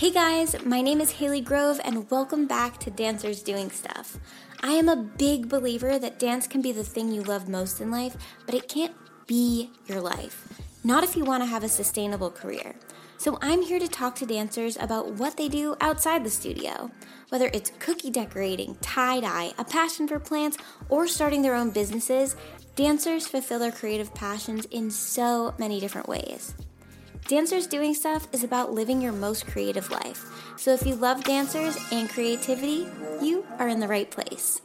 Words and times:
Hey 0.00 0.10
guys, 0.10 0.56
my 0.64 0.80
name 0.80 0.98
is 0.98 1.10
Haley 1.10 1.42
Grove, 1.42 1.78
and 1.84 2.10
welcome 2.10 2.46
back 2.46 2.78
to 2.78 2.90
Dancers 2.90 3.42
Doing 3.42 3.70
Stuff. 3.70 4.16
I 4.62 4.72
am 4.72 4.88
a 4.88 4.96
big 4.96 5.50
believer 5.50 5.98
that 5.98 6.18
dance 6.18 6.46
can 6.46 6.62
be 6.62 6.72
the 6.72 6.82
thing 6.82 7.12
you 7.12 7.22
love 7.22 7.50
most 7.50 7.82
in 7.82 7.90
life, 7.90 8.16
but 8.46 8.54
it 8.54 8.66
can't 8.66 8.94
be 9.26 9.68
your 9.84 10.00
life. 10.00 10.48
Not 10.82 11.04
if 11.04 11.16
you 11.16 11.24
want 11.26 11.42
to 11.42 11.46
have 11.46 11.62
a 11.64 11.68
sustainable 11.68 12.30
career. 12.30 12.76
So 13.18 13.38
I'm 13.42 13.60
here 13.60 13.78
to 13.78 13.88
talk 13.88 14.14
to 14.14 14.24
dancers 14.24 14.78
about 14.80 15.12
what 15.16 15.36
they 15.36 15.50
do 15.50 15.76
outside 15.82 16.24
the 16.24 16.30
studio. 16.30 16.90
Whether 17.28 17.50
it's 17.52 17.72
cookie 17.78 18.10
decorating, 18.10 18.78
tie 18.80 19.20
dye, 19.20 19.52
a 19.58 19.64
passion 19.66 20.08
for 20.08 20.18
plants, 20.18 20.56
or 20.88 21.08
starting 21.08 21.42
their 21.42 21.54
own 21.54 21.72
businesses, 21.72 22.36
dancers 22.74 23.26
fulfill 23.26 23.58
their 23.58 23.70
creative 23.70 24.14
passions 24.14 24.64
in 24.70 24.90
so 24.90 25.54
many 25.58 25.78
different 25.78 26.08
ways. 26.08 26.54
Dancers 27.30 27.68
Doing 27.68 27.94
Stuff 27.94 28.26
is 28.32 28.42
about 28.42 28.72
living 28.72 29.00
your 29.00 29.12
most 29.12 29.46
creative 29.46 29.88
life. 29.88 30.26
So 30.56 30.72
if 30.72 30.84
you 30.84 30.96
love 30.96 31.22
dancers 31.22 31.78
and 31.92 32.10
creativity, 32.10 32.88
you 33.22 33.46
are 33.56 33.68
in 33.68 33.78
the 33.78 33.86
right 33.86 34.10
place. 34.10 34.60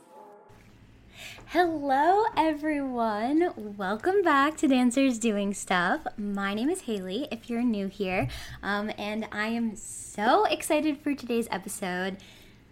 Hello, 1.49 2.23
everyone. 2.35 3.53
Welcome 3.55 4.23
back 4.23 4.57
to 4.57 4.67
Dancers 4.67 5.19
Doing 5.19 5.53
Stuff. 5.53 6.07
My 6.17 6.55
name 6.55 6.71
is 6.71 6.81
Haley, 6.81 7.27
if 7.29 7.51
you're 7.51 7.61
new 7.61 7.85
here, 7.85 8.29
um, 8.63 8.91
and 8.97 9.27
I 9.31 9.49
am 9.49 9.75
so 9.75 10.45
excited 10.45 10.97
for 10.97 11.13
today's 11.13 11.47
episode. 11.52 12.17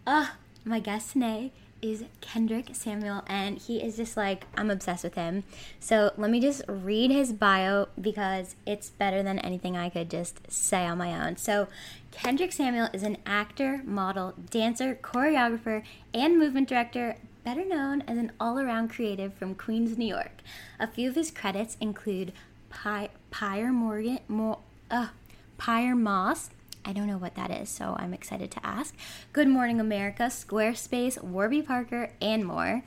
Uh, 0.07 0.30
my 0.66 0.80
guest 0.80 1.13
today 1.13 1.52
is 1.84 2.05
Kendrick 2.22 2.70
Samuel, 2.72 3.23
and 3.28 3.58
he 3.58 3.84
is 3.84 3.98
just 3.98 4.16
like, 4.16 4.46
I'm 4.58 4.72
obsessed 4.72 5.04
with 5.04 5.16
him. 5.16 5.44
So 5.81 6.14
let 6.17 6.31
me 6.31 6.40
just 6.40 6.64
read 6.67 7.12
his 7.12 7.34
bio 7.34 7.90
because 8.00 8.56
it's 8.66 8.90
better 8.90 9.22
than 9.22 9.38
anything 9.40 9.75
I 9.75 9.90
could 9.90 10.09
just 10.09 10.50
say 10.50 10.86
on 10.86 10.98
my 10.98 11.28
own. 11.28 11.36
So, 11.36 11.67
Kendrick 12.12 12.52
Samuel 12.52 12.90
is 12.94 13.03
an 13.03 13.17
actor, 13.25 13.81
model, 13.86 14.36
dancer, 14.50 14.95
choreographer, 14.95 15.84
and 16.14 16.38
movement 16.38 16.70
director, 16.70 17.16
better 17.44 17.66
known 17.66 18.02
as 18.08 18.18
an 18.18 18.31
all 18.40 18.59
around 18.59 18.90
creative 18.90 19.34
from 19.34 19.56
Queens, 19.56 19.97
New 19.97 20.08
York. 20.08 20.42
A 20.80 20.88
few 20.88 21.09
of 21.09 21.16
his 21.16 21.31
credits 21.31 21.75
include 21.81 22.31
Py- 22.70 23.09
Pyre 23.31 23.73
Morgan, 23.73 24.20
Mo- 24.28 24.59
uh, 24.90 25.08
Pyer 25.58 25.95
Moss, 25.95 26.50
I 26.86 26.94
don't 26.94 27.08
know 27.08 27.17
what 27.17 27.36
that 27.36 27.50
is, 27.50 27.70
so 27.70 27.95
I'm 27.98 28.14
excited 28.14 28.52
to 28.52 28.66
ask. 28.66 28.95
Good 29.31 29.48
Morning 29.48 29.80
America, 29.80 30.23
Squarespace, 30.23 31.22
Warby 31.23 31.62
Parker, 31.62 32.12
and 32.22 32.45
more. 32.45 32.84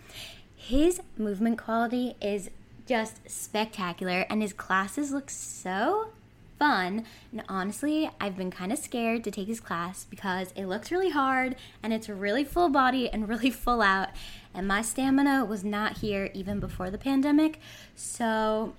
His 0.55 1.01
movement 1.17 1.59
quality 1.59 2.15
is 2.21 2.51
just 2.87 3.29
spectacular, 3.29 4.27
and 4.29 4.43
his 4.43 4.53
classes 4.53 5.13
look 5.13 5.31
so 5.31 6.11
fun. 6.59 7.05
And 7.33 7.43
honestly, 7.49 8.11
I've 8.21 8.37
been 8.37 8.51
kind 8.51 8.73
of 8.73 8.79
scared 8.79 9.25
to 9.25 9.31
take 9.31 9.49
his 9.49 9.61
class 9.61 10.05
because 10.05 10.53
it 10.57 10.67
looks 10.67 10.91
really 10.91 11.11
hard 11.11 11.57
and 11.83 11.93
it's 11.93 12.09
really 12.09 12.45
full 12.45 12.69
body 12.69 13.11
and 13.11 13.29
really 13.31 13.51
full 13.51 13.83
out. 13.83 14.09
And 14.55 14.67
my 14.67 14.83
stamina 14.83 15.45
was 15.45 15.65
not 15.65 15.99
here 15.99 16.31
even 16.33 16.61
before 16.61 16.91
the 16.91 16.99
pandemic. 16.99 17.61
So 17.95 18.75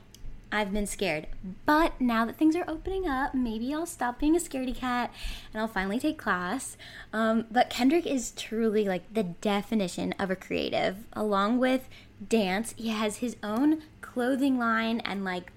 I've 0.51 0.71
been 0.71 0.87
scared. 0.87 1.27
But 1.65 1.99
now 1.99 2.25
that 2.25 2.37
things 2.37 2.55
are 2.55 2.63
opening 2.67 3.07
up, 3.07 3.33
maybe 3.33 3.73
I'll 3.73 3.85
stop 3.85 4.19
being 4.19 4.35
a 4.35 4.39
scaredy 4.39 4.75
cat 4.75 5.13
and 5.53 5.61
I'll 5.61 5.67
finally 5.67 5.99
take 5.99 6.17
class. 6.17 6.77
Um, 7.11 7.45
but 7.51 7.69
Kendrick 7.69 8.05
is 8.05 8.31
truly 8.31 8.85
like 8.85 9.13
the 9.13 9.23
definition 9.23 10.13
of 10.19 10.31
a 10.31 10.35
creative. 10.35 11.05
Along 11.13 11.57
with 11.57 11.89
dance, 12.27 12.73
he 12.77 12.89
has 12.89 13.17
his 13.17 13.35
own 13.43 13.81
clothing 14.01 14.57
line 14.57 15.01
and 15.01 15.23
like 15.25 15.51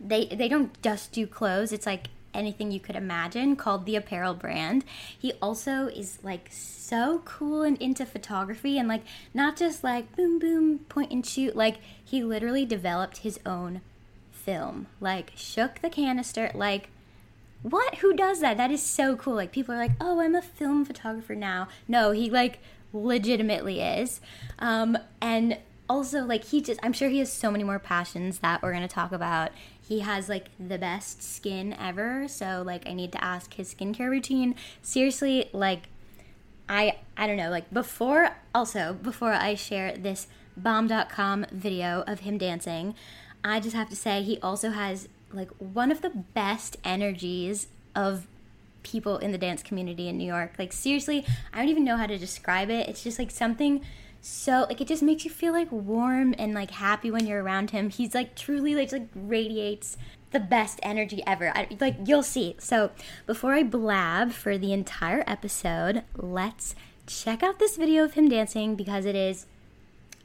they 0.00 0.26
they 0.26 0.48
don't 0.48 0.80
just 0.82 1.12
do 1.12 1.26
clothes. 1.26 1.72
It's 1.72 1.86
like 1.86 2.08
anything 2.34 2.70
you 2.70 2.80
could 2.80 2.96
imagine 2.96 3.56
called 3.56 3.86
the 3.86 3.96
apparel 3.96 4.34
brand. 4.34 4.84
He 5.18 5.32
also 5.40 5.86
is 5.86 6.18
like 6.22 6.48
so 6.50 7.22
cool 7.24 7.62
and 7.62 7.80
into 7.80 8.04
photography 8.04 8.76
and 8.76 8.88
like 8.88 9.02
not 9.32 9.56
just 9.56 9.82
like 9.82 10.14
boom 10.14 10.38
boom 10.38 10.80
point 10.80 11.12
and 11.12 11.24
shoot 11.24 11.56
like 11.56 11.78
he 12.04 12.22
literally 12.22 12.66
developed 12.66 13.18
his 13.18 13.40
own 13.46 13.80
film. 14.46 14.86
Like, 15.00 15.32
shook 15.34 15.82
the 15.82 15.90
canister. 15.90 16.50
Like, 16.54 16.88
what? 17.62 17.96
Who 17.96 18.14
does 18.14 18.40
that? 18.40 18.56
That 18.56 18.70
is 18.70 18.82
so 18.82 19.16
cool. 19.16 19.34
Like, 19.34 19.52
people 19.52 19.74
are 19.74 19.78
like, 19.78 19.92
oh, 20.00 20.20
I'm 20.20 20.34
a 20.34 20.40
film 20.40 20.84
photographer 20.84 21.34
now. 21.34 21.68
No, 21.86 22.12
he, 22.12 22.30
like, 22.30 22.60
legitimately 22.92 23.80
is. 23.80 24.20
Um, 24.58 24.96
and 25.20 25.58
also, 25.88 26.24
like, 26.24 26.44
he 26.44 26.62
just, 26.62 26.80
I'm 26.82 26.92
sure 26.92 27.08
he 27.08 27.18
has 27.18 27.32
so 27.32 27.50
many 27.50 27.64
more 27.64 27.80
passions 27.80 28.38
that 28.38 28.62
we're 28.62 28.72
to 28.72 28.88
talk 28.88 29.12
about. 29.12 29.50
He 29.86 30.00
has, 30.00 30.28
like, 30.28 30.46
the 30.58 30.78
best 30.78 31.22
skin 31.22 31.74
ever. 31.78 32.28
So, 32.28 32.62
like, 32.64 32.88
I 32.88 32.92
need 32.92 33.12
to 33.12 33.22
ask 33.22 33.52
his 33.54 33.74
skincare 33.74 34.10
routine. 34.10 34.54
Seriously, 34.80 35.50
like, 35.52 35.88
I, 36.68 36.98
I 37.16 37.26
don't 37.26 37.36
know, 37.36 37.50
like, 37.50 37.72
before, 37.72 38.36
also, 38.54 38.94
before 38.94 39.32
I 39.32 39.54
share 39.54 39.96
this 39.96 40.28
bomb.com 40.56 41.46
video 41.52 42.02
of 42.06 42.20
him 42.20 42.38
dancing, 42.38 42.94
I 43.46 43.60
just 43.60 43.76
have 43.76 43.88
to 43.90 43.96
say, 43.96 44.22
he 44.22 44.38
also 44.40 44.70
has 44.70 45.08
like 45.32 45.50
one 45.58 45.90
of 45.90 46.02
the 46.02 46.10
best 46.10 46.76
energies 46.84 47.68
of 47.94 48.26
people 48.82 49.18
in 49.18 49.32
the 49.32 49.38
dance 49.38 49.62
community 49.62 50.08
in 50.08 50.16
New 50.16 50.26
York. 50.26 50.54
Like, 50.58 50.72
seriously, 50.72 51.24
I 51.52 51.58
don't 51.58 51.68
even 51.68 51.84
know 51.84 51.96
how 51.96 52.06
to 52.06 52.18
describe 52.18 52.70
it. 52.70 52.88
It's 52.88 53.02
just 53.02 53.18
like 53.18 53.30
something 53.30 53.82
so 54.28 54.66
like 54.68 54.80
it 54.80 54.88
just 54.88 55.04
makes 55.04 55.24
you 55.24 55.30
feel 55.30 55.52
like 55.52 55.70
warm 55.70 56.34
and 56.36 56.52
like 56.52 56.72
happy 56.72 57.12
when 57.12 57.28
you're 57.28 57.44
around 57.44 57.70
him. 57.70 57.90
He's 57.90 58.12
like 58.12 58.34
truly 58.34 58.74
like 58.74 58.90
like 58.90 59.06
radiates 59.14 59.96
the 60.32 60.40
best 60.40 60.80
energy 60.82 61.22
ever. 61.26 61.52
I, 61.56 61.68
like 61.80 61.96
you'll 62.04 62.24
see. 62.24 62.56
So 62.58 62.90
before 63.26 63.54
I 63.54 63.62
blab 63.62 64.32
for 64.32 64.58
the 64.58 64.72
entire 64.72 65.22
episode, 65.28 66.02
let's 66.16 66.74
check 67.06 67.44
out 67.44 67.60
this 67.60 67.76
video 67.76 68.02
of 68.02 68.14
him 68.14 68.28
dancing 68.28 68.74
because 68.74 69.04
it 69.04 69.14
is 69.14 69.46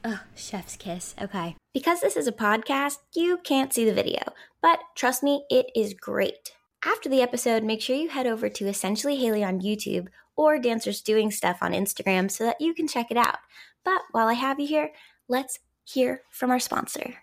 Oh, 0.04 0.22
chef's 0.36 0.78
kiss. 0.78 1.14
Okay. 1.22 1.56
Because 1.74 2.02
this 2.02 2.18
is 2.18 2.28
a 2.28 2.32
podcast, 2.32 2.98
you 3.14 3.38
can't 3.44 3.74
see 3.74 3.86
the 3.86 3.94
video, 3.94 4.22
but 4.62 4.80
trust 4.96 5.22
me, 5.22 5.46
it 5.50 5.68
is 5.76 5.94
great. 5.94 6.54
After 6.84 7.08
the 7.08 7.22
episode, 7.22 7.64
make 7.64 7.82
sure 7.82 7.96
you 7.96 8.10
head 8.10 8.26
over 8.26 8.50
to 8.50 8.68
Essentially 8.68 9.18
Haley 9.18 9.44
on 9.44 9.62
YouTube 9.62 10.08
or 10.36 10.58
Dancers 10.58 11.02
Doing 11.02 11.30
Stuff 11.30 11.60
on 11.62 11.74
Instagram 11.74 12.32
so 12.32 12.44
that 12.46 12.60
you 12.60 12.74
can 12.74 12.88
check 12.88 13.12
it 13.12 13.18
out. 13.18 13.38
But 13.86 14.02
while 14.12 14.28
I 14.28 14.34
have 14.34 14.60
you 14.60 14.66
here, 14.66 14.92
let's 15.28 15.60
hear 15.84 16.24
from 16.32 16.50
our 16.50 16.60
sponsor. 16.60 17.16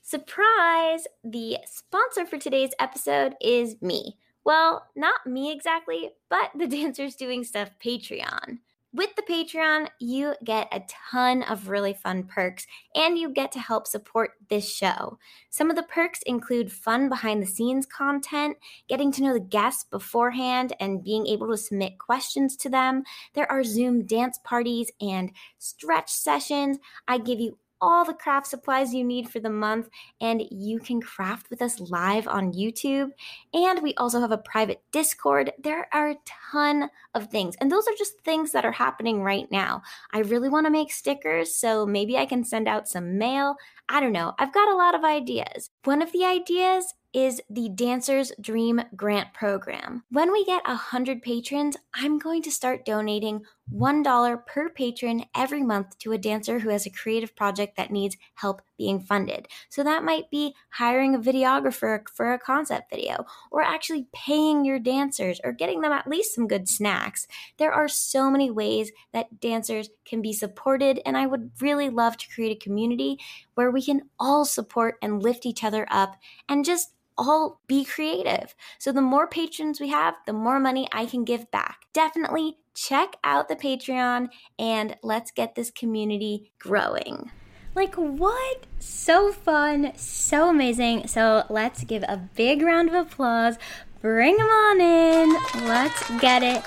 Surprise! 0.00 1.06
The 1.22 1.58
sponsor 1.66 2.24
for 2.24 2.38
today's 2.38 2.70
episode 2.80 3.34
is 3.42 3.76
me. 3.82 4.16
Well, 4.44 4.86
not 4.96 5.26
me 5.26 5.52
exactly, 5.52 6.12
but 6.30 6.50
the 6.56 6.66
Dancers 6.76 7.14
Doing 7.14 7.44
Stuff 7.44 7.72
Patreon. 7.84 8.60
With 8.94 9.14
the 9.16 9.22
Patreon, 9.22 9.88
you 10.00 10.34
get 10.42 10.66
a 10.72 10.80
ton 11.10 11.42
of 11.42 11.68
really 11.68 11.92
fun 11.92 12.24
perks 12.24 12.66
and 12.94 13.18
you 13.18 13.28
get 13.28 13.52
to 13.52 13.60
help 13.60 13.86
support 13.86 14.30
this 14.48 14.74
show. 14.74 15.18
Some 15.50 15.68
of 15.68 15.76
the 15.76 15.82
perks 15.82 16.22
include 16.22 16.72
fun 16.72 17.10
behind 17.10 17.42
the 17.42 17.46
scenes 17.46 17.84
content, 17.84 18.56
getting 18.88 19.12
to 19.12 19.22
know 19.22 19.34
the 19.34 19.40
guests 19.40 19.84
beforehand 19.84 20.72
and 20.80 21.04
being 21.04 21.26
able 21.26 21.48
to 21.48 21.58
submit 21.58 21.98
questions 21.98 22.56
to 22.56 22.70
them. 22.70 23.02
There 23.34 23.50
are 23.52 23.62
Zoom 23.62 24.06
dance 24.06 24.40
parties 24.42 24.90
and 25.02 25.32
stretch 25.58 26.10
sessions. 26.10 26.78
I 27.06 27.18
give 27.18 27.40
you 27.40 27.58
all 27.80 28.04
the 28.04 28.14
craft 28.14 28.46
supplies 28.46 28.94
you 28.94 29.04
need 29.04 29.28
for 29.28 29.40
the 29.40 29.50
month, 29.50 29.88
and 30.20 30.42
you 30.50 30.78
can 30.78 31.00
craft 31.00 31.50
with 31.50 31.62
us 31.62 31.80
live 31.80 32.28
on 32.28 32.52
YouTube. 32.52 33.10
And 33.52 33.82
we 33.82 33.94
also 33.94 34.20
have 34.20 34.32
a 34.32 34.38
private 34.38 34.82
Discord. 34.92 35.52
There 35.58 35.88
are 35.92 36.10
a 36.10 36.18
ton 36.52 36.90
of 37.14 37.28
things, 37.28 37.56
and 37.60 37.70
those 37.70 37.86
are 37.86 37.96
just 37.96 38.20
things 38.20 38.52
that 38.52 38.64
are 38.64 38.72
happening 38.72 39.22
right 39.22 39.50
now. 39.50 39.82
I 40.12 40.20
really 40.20 40.48
want 40.48 40.66
to 40.66 40.70
make 40.70 40.92
stickers, 40.92 41.54
so 41.54 41.86
maybe 41.86 42.16
I 42.16 42.26
can 42.26 42.44
send 42.44 42.68
out 42.68 42.88
some 42.88 43.18
mail. 43.18 43.56
I 43.88 44.00
don't 44.00 44.12
know. 44.12 44.34
I've 44.38 44.52
got 44.52 44.68
a 44.68 44.76
lot 44.76 44.94
of 44.94 45.04
ideas. 45.04 45.70
One 45.84 46.02
of 46.02 46.12
the 46.12 46.24
ideas 46.24 46.94
is 47.14 47.40
the 47.48 47.70
Dancer's 47.70 48.32
Dream 48.40 48.82
Grant 48.94 49.32
Program. 49.32 50.04
When 50.10 50.30
we 50.30 50.44
get 50.44 50.66
100 50.66 51.22
patrons, 51.22 51.76
I'm 51.94 52.18
going 52.18 52.42
to 52.42 52.50
start 52.50 52.84
donating 52.84 53.42
$1 53.74 54.46
per 54.46 54.68
patron 54.70 55.24
every 55.34 55.62
month 55.62 55.98
to 55.98 56.12
a 56.12 56.18
dancer 56.18 56.58
who 56.58 56.70
has 56.70 56.86
a 56.86 56.90
creative 56.90 57.34
project 57.36 57.76
that 57.76 57.90
needs 57.90 58.16
help 58.34 58.62
being 58.76 59.00
funded. 59.00 59.48
So 59.68 59.82
that 59.82 60.04
might 60.04 60.30
be 60.30 60.54
hiring 60.70 61.14
a 61.14 61.18
videographer 61.18 62.08
for 62.08 62.32
a 62.32 62.38
concept 62.38 62.90
video, 62.90 63.24
or 63.50 63.62
actually 63.62 64.06
paying 64.12 64.64
your 64.64 64.78
dancers, 64.78 65.40
or 65.44 65.52
getting 65.52 65.80
them 65.80 65.92
at 65.92 66.08
least 66.08 66.34
some 66.34 66.48
good 66.48 66.68
snacks. 66.68 67.26
There 67.56 67.72
are 67.72 67.88
so 67.88 68.30
many 68.30 68.50
ways 68.50 68.92
that 69.12 69.40
dancers 69.40 69.90
can 70.04 70.22
be 70.22 70.32
supported, 70.32 71.00
and 71.04 71.16
I 71.16 71.26
would 71.26 71.50
really 71.60 71.90
love 71.90 72.16
to 72.18 72.28
create 72.28 72.56
a 72.56 72.64
community 72.64 73.18
where 73.54 73.70
we 73.70 73.82
can 73.82 74.08
all 74.18 74.44
support 74.44 74.96
and 75.02 75.22
lift 75.22 75.44
each 75.44 75.64
other 75.64 75.86
up 75.90 76.16
and 76.48 76.64
just 76.64 76.92
all 77.18 77.60
be 77.66 77.84
creative. 77.84 78.54
So 78.78 78.92
the 78.92 79.02
more 79.02 79.26
patrons 79.26 79.80
we 79.80 79.88
have, 79.88 80.14
the 80.24 80.32
more 80.32 80.60
money 80.60 80.88
I 80.92 81.04
can 81.04 81.24
give 81.24 81.50
back. 81.50 81.80
Definitely 81.92 82.58
check 82.86 83.16
out 83.24 83.48
the 83.48 83.56
Patreon 83.56 84.28
and 84.58 84.96
let's 85.02 85.30
get 85.30 85.54
this 85.54 85.70
community 85.70 86.52
growing. 86.58 87.30
Like, 87.74 87.94
what? 87.94 88.66
So 88.78 89.32
fun, 89.32 89.92
so 89.96 90.48
amazing. 90.50 91.06
So, 91.06 91.44
let's 91.48 91.84
give 91.84 92.02
a 92.04 92.16
big 92.34 92.62
round 92.62 92.88
of 92.88 92.94
applause 92.94 93.56
bring 94.00 94.36
them 94.36 94.46
on 94.46 94.80
in. 94.80 95.32
Let's 95.66 96.10
get 96.20 96.42
it 96.42 96.62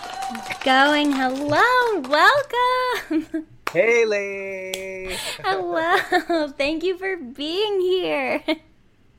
going. 0.64 1.12
Hello, 1.14 2.00
welcome. 2.02 3.48
Haley. 3.72 5.16
Hello. 5.44 6.48
Thank 6.50 6.84
you 6.84 6.98
for 6.98 7.16
being 7.16 7.80
here. 7.80 8.44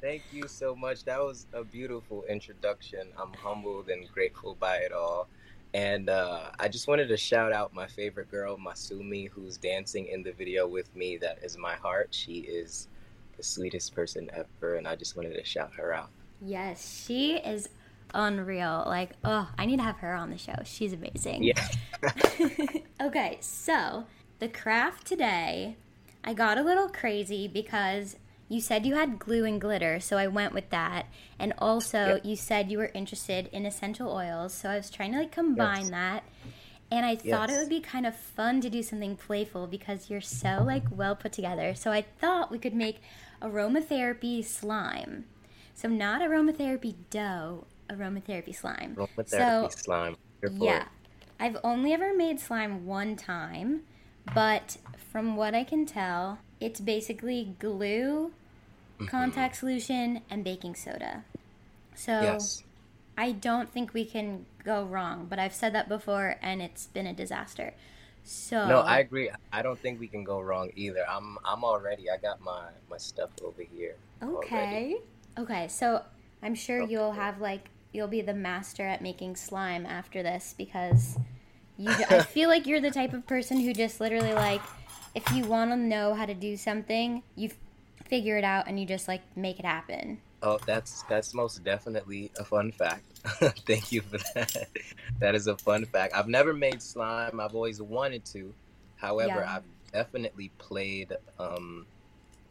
Thank 0.00 0.22
you 0.32 0.46
so 0.46 0.74
much. 0.74 1.04
That 1.04 1.20
was 1.20 1.46
a 1.52 1.64
beautiful 1.64 2.24
introduction. 2.28 3.08
I'm 3.18 3.32
humbled 3.32 3.88
and 3.88 4.06
grateful 4.12 4.56
by 4.56 4.76
it 4.78 4.92
all. 4.92 5.28
And 5.74 6.10
uh, 6.10 6.50
I 6.58 6.68
just 6.68 6.86
wanted 6.86 7.08
to 7.08 7.16
shout 7.16 7.52
out 7.52 7.72
my 7.72 7.86
favorite 7.86 8.30
girl, 8.30 8.58
Masumi, 8.58 9.30
who's 9.30 9.56
dancing 9.56 10.06
in 10.06 10.22
the 10.22 10.32
video 10.32 10.68
with 10.68 10.94
me. 10.94 11.16
That 11.16 11.38
is 11.42 11.56
my 11.56 11.74
heart. 11.74 12.08
She 12.10 12.40
is 12.40 12.88
the 13.36 13.42
sweetest 13.42 13.94
person 13.94 14.30
ever, 14.34 14.76
and 14.76 14.86
I 14.86 14.96
just 14.96 15.16
wanted 15.16 15.34
to 15.34 15.44
shout 15.44 15.72
her 15.74 15.94
out. 15.94 16.10
Yes, 16.42 17.04
she 17.06 17.36
is 17.36 17.68
unreal. 18.12 18.84
Like, 18.86 19.12
oh, 19.24 19.48
I 19.56 19.64
need 19.64 19.78
to 19.78 19.82
have 19.82 19.96
her 19.98 20.14
on 20.14 20.30
the 20.30 20.38
show. 20.38 20.56
She's 20.64 20.92
amazing. 20.92 21.42
Yeah. 21.44 21.68
okay, 23.00 23.38
so 23.40 24.04
the 24.40 24.48
craft 24.48 25.06
today, 25.06 25.76
I 26.24 26.34
got 26.34 26.58
a 26.58 26.62
little 26.62 26.88
crazy 26.88 27.48
because 27.48 28.16
you 28.48 28.60
said 28.60 28.84
you 28.84 28.94
had 28.94 29.18
glue 29.18 29.44
and 29.44 29.60
glitter, 29.60 30.00
so 30.00 30.18
I 30.18 30.26
went 30.26 30.52
with 30.52 30.70
that. 30.70 31.06
And 31.38 31.54
also, 31.58 32.20
you 32.22 32.36
said 32.36 32.70
you 32.70 32.78
were 32.78 32.90
interested 32.94 33.48
in 33.52 33.64
essential 33.66 34.10
oils, 34.10 34.52
so 34.52 34.68
I 34.68 34.76
was 34.76 34.90
trying 34.90 35.12
to 35.12 35.18
like 35.18 35.32
combine 35.32 35.82
yes. 35.82 35.90
that. 35.90 36.24
And 36.90 37.06
I 37.06 37.16
thought 37.16 37.48
it 37.48 37.56
would 37.56 37.70
be 37.70 37.80
kind 37.80 38.04
of 38.04 38.14
fun 38.14 38.60
to 38.60 38.68
do 38.68 38.82
something 38.82 39.16
playful 39.16 39.66
because 39.66 40.10
you're 40.10 40.20
so 40.20 40.62
like 40.62 40.84
well 40.90 41.16
put 41.16 41.32
together. 41.32 41.74
So 41.74 41.90
I 41.90 42.02
thought 42.02 42.50
we 42.50 42.58
could 42.58 42.74
make 42.74 43.00
aromatherapy 43.40 44.44
slime. 44.44 45.24
So 45.74 45.88
not 45.88 46.20
aromatherapy 46.20 46.94
dough, 47.08 47.66
aromatherapy 47.88 48.54
slime. 48.54 48.96
Aromatherapy 48.96 49.28
so, 49.28 49.68
slime. 49.74 50.16
Yeah. 50.42 50.84
I've 51.40 51.56
only 51.64 51.94
ever 51.94 52.14
made 52.14 52.38
slime 52.38 52.84
one 52.84 53.16
time, 53.16 53.82
but 54.34 54.76
from 55.10 55.34
what 55.34 55.54
I 55.54 55.64
can 55.64 55.86
tell, 55.86 56.38
it's 56.62 56.80
basically 56.80 57.54
glue, 57.58 58.32
mm-hmm. 58.96 59.06
contact 59.06 59.56
solution, 59.56 60.22
and 60.30 60.44
baking 60.44 60.74
soda. 60.74 61.24
So 61.94 62.20
yes. 62.20 62.62
I 63.16 63.32
don't 63.32 63.70
think 63.70 63.92
we 63.92 64.04
can 64.04 64.46
go 64.64 64.84
wrong, 64.84 65.26
but 65.28 65.38
I've 65.38 65.54
said 65.54 65.74
that 65.74 65.88
before 65.88 66.36
and 66.40 66.62
it's 66.62 66.86
been 66.86 67.06
a 67.06 67.12
disaster. 67.12 67.74
So 68.24 68.66
No, 68.68 68.80
I 68.80 69.00
agree. 69.00 69.30
I 69.52 69.62
don't 69.62 69.78
think 69.78 69.98
we 69.98 70.06
can 70.06 70.24
go 70.24 70.40
wrong 70.40 70.70
either. 70.76 71.04
I'm 71.08 71.38
I'm 71.44 71.64
already 71.64 72.08
I 72.10 72.16
got 72.16 72.40
my 72.40 72.68
my 72.88 72.96
stuff 72.96 73.30
over 73.42 73.62
here. 73.62 73.96
Okay. 74.22 74.56
Already. 74.56 74.96
Okay, 75.38 75.68
so 75.68 76.02
I'm 76.42 76.54
sure 76.54 76.82
okay. 76.82 76.92
you'll 76.92 77.12
have 77.12 77.40
like 77.40 77.68
you'll 77.92 78.08
be 78.08 78.22
the 78.22 78.34
master 78.34 78.86
at 78.86 79.02
making 79.02 79.36
slime 79.36 79.84
after 79.84 80.22
this 80.22 80.54
because 80.56 81.18
you 81.76 81.90
I 81.90 82.22
feel 82.36 82.48
like 82.48 82.66
you're 82.66 82.80
the 82.80 82.90
type 82.90 83.12
of 83.12 83.26
person 83.26 83.60
who 83.60 83.72
just 83.72 84.00
literally 84.00 84.32
like 84.32 84.62
if 85.14 85.30
you 85.32 85.44
want 85.44 85.70
to 85.70 85.76
know 85.76 86.14
how 86.14 86.26
to 86.26 86.34
do 86.34 86.56
something, 86.56 87.22
you 87.36 87.50
figure 88.06 88.36
it 88.36 88.44
out 88.44 88.66
and 88.66 88.78
you 88.78 88.86
just 88.86 89.08
like 89.08 89.22
make 89.36 89.58
it 89.58 89.64
happen. 89.64 90.18
Oh, 90.42 90.58
that's 90.66 91.04
that's 91.04 91.34
most 91.34 91.62
definitely 91.62 92.30
a 92.38 92.44
fun 92.44 92.72
fact. 92.72 93.04
Thank 93.66 93.92
you 93.92 94.00
for 94.00 94.18
that. 94.34 94.68
That 95.20 95.34
is 95.34 95.46
a 95.46 95.56
fun 95.56 95.84
fact. 95.84 96.14
I've 96.14 96.28
never 96.28 96.52
made 96.52 96.82
slime. 96.82 97.38
I've 97.38 97.54
always 97.54 97.80
wanted 97.80 98.24
to. 98.26 98.52
However, 98.96 99.40
yeah. 99.40 99.56
I've 99.56 99.92
definitely 99.92 100.50
played 100.58 101.16
um, 101.38 101.86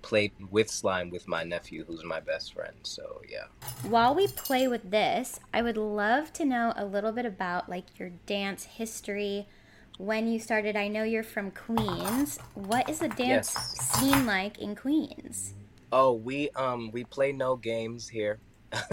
played 0.01 0.31
with 0.49 0.69
slime 0.69 1.09
with 1.09 1.27
my 1.27 1.43
nephew, 1.43 1.83
who's 1.85 2.03
my 2.03 2.19
best 2.19 2.53
friend. 2.53 2.75
So 2.83 3.21
yeah. 3.29 3.45
While 3.83 4.15
we 4.15 4.27
play 4.27 4.67
with 4.67 4.89
this, 4.89 5.39
I 5.53 5.61
would 5.61 5.77
love 5.77 6.31
to 6.33 6.45
know 6.45 6.73
a 6.75 6.85
little 6.85 7.11
bit 7.11 7.25
about 7.25 7.69
like 7.69 7.99
your 7.99 8.11
dance 8.25 8.63
history. 8.63 9.47
When 9.97 10.27
you 10.27 10.39
started, 10.39 10.75
I 10.75 10.87
know 10.87 11.03
you're 11.03 11.23
from 11.23 11.51
Queens. 11.51 12.39
What 12.55 12.89
is 12.89 12.99
the 12.99 13.09
dance 13.09 13.53
yes. 13.55 13.99
scene 13.99 14.25
like 14.25 14.59
in 14.59 14.75
Queens? 14.75 15.53
Oh, 15.91 16.13
we 16.13 16.49
um 16.51 16.89
we 16.91 17.03
play 17.03 17.31
no 17.31 17.55
games 17.55 18.07
here. 18.07 18.39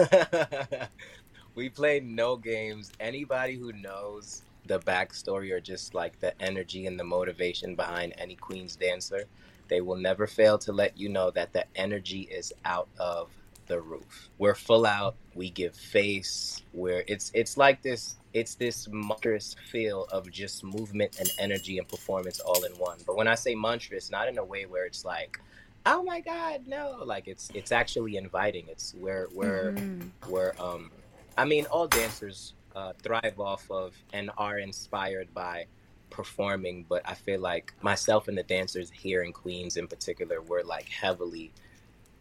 we 1.54 1.68
play 1.68 2.00
no 2.00 2.36
games. 2.36 2.92
Anybody 3.00 3.54
who 3.54 3.72
knows 3.72 4.42
the 4.66 4.80
backstory 4.80 5.50
or 5.50 5.60
just 5.60 5.94
like 5.94 6.20
the 6.20 6.40
energy 6.42 6.86
and 6.86 6.98
the 6.98 7.04
motivation 7.04 7.74
behind 7.74 8.14
any 8.18 8.34
Queens 8.34 8.76
dancer, 8.76 9.24
they 9.68 9.80
will 9.80 9.96
never 9.96 10.26
fail 10.26 10.58
to 10.58 10.72
let 10.72 10.98
you 10.98 11.08
know 11.08 11.30
that 11.30 11.52
the 11.52 11.64
energy 11.74 12.22
is 12.30 12.52
out 12.64 12.88
of 12.98 13.30
the 13.66 13.80
roof. 13.80 14.28
We're 14.38 14.54
full 14.54 14.84
out. 14.84 15.14
We 15.34 15.50
give 15.50 15.74
face. 15.74 16.62
Where 16.72 17.04
it's 17.06 17.30
it's 17.34 17.56
like 17.56 17.82
this. 17.82 18.17
It's 18.34 18.54
this 18.54 18.88
monstrous 18.90 19.56
feel 19.70 20.06
of 20.12 20.30
just 20.30 20.64
movement 20.64 21.18
and 21.18 21.30
energy 21.38 21.78
and 21.78 21.88
performance 21.88 22.40
all 22.40 22.62
in 22.64 22.72
one. 22.72 22.98
But 23.06 23.16
when 23.16 23.28
I 23.28 23.34
say 23.34 23.54
monstrous, 23.54 24.10
not 24.10 24.28
in 24.28 24.38
a 24.38 24.44
way 24.44 24.66
where 24.66 24.84
it's 24.84 25.04
like 25.04 25.40
oh 25.86 26.02
my 26.02 26.20
god 26.20 26.66
no 26.66 27.02
like 27.04 27.26
it's 27.28 27.50
it's 27.54 27.72
actually 27.72 28.16
inviting 28.16 28.66
it's 28.68 28.94
where 28.94 29.28
where 29.32 29.72
mm-hmm. 29.72 30.30
where 30.30 30.60
um 30.60 30.90
i 31.36 31.44
mean 31.44 31.64
all 31.66 31.86
dancers 31.86 32.54
uh, 32.76 32.92
thrive 33.02 33.40
off 33.40 33.68
of 33.70 33.96
and 34.12 34.30
are 34.36 34.58
inspired 34.58 35.32
by 35.34 35.64
performing 36.10 36.84
but 36.88 37.02
i 37.06 37.14
feel 37.14 37.40
like 37.40 37.72
myself 37.80 38.28
and 38.28 38.36
the 38.36 38.42
dancers 38.44 38.90
here 38.90 39.22
in 39.22 39.32
queens 39.32 39.76
in 39.76 39.86
particular 39.86 40.42
were 40.42 40.62
like 40.62 40.88
heavily 40.88 41.50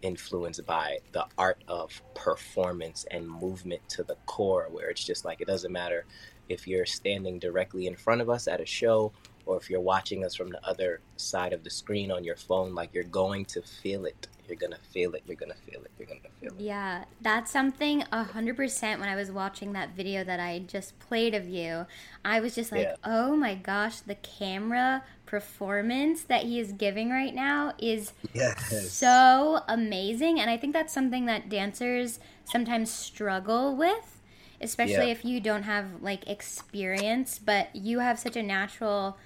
influenced 0.01 0.65
by 0.65 0.99
the 1.11 1.25
art 1.37 1.63
of 1.67 2.01
performance 2.13 3.05
and 3.11 3.29
movement 3.29 3.81
to 3.89 4.03
the 4.03 4.15
core 4.25 4.67
where 4.71 4.89
it's 4.89 5.03
just 5.03 5.25
like 5.25 5.41
it 5.41 5.47
doesn't 5.47 5.71
matter 5.71 6.05
if 6.49 6.67
you're 6.67 6.85
standing 6.85 7.39
directly 7.39 7.87
in 7.87 7.95
front 7.95 8.21
of 8.21 8.29
us 8.29 8.47
at 8.47 8.61
a 8.61 8.65
show 8.65 9.11
or 9.45 9.57
if 9.57 9.69
you're 9.69 9.81
watching 9.81 10.25
us 10.25 10.35
from 10.35 10.49
the 10.49 10.65
other 10.67 11.01
side 11.15 11.53
of 11.53 11.63
the 11.63 11.69
screen 11.69 12.11
on 12.11 12.23
your 12.23 12.35
phone, 12.35 12.75
like 12.75 12.93
you're 12.93 13.03
going 13.03 13.45
to 13.45 13.61
feel 13.61 14.05
it. 14.05 14.27
You're 14.47 14.57
gonna 14.57 14.79
feel 14.91 15.13
it. 15.13 15.23
You're 15.27 15.35
gonna 15.35 15.53
feel 15.53 15.81
it. 15.81 15.91
You're 15.97 16.07
gonna 16.07 16.19
feel 16.39 16.53
it. 16.53 16.59
Yeah, 16.59 17.03
that's 17.21 17.51
something 17.51 18.03
a 18.11 18.23
hundred 18.23 18.55
percent. 18.55 18.99
When 18.99 19.09
I 19.09 19.15
was 19.15 19.31
watching 19.31 19.73
that 19.73 19.95
video 19.95 20.23
that 20.23 20.39
I 20.39 20.59
just 20.59 20.97
played 20.99 21.35
of 21.35 21.47
you, 21.47 21.85
I 22.23 22.39
was 22.39 22.55
just 22.55 22.71
like, 22.71 22.83
yeah. 22.83 22.95
"Oh 23.03 23.35
my 23.35 23.55
gosh, 23.55 23.99
the 23.99 24.15
camera 24.15 25.03
performance 25.25 26.23
that 26.23 26.43
he 26.43 26.59
is 26.59 26.71
giving 26.71 27.09
right 27.09 27.35
now 27.35 27.73
is 27.77 28.13
yes. 28.33 28.91
so 28.91 29.61
amazing." 29.67 30.39
And 30.39 30.49
I 30.49 30.57
think 30.57 30.73
that's 30.73 30.93
something 30.93 31.25
that 31.25 31.49
dancers 31.49 32.19
sometimes 32.45 32.89
struggle 32.89 33.75
with, 33.75 34.21
especially 34.61 35.07
yeah. 35.07 35.13
if 35.13 35.25
you 35.25 35.41
don't 35.41 35.63
have 35.63 36.01
like 36.01 36.27
experience. 36.29 37.37
But 37.37 37.75
you 37.75 37.99
have 37.99 38.17
such 38.17 38.37
a 38.37 38.43
natural 38.43 39.17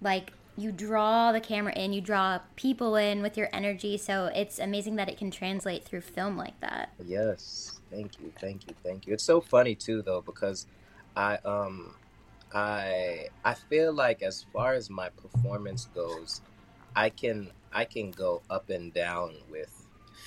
like 0.00 0.32
you 0.56 0.70
draw 0.72 1.32
the 1.32 1.40
camera 1.40 1.72
in, 1.74 1.92
you 1.92 2.00
draw 2.00 2.38
people 2.56 2.96
in 2.96 3.22
with 3.22 3.36
your 3.36 3.48
energy. 3.52 3.96
So 3.96 4.30
it's 4.34 4.58
amazing 4.58 4.96
that 4.96 5.08
it 5.08 5.18
can 5.18 5.30
translate 5.30 5.84
through 5.84 6.02
film 6.02 6.36
like 6.36 6.58
that. 6.60 6.92
Yes. 7.04 7.80
Thank 7.90 8.20
you. 8.20 8.32
Thank 8.40 8.66
you. 8.68 8.74
Thank 8.82 9.06
you. 9.06 9.14
It's 9.14 9.24
so 9.24 9.40
funny 9.40 9.74
too 9.74 10.02
though 10.02 10.20
because 10.20 10.66
I 11.16 11.38
um 11.44 11.94
I 12.52 13.26
I 13.44 13.54
feel 13.54 13.92
like 13.92 14.22
as 14.22 14.46
far 14.52 14.74
as 14.74 14.88
my 14.90 15.08
performance 15.10 15.88
goes, 15.94 16.40
I 16.94 17.10
can 17.10 17.50
I 17.72 17.84
can 17.84 18.12
go 18.12 18.42
up 18.48 18.70
and 18.70 18.94
down 18.94 19.34
with 19.50 19.70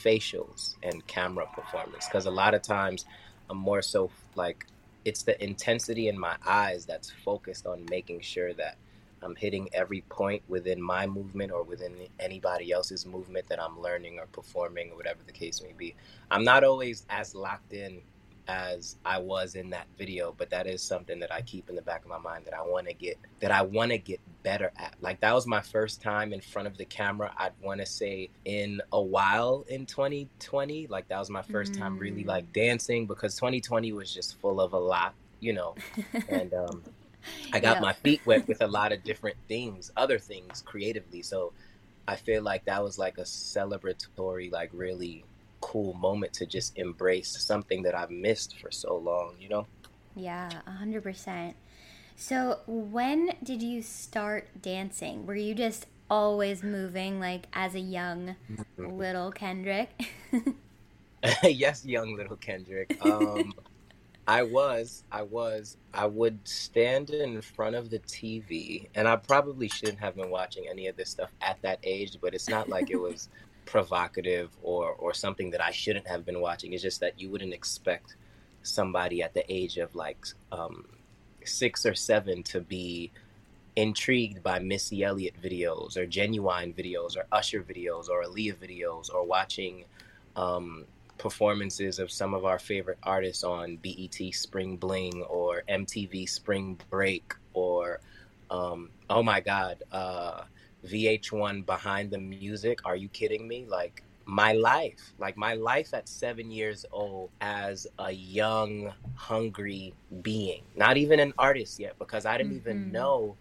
facials 0.03 0.75
and 0.83 1.05
camera 1.07 1.47
performance 1.53 2.05
because 2.07 2.25
a 2.25 2.31
lot 2.31 2.53
of 2.53 2.61
times 2.61 3.05
I'm 3.49 3.57
more 3.57 3.81
so 3.81 4.11
like 4.35 4.65
it's 5.05 5.23
the 5.23 5.41
intensity 5.41 6.09
in 6.09 6.19
my 6.19 6.35
eyes 6.45 6.85
that's 6.85 7.09
focused 7.23 7.65
on 7.65 7.85
making 7.89 8.19
sure 8.19 8.53
that 8.53 8.77
I'm 9.21 9.35
hitting 9.35 9.69
every 9.73 10.01
point 10.09 10.43
within 10.47 10.81
my 10.81 11.07
movement 11.07 11.51
or 11.51 11.63
within 11.63 11.93
anybody 12.19 12.71
else's 12.71 13.05
movement 13.05 13.47
that 13.49 13.61
I'm 13.61 13.81
learning 13.81 14.19
or 14.19 14.27
performing 14.27 14.91
or 14.91 14.97
whatever 14.97 15.19
the 15.25 15.31
case 15.31 15.61
may 15.61 15.73
be. 15.73 15.95
I'm 16.31 16.43
not 16.43 16.63
always 16.63 17.05
as 17.09 17.35
locked 17.35 17.73
in 17.73 18.01
as 18.47 18.95
I 19.05 19.19
was 19.19 19.55
in 19.55 19.69
that 19.71 19.87
video, 19.97 20.33
but 20.37 20.49
that 20.51 20.67
is 20.67 20.81
something 20.81 21.19
that 21.19 21.33
I 21.33 21.41
keep 21.41 21.69
in 21.69 21.75
the 21.75 21.81
back 21.81 22.03
of 22.03 22.09
my 22.09 22.17
mind 22.17 22.45
that 22.45 22.53
I 22.53 22.61
want 22.61 22.87
to 22.87 22.93
get 22.93 23.17
that 23.39 23.51
I 23.51 23.61
want 23.61 23.91
to 23.91 23.97
get 23.97 24.19
better 24.43 24.71
at. 24.77 24.95
Like 25.01 25.19
that 25.21 25.33
was 25.33 25.45
my 25.45 25.61
first 25.61 26.01
time 26.01 26.33
in 26.33 26.41
front 26.41 26.67
of 26.67 26.77
the 26.77 26.85
camera. 26.85 27.33
I'd 27.37 27.53
want 27.61 27.81
to 27.81 27.85
say 27.85 28.29
in 28.45 28.81
a 28.93 29.01
while 29.01 29.65
in 29.67 29.85
2020, 29.85 30.87
like 30.87 31.07
that 31.09 31.19
was 31.19 31.29
my 31.29 31.41
first 31.41 31.73
mm. 31.73 31.79
time 31.79 31.97
really 31.97 32.23
like 32.23 32.51
dancing 32.53 33.05
because 33.05 33.35
2020 33.35 33.91
was 33.93 34.13
just 34.13 34.39
full 34.39 34.61
of 34.61 34.73
a 34.73 34.79
lot, 34.79 35.13
you 35.39 35.53
know. 35.53 35.75
and 36.29 36.53
um 36.53 36.83
I 37.53 37.59
got 37.59 37.77
yeah. 37.77 37.81
my 37.81 37.93
feet 37.93 38.21
wet 38.25 38.47
with 38.47 38.61
a 38.61 38.67
lot 38.67 38.91
of 38.91 39.03
different 39.03 39.37
things, 39.47 39.91
other 39.97 40.19
things 40.19 40.61
creatively. 40.65 41.21
So 41.21 41.53
I 42.07 42.15
feel 42.15 42.43
like 42.43 42.65
that 42.65 42.83
was 42.83 42.97
like 42.97 43.17
a 43.17 43.23
celebratory, 43.23 44.51
like 44.51 44.69
really 44.73 45.25
cool 45.61 45.93
moment 45.93 46.33
to 46.33 46.45
just 46.45 46.77
embrace 46.77 47.29
something 47.29 47.83
that 47.83 47.95
I've 47.95 48.11
missed 48.11 48.59
for 48.59 48.71
so 48.71 48.97
long, 48.97 49.35
you 49.39 49.49
know? 49.49 49.67
Yeah, 50.15 50.49
100%. 50.67 51.53
So 52.15 52.59
when 52.65 53.31
did 53.43 53.61
you 53.61 53.81
start 53.81 54.61
dancing? 54.61 55.25
Were 55.25 55.35
you 55.35 55.53
just 55.53 55.85
always 56.09 56.63
moving 56.63 57.19
like 57.19 57.47
as 57.53 57.75
a 57.75 57.79
young 57.79 58.35
mm-hmm. 58.51 58.97
little 58.97 59.31
Kendrick? 59.31 60.09
yes, 61.43 61.85
young 61.85 62.15
little 62.15 62.37
Kendrick. 62.37 62.97
Um, 63.03 63.53
I 64.27 64.43
was, 64.43 65.05
I 65.09 65.21
was, 65.21 65.77
I 65.93 66.05
would 66.05 66.45
stand 66.45 67.11
in 67.11 67.41
front 67.41 67.77
of 67.77 67.89
the 67.89 67.99
TV, 67.99 68.89
and 68.93 69.07
I 69.07 69.15
probably 69.15 69.69
shouldn't 69.69 69.99
have 69.99 70.17
been 70.17 70.29
watching 70.29 70.65
any 70.69 70.87
of 70.87 70.97
this 70.97 71.09
stuff 71.09 71.29
at 71.41 71.61
that 71.61 71.79
age, 71.83 72.17
but 72.21 72.33
it's 72.33 72.49
not 72.49 72.67
like 72.67 72.91
it 72.91 72.97
was 72.97 73.29
provocative 73.65 74.49
or 74.61 74.91
or 74.93 75.13
something 75.13 75.49
that 75.51 75.61
I 75.61 75.71
shouldn't 75.71 76.07
have 76.07 76.25
been 76.25 76.41
watching. 76.41 76.73
It's 76.73 76.83
just 76.83 76.99
that 76.99 77.19
you 77.19 77.29
wouldn't 77.29 77.53
expect 77.53 78.15
somebody 78.63 79.23
at 79.23 79.33
the 79.33 79.49
age 79.51 79.77
of 79.77 79.95
like 79.95 80.25
um, 80.51 80.85
six 81.45 81.85
or 81.85 81.95
seven 81.95 82.43
to 82.43 82.59
be 82.59 83.11
intrigued 83.77 84.43
by 84.43 84.59
Missy 84.59 85.03
Elliott 85.03 85.41
videos 85.41 85.95
or 85.95 86.05
Ginuwine 86.05 86.75
videos 86.75 87.15
or 87.15 87.25
Usher 87.31 87.61
videos 87.61 88.09
or 88.09 88.23
Aaliyah 88.23 88.55
videos 88.55 89.13
or 89.13 89.23
watching 89.23 89.85
um, 90.35 90.85
performances 91.17 91.99
of 91.99 92.11
some 92.11 92.33
of 92.33 92.45
our 92.45 92.59
favorite 92.59 92.99
artists 93.03 93.43
on 93.43 93.77
BET 93.77 94.33
Spring 94.33 94.77
Bling 94.77 95.23
or 95.23 95.63
MTV 95.69 96.29
Spring 96.29 96.79
Break 96.89 97.33
or 97.53 97.99
um, 98.49 98.89
oh 99.09 99.23
my 99.23 99.39
God, 99.39 99.83
uh, 99.91 100.43
VH1 100.85 101.65
Behind 101.65 102.11
the 102.11 102.17
Music. 102.17 102.79
Are 102.85 102.95
you 102.95 103.09
kidding 103.09 103.47
me? 103.47 103.65
Like 103.67 104.03
my 104.25 104.53
life, 104.53 105.13
like 105.19 105.37
my 105.37 105.53
life 105.53 105.93
at 105.93 106.07
seven 106.07 106.51
years 106.51 106.85
old 106.91 107.29
as 107.41 107.87
a 107.99 108.11
young, 108.11 108.93
hungry 109.15 109.93
being, 110.21 110.63
not 110.75 110.97
even 110.97 111.19
an 111.19 111.33
artist 111.37 111.79
yet, 111.79 111.97
because 111.97 112.25
I 112.25 112.37
didn't 112.37 112.53
mm-hmm. 112.53 112.69
even 112.69 112.91
know 112.91 113.35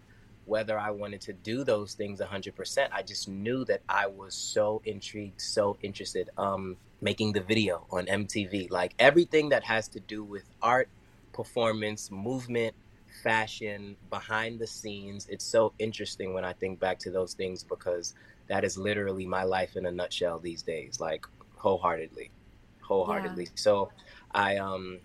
whether 0.47 0.79
I 0.79 0.91
wanted 0.91 1.21
to 1.21 1.33
do 1.33 1.63
those 1.63 1.93
things 1.93 2.21
100%. 2.21 2.87
I 2.91 3.03
just 3.03 3.27
knew 3.27 3.65
that 3.65 3.81
I 3.89 4.07
was 4.07 4.33
so 4.33 4.81
intrigued, 4.85 5.41
so 5.41 5.77
interested. 5.81 6.29
Um, 6.37 6.77
making 7.01 7.33
the 7.33 7.41
video 7.41 7.85
on 7.91 8.05
MTV, 8.05 8.71
like 8.71 8.93
everything 8.97 9.49
that 9.49 9.63
has 9.63 9.87
to 9.89 9.99
do 9.99 10.23
with 10.23 10.43
art, 10.61 10.89
performance, 11.33 12.09
movement, 12.09 12.73
fashion, 13.23 13.95
behind 14.09 14.59
the 14.59 14.67
scenes. 14.67 15.27
It's 15.29 15.45
so 15.45 15.73
interesting 15.79 16.33
when 16.33 16.43
I 16.43 16.53
think 16.53 16.79
back 16.79 16.99
to 16.99 17.11
those 17.11 17.33
things 17.33 17.63
because 17.63 18.13
that 18.47 18.63
is 18.63 18.77
literally 18.77 19.25
my 19.25 19.43
life 19.43 19.75
in 19.75 19.85
a 19.85 19.91
nutshell 19.91 20.39
these 20.39 20.63
days, 20.63 20.99
like 20.99 21.25
wholeheartedly, 21.55 22.31
wholeheartedly. 22.81 23.45
Yeah. 23.45 23.51
So 23.55 23.91
I 24.31 24.57
um 24.57 24.99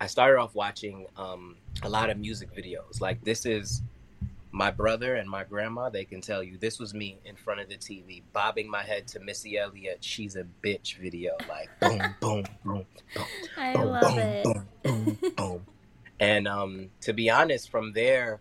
I 0.00 0.06
started 0.06 0.38
off 0.38 0.54
watching 0.54 1.06
um 1.16 1.56
a 1.82 1.88
lot 1.88 2.10
of 2.10 2.18
music 2.18 2.54
videos. 2.54 3.00
Like 3.00 3.22
this 3.24 3.44
is 3.44 3.82
my 4.58 4.72
brother 4.72 5.14
and 5.14 5.30
my 5.30 5.44
grandma, 5.44 5.88
they 5.88 6.04
can 6.04 6.20
tell 6.20 6.42
you 6.42 6.58
this 6.58 6.80
was 6.80 6.92
me 6.92 7.20
in 7.24 7.36
front 7.36 7.60
of 7.60 7.68
the 7.68 7.76
TV, 7.76 8.24
bobbing 8.32 8.68
my 8.68 8.82
head 8.82 9.06
to 9.06 9.20
Missy 9.20 9.56
Elliott. 9.56 9.98
She's 10.00 10.34
a 10.34 10.44
bitch 10.64 10.96
video, 10.96 11.36
like 11.48 11.70
boom, 11.78 12.02
boom, 12.20 12.44
boom, 12.64 12.86
boom. 13.14 13.24
I 13.56 13.72
boom, 13.74 13.86
love 13.86 14.02
boom, 14.02 14.18
it. 14.18 14.44
Boom, 14.44 14.66
boom, 14.82 15.18
boom. 15.36 15.66
And 16.18 16.48
um, 16.48 16.90
to 17.02 17.12
be 17.12 17.30
honest, 17.30 17.70
from 17.70 17.92
there, 17.92 18.40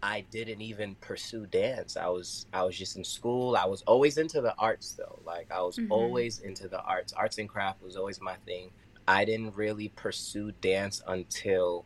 I 0.00 0.24
didn't 0.30 0.62
even 0.62 0.94
pursue 1.00 1.46
dance. 1.46 1.96
I 1.96 2.06
was 2.06 2.46
I 2.52 2.62
was 2.62 2.78
just 2.78 2.96
in 2.96 3.02
school. 3.02 3.56
I 3.56 3.66
was 3.66 3.82
always 3.82 4.16
into 4.16 4.40
the 4.40 4.54
arts 4.60 4.92
though. 4.92 5.18
Like 5.26 5.50
I 5.50 5.60
was 5.60 5.76
mm-hmm. 5.76 5.90
always 5.90 6.38
into 6.38 6.68
the 6.68 6.80
arts. 6.82 7.12
Arts 7.12 7.38
and 7.38 7.48
craft 7.48 7.82
was 7.82 7.96
always 7.96 8.20
my 8.20 8.36
thing. 8.46 8.70
I 9.08 9.24
didn't 9.24 9.56
really 9.56 9.88
pursue 9.88 10.52
dance 10.60 11.02
until 11.08 11.84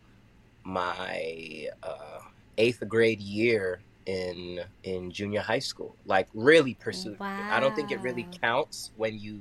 my 0.62 1.68
uh, 1.82 2.18
eighth 2.58 2.82
grade 2.88 3.20
year 3.20 3.82
in 4.06 4.60
in 4.82 5.10
junior 5.10 5.40
high 5.40 5.58
school. 5.58 5.96
Like 6.06 6.28
really 6.34 6.74
pursued. 6.74 7.18
Wow. 7.18 7.28
I 7.50 7.60
don't 7.60 7.74
think 7.74 7.90
it 7.90 8.00
really 8.00 8.28
counts 8.40 8.90
when 8.96 9.18
you. 9.18 9.40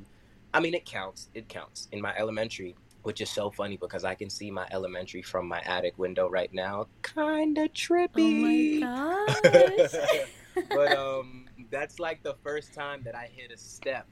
I 0.54 0.60
mean, 0.60 0.74
it 0.74 0.86
counts. 0.86 1.30
It 1.34 1.48
counts 1.48 1.88
in 1.92 2.02
my 2.02 2.14
elementary, 2.18 2.76
which 3.04 3.22
is 3.22 3.30
so 3.30 3.50
funny 3.50 3.78
because 3.78 4.04
I 4.04 4.16
can 4.16 4.30
see 4.30 4.52
my 4.52 4.68
elementary 4.72 5.22
from 5.22 5.48
my 5.48 5.62
attic 5.66 5.98
window 5.98 6.30
right 6.30 6.54
now. 6.54 6.88
Kinda 7.04 7.70
trippy. 7.70 8.84
Oh 8.84 9.26
my 9.28 9.78
gosh. 9.78 10.28
but 10.70 10.98
um, 10.98 11.46
that's 11.70 12.00
like 12.00 12.22
the 12.24 12.36
first 12.44 12.74
time 12.74 13.02
that 13.04 13.16
I 13.16 13.30
hit 13.34 13.52
a 13.52 13.58
step 13.58 14.08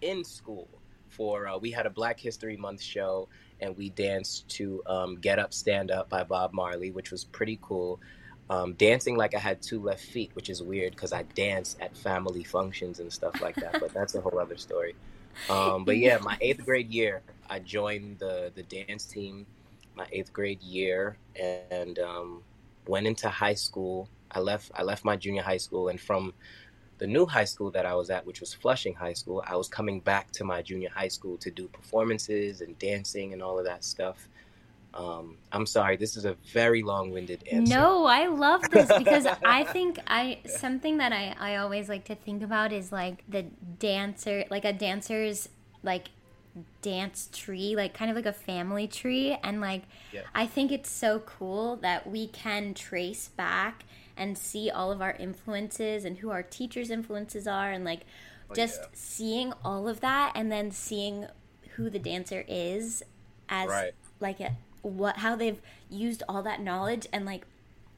in 0.00 0.24
school. 0.24 0.68
For 1.08 1.46
uh, 1.46 1.56
we 1.58 1.70
had 1.70 1.86
a 1.86 1.90
Black 1.90 2.18
History 2.18 2.56
Month 2.56 2.82
show 2.82 3.28
and 3.60 3.76
we 3.76 3.90
danced 3.90 4.48
to 4.48 4.82
um, 4.86 5.14
"Get 5.20 5.38
Up, 5.38 5.54
Stand 5.54 5.92
Up" 5.92 6.08
by 6.08 6.24
Bob 6.24 6.52
Marley, 6.52 6.90
which 6.90 7.12
was 7.12 7.22
pretty 7.24 7.56
cool 7.62 8.00
um, 8.50 8.74
dancing 8.74 9.16
like 9.16 9.34
I 9.34 9.38
had 9.38 9.62
two 9.62 9.82
left 9.82 10.04
feet, 10.04 10.30
which 10.34 10.50
is 10.50 10.62
weird 10.62 10.92
because 10.92 11.12
I 11.12 11.22
dance 11.22 11.76
at 11.80 11.96
family 11.96 12.44
functions 12.44 13.00
and 13.00 13.12
stuff 13.12 13.40
like 13.40 13.56
that. 13.56 13.80
but 13.80 13.92
that's 13.94 14.14
a 14.14 14.20
whole 14.20 14.38
other 14.38 14.56
story. 14.56 14.94
Um, 15.50 15.84
but 15.84 15.98
yeah, 15.98 16.18
my 16.18 16.36
eighth 16.40 16.64
grade 16.64 16.90
year, 16.90 17.22
I 17.48 17.58
joined 17.58 18.18
the 18.18 18.52
the 18.54 18.62
dance 18.62 19.04
team. 19.04 19.46
My 19.96 20.06
eighth 20.12 20.32
grade 20.32 20.62
year, 20.62 21.16
and 21.70 21.98
um, 22.00 22.42
went 22.86 23.06
into 23.06 23.28
high 23.28 23.54
school. 23.54 24.08
I 24.30 24.40
left. 24.40 24.70
I 24.74 24.82
left 24.82 25.04
my 25.04 25.16
junior 25.16 25.42
high 25.42 25.56
school, 25.56 25.88
and 25.88 26.00
from 26.00 26.34
the 26.98 27.06
new 27.06 27.26
high 27.26 27.44
school 27.44 27.70
that 27.72 27.86
I 27.86 27.94
was 27.94 28.10
at, 28.10 28.24
which 28.24 28.40
was 28.40 28.54
Flushing 28.54 28.94
High 28.94 29.12
School, 29.14 29.42
I 29.46 29.56
was 29.56 29.68
coming 29.68 30.00
back 30.00 30.30
to 30.32 30.44
my 30.44 30.62
junior 30.62 30.90
high 30.90 31.08
school 31.08 31.36
to 31.38 31.50
do 31.50 31.66
performances 31.68 32.60
and 32.60 32.78
dancing 32.78 33.32
and 33.32 33.42
all 33.42 33.58
of 33.58 33.64
that 33.64 33.84
stuff. 33.84 34.28
Um, 34.94 35.38
I'm 35.50 35.66
sorry, 35.66 35.96
this 35.96 36.16
is 36.16 36.24
a 36.24 36.36
very 36.52 36.82
long-winded 36.82 37.48
answer. 37.50 37.74
No, 37.74 38.04
I 38.04 38.26
love 38.26 38.62
this 38.70 38.90
because 38.96 39.26
I 39.44 39.64
think 39.64 39.98
I 40.06 40.38
something 40.46 40.98
that 40.98 41.12
I 41.12 41.34
I 41.38 41.56
always 41.56 41.88
like 41.88 42.04
to 42.04 42.14
think 42.14 42.42
about 42.42 42.72
is 42.72 42.92
like 42.92 43.24
the 43.28 43.42
dancer, 43.78 44.44
like 44.50 44.64
a 44.64 44.72
dancer's 44.72 45.48
like 45.82 46.10
dance 46.82 47.28
tree, 47.32 47.74
like 47.74 47.92
kind 47.92 48.08
of 48.10 48.16
like 48.16 48.26
a 48.26 48.32
family 48.32 48.86
tree, 48.86 49.36
and 49.42 49.60
like 49.60 49.82
yeah. 50.12 50.22
I 50.32 50.46
think 50.46 50.70
it's 50.70 50.90
so 50.90 51.18
cool 51.20 51.76
that 51.76 52.08
we 52.08 52.28
can 52.28 52.72
trace 52.72 53.28
back 53.28 53.84
and 54.16 54.38
see 54.38 54.70
all 54.70 54.92
of 54.92 55.02
our 55.02 55.16
influences 55.18 56.04
and 56.04 56.18
who 56.18 56.30
our 56.30 56.44
teachers' 56.44 56.90
influences 56.90 57.48
are, 57.48 57.72
and 57.72 57.84
like 57.84 58.02
oh, 58.48 58.54
just 58.54 58.80
yeah. 58.80 58.88
seeing 58.92 59.52
all 59.64 59.88
of 59.88 60.00
that, 60.00 60.32
and 60.36 60.52
then 60.52 60.70
seeing 60.70 61.26
who 61.74 61.90
the 61.90 61.98
dancer 61.98 62.44
is 62.46 63.02
as 63.48 63.68
right. 63.68 63.92
like 64.20 64.38
a 64.38 64.56
what 64.84 65.18
how 65.18 65.34
they've 65.34 65.60
used 65.90 66.22
all 66.28 66.42
that 66.42 66.60
knowledge 66.60 67.06
and 67.12 67.24
like 67.24 67.46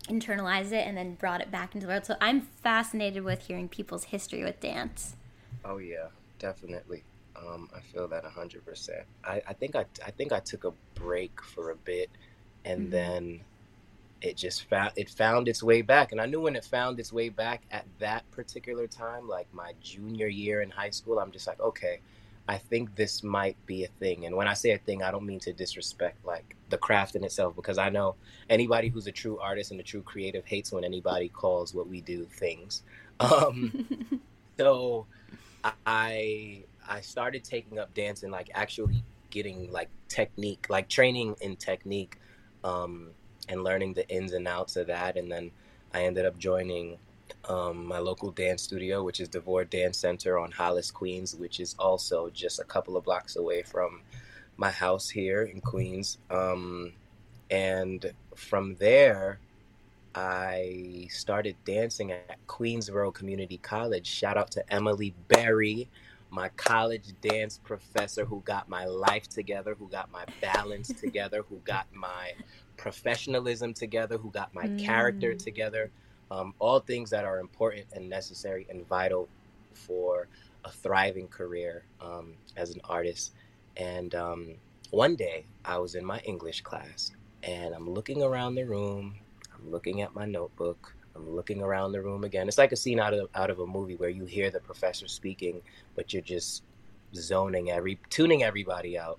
internalized 0.08 0.72
it 0.72 0.86
and 0.86 0.96
then 0.96 1.14
brought 1.14 1.40
it 1.40 1.50
back 1.50 1.74
into 1.74 1.86
the 1.86 1.92
world. 1.92 2.06
So 2.06 2.16
I'm 2.20 2.40
fascinated 2.40 3.24
with 3.24 3.46
hearing 3.46 3.68
people's 3.68 4.04
history 4.04 4.44
with 4.44 4.60
dance. 4.60 5.16
Oh 5.64 5.78
yeah, 5.78 6.06
definitely. 6.38 7.02
Um, 7.36 7.68
I 7.74 7.80
feel 7.80 8.08
that 8.08 8.24
hundred 8.24 8.64
percent. 8.64 9.04
I, 9.24 9.42
I 9.46 9.52
think 9.52 9.76
I 9.76 9.84
I 10.04 10.10
think 10.10 10.32
I 10.32 10.40
took 10.40 10.64
a 10.64 10.72
break 10.94 11.42
for 11.42 11.70
a 11.70 11.76
bit, 11.76 12.08
and 12.64 12.82
mm-hmm. 12.82 12.90
then 12.90 13.40
it 14.22 14.36
just 14.36 14.64
found 14.64 14.92
it 14.96 15.10
found 15.10 15.48
its 15.48 15.62
way 15.62 15.82
back. 15.82 16.12
And 16.12 16.20
I 16.20 16.26
knew 16.26 16.40
when 16.40 16.56
it 16.56 16.64
found 16.64 16.98
its 16.98 17.12
way 17.12 17.28
back 17.28 17.62
at 17.70 17.84
that 17.98 18.30
particular 18.30 18.86
time, 18.86 19.28
like 19.28 19.46
my 19.52 19.72
junior 19.82 20.28
year 20.28 20.62
in 20.62 20.70
high 20.70 20.90
school, 20.90 21.18
I'm 21.18 21.32
just 21.32 21.46
like, 21.46 21.60
okay, 21.60 22.00
I 22.48 22.58
think 22.58 22.94
this 22.94 23.22
might 23.22 23.56
be 23.66 23.84
a 23.84 23.88
thing. 23.88 24.26
And 24.26 24.36
when 24.36 24.46
I 24.46 24.54
say 24.54 24.70
a 24.70 24.78
thing, 24.78 25.02
I 25.02 25.10
don't 25.10 25.26
mean 25.26 25.40
to 25.40 25.52
disrespect 25.52 26.24
like 26.24 26.56
the 26.68 26.78
craft 26.78 27.16
in 27.16 27.24
itself 27.24 27.56
because 27.56 27.76
I 27.76 27.88
know 27.88 28.14
anybody 28.48 28.88
who's 28.88 29.06
a 29.08 29.12
true 29.12 29.38
artist 29.38 29.72
and 29.72 29.80
a 29.80 29.82
true 29.82 30.02
creative 30.02 30.44
hates 30.44 30.70
when 30.70 30.84
anybody 30.84 31.28
calls 31.28 31.74
what 31.74 31.88
we 31.88 32.00
do 32.00 32.24
things. 32.24 32.82
Um, 33.18 34.20
so 34.58 35.06
I 35.86 36.64
I 36.86 37.00
started 37.00 37.44
taking 37.44 37.78
up 37.78 37.94
dance 37.94 38.22
and 38.22 38.30
like 38.30 38.50
actually 38.54 39.02
getting 39.30 39.72
like 39.72 39.88
technique, 40.08 40.66
like 40.68 40.90
training 40.90 41.34
in 41.40 41.56
technique, 41.56 42.18
um, 42.62 43.12
and 43.48 43.64
learning 43.64 43.94
the 43.94 44.06
ins 44.10 44.34
and 44.34 44.46
outs 44.46 44.76
of 44.76 44.88
that. 44.88 45.16
And 45.16 45.32
then 45.32 45.50
I 45.94 46.02
ended 46.04 46.26
up 46.26 46.38
joining 46.38 46.98
um, 47.48 47.86
my 47.86 47.98
local 47.98 48.30
dance 48.30 48.62
studio, 48.62 49.02
which 49.02 49.20
is 49.20 49.28
Devore 49.28 49.64
Dance 49.64 49.98
Center 49.98 50.38
on 50.38 50.50
Hollis, 50.50 50.90
Queens, 50.90 51.34
which 51.36 51.60
is 51.60 51.74
also 51.78 52.30
just 52.30 52.58
a 52.60 52.64
couple 52.64 52.96
of 52.96 53.04
blocks 53.04 53.36
away 53.36 53.62
from 53.62 54.02
my 54.56 54.70
house 54.70 55.08
here 55.08 55.42
in 55.42 55.60
Queens. 55.60 56.18
Um, 56.30 56.92
and 57.50 58.12
from 58.34 58.74
there, 58.76 59.38
I 60.14 61.08
started 61.10 61.56
dancing 61.64 62.12
at 62.12 62.38
Queensborough 62.46 63.12
Community 63.12 63.58
College. 63.58 64.06
Shout 64.06 64.36
out 64.36 64.50
to 64.52 64.72
Emily 64.72 65.14
Berry, 65.28 65.88
my 66.30 66.48
college 66.50 67.04
dance 67.20 67.60
professor 67.62 68.24
who 68.24 68.40
got 68.44 68.68
my 68.68 68.86
life 68.86 69.28
together, 69.28 69.74
who 69.78 69.88
got 69.88 70.10
my 70.10 70.24
balance 70.40 70.88
together, 71.00 71.44
who 71.48 71.56
got 71.64 71.86
my 71.94 72.32
professionalism 72.76 73.74
together, 73.74 74.18
who 74.18 74.30
got 74.30 74.54
my 74.54 74.64
mm. 74.64 74.82
character 74.82 75.34
together 75.34 75.90
um, 76.30 76.54
all 76.58 76.80
things 76.80 77.10
that 77.10 77.24
are 77.24 77.38
important 77.38 77.86
and 77.94 78.08
necessary 78.08 78.66
and 78.70 78.86
vital 78.88 79.28
for 79.74 80.28
a 80.64 80.70
thriving 80.70 81.28
career 81.28 81.84
um, 82.00 82.34
as 82.56 82.70
an 82.70 82.80
artist. 82.84 83.32
And 83.76 84.14
um, 84.14 84.54
one 84.90 85.16
day 85.16 85.44
I 85.64 85.78
was 85.78 85.94
in 85.94 86.04
my 86.04 86.20
English 86.20 86.62
class 86.62 87.12
and 87.42 87.74
I'm 87.74 87.88
looking 87.88 88.22
around 88.22 88.54
the 88.54 88.64
room, 88.64 89.14
I'm 89.54 89.70
looking 89.70 90.02
at 90.02 90.14
my 90.14 90.26
notebook, 90.26 90.94
I'm 91.14 91.34
looking 91.34 91.62
around 91.62 91.92
the 91.92 92.02
room 92.02 92.24
again. 92.24 92.48
It's 92.48 92.58
like 92.58 92.72
a 92.72 92.76
scene 92.76 93.00
out 93.00 93.14
of 93.14 93.28
out 93.34 93.50
of 93.50 93.60
a 93.60 93.66
movie 93.66 93.96
where 93.96 94.10
you 94.10 94.24
hear 94.24 94.50
the 94.50 94.60
professor 94.60 95.08
speaking, 95.08 95.62
but 95.94 96.12
you're 96.12 96.22
just 96.22 96.62
zoning 97.14 97.70
every 97.70 97.98
tuning 98.10 98.42
everybody 98.42 98.98
out. 98.98 99.18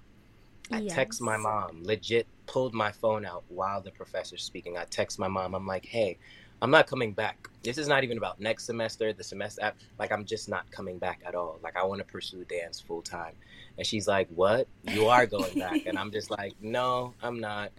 I 0.71 0.81
text 0.85 1.21
my 1.21 1.37
mom, 1.37 1.83
legit 1.83 2.27
pulled 2.45 2.73
my 2.73 2.91
phone 2.91 3.25
out 3.25 3.43
while 3.47 3.81
the 3.81 3.91
professor's 3.91 4.43
speaking. 4.43 4.77
I 4.77 4.85
text 4.85 5.17
my 5.17 5.27
mom. 5.27 5.55
I'm 5.55 5.65
like, 5.65 5.85
hey, 5.85 6.17
I'm 6.61 6.71
not 6.71 6.87
coming 6.87 7.13
back. 7.13 7.49
This 7.63 7.77
is 7.77 7.87
not 7.87 8.03
even 8.03 8.17
about 8.17 8.39
next 8.39 8.65
semester, 8.65 9.13
the 9.13 9.23
semester 9.23 9.61
af- 9.63 9.75
like 9.99 10.11
I'm 10.11 10.25
just 10.25 10.49
not 10.49 10.69
coming 10.71 10.97
back 10.97 11.21
at 11.25 11.35
all. 11.35 11.59
Like 11.61 11.75
I 11.75 11.83
want 11.83 11.99
to 11.99 12.05
pursue 12.05 12.45
dance 12.45 12.79
full 12.79 13.01
time. 13.01 13.33
And 13.77 13.85
she's 13.85 14.07
like, 14.07 14.27
"What? 14.29 14.67
You 14.83 15.07
are 15.07 15.25
going 15.25 15.59
back?" 15.59 15.85
and 15.85 15.99
I'm 15.99 16.11
just 16.11 16.31
like, 16.31 16.53
"No, 16.61 17.13
I'm 17.21 17.39
not." 17.39 17.71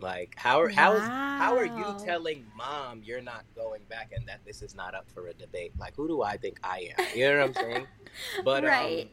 Like 0.00 0.34
how 0.36 0.60
are 0.60 0.68
how 0.68 0.94
is 0.96 1.02
how 1.02 1.56
are 1.56 1.64
you 1.64 1.94
telling 2.04 2.44
mom 2.56 3.02
you're 3.04 3.22
not 3.22 3.44
going 3.54 3.82
back 3.88 4.12
and 4.14 4.26
that 4.26 4.40
this 4.44 4.60
is 4.60 4.74
not 4.74 4.94
up 4.94 5.08
for 5.10 5.28
a 5.28 5.34
debate? 5.34 5.72
Like 5.78 5.94
who 5.96 6.08
do 6.08 6.22
I 6.22 6.36
think 6.36 6.58
I 6.64 6.90
am? 6.98 7.06
You 7.14 7.30
know 7.30 7.38
what 7.38 7.46
I'm 7.46 7.54
saying? 7.54 7.86
But 8.44 8.64
right. 8.64 9.10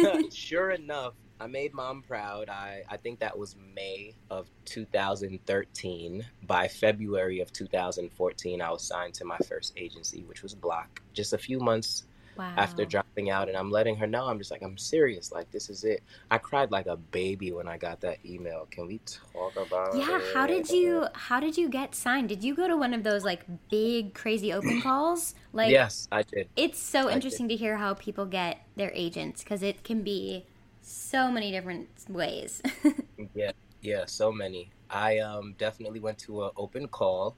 um 0.00 0.30
sure 0.30 0.70
enough, 0.70 1.14
I 1.40 1.46
made 1.46 1.74
mom 1.74 2.02
proud. 2.02 2.48
I, 2.48 2.82
I 2.88 2.96
think 2.96 3.18
that 3.20 3.36
was 3.36 3.56
May 3.74 4.14
of 4.30 4.48
2013. 4.66 6.24
By 6.46 6.68
February 6.68 7.40
of 7.40 7.52
2014, 7.52 8.60
I 8.62 8.70
was 8.70 8.82
signed 8.82 9.14
to 9.14 9.24
my 9.24 9.38
first 9.48 9.72
agency, 9.76 10.22
which 10.22 10.42
was 10.42 10.54
Block. 10.54 11.02
Just 11.12 11.32
a 11.32 11.38
few 11.38 11.58
months 11.58 12.04
wow. 12.36 12.52
after 12.56 12.84
dropping 12.84 13.30
out, 13.30 13.48
and 13.48 13.56
I'm 13.56 13.70
letting 13.70 13.96
her 13.96 14.06
know. 14.06 14.26
I'm 14.26 14.38
just 14.38 14.50
like, 14.50 14.62
I'm 14.62 14.78
serious. 14.78 15.32
Like, 15.32 15.50
this 15.50 15.68
is 15.68 15.84
it. 15.84 16.02
I 16.30 16.38
cried 16.38 16.70
like 16.70 16.86
a 16.86 16.96
baby 16.96 17.52
when 17.52 17.66
I 17.66 17.78
got 17.78 18.00
that 18.02 18.18
email. 18.24 18.66
Can 18.70 18.86
we 18.86 19.00
talk 19.04 19.56
about 19.56 19.96
Yeah, 19.96 20.18
it? 20.18 20.34
how 20.34 20.46
did 20.46 20.70
you 20.70 21.06
how 21.14 21.40
did 21.40 21.56
you 21.56 21.68
get 21.68 21.94
signed? 21.94 22.28
Did 22.28 22.44
you 22.44 22.54
go 22.54 22.68
to 22.68 22.76
one 22.76 22.94
of 22.94 23.02
those 23.02 23.24
like 23.24 23.42
big 23.70 24.14
crazy 24.14 24.52
open 24.52 24.80
calls? 24.82 25.34
Like 25.52 25.70
yes, 25.70 26.08
I 26.12 26.22
did. 26.22 26.48
it's 26.56 26.78
so 26.78 27.10
interesting 27.10 27.48
to 27.48 27.56
hear 27.56 27.76
how 27.76 27.94
people 27.94 28.24
get 28.26 28.66
their 28.76 28.92
agents 28.94 29.42
because 29.42 29.62
it 29.62 29.82
can 29.84 30.02
be 30.02 30.46
so 30.84 31.30
many 31.30 31.50
different 31.50 31.88
ways. 32.08 32.62
Yeah, 33.34 33.52
yeah, 33.80 34.04
so 34.06 34.32
many. 34.32 34.72
I 34.90 35.18
um 35.18 35.54
definitely 35.58 36.00
went 36.00 36.18
to 36.20 36.44
an 36.44 36.50
open 36.56 36.88
call. 36.88 37.36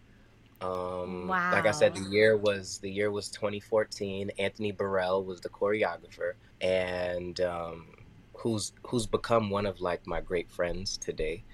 Um 0.60 1.38
like 1.50 1.66
I 1.66 1.72
said, 1.72 1.94
the 1.94 2.00
year 2.00 2.36
was 2.36 2.78
the 2.80 2.90
year 2.90 3.10
was 3.10 3.30
2014. 3.30 4.30
Anthony 4.38 4.72
Burrell 4.72 5.24
was 5.24 5.40
the 5.40 5.50
choreographer 5.50 6.34
and 6.60 7.40
um 7.40 7.94
who's 8.38 8.72
who's 8.86 9.06
become 9.06 9.50
one 9.50 9.66
of 9.66 9.80
like 9.80 10.06
my 10.06 10.20
great 10.20 10.50
friends 10.50 10.96
today. 10.98 11.44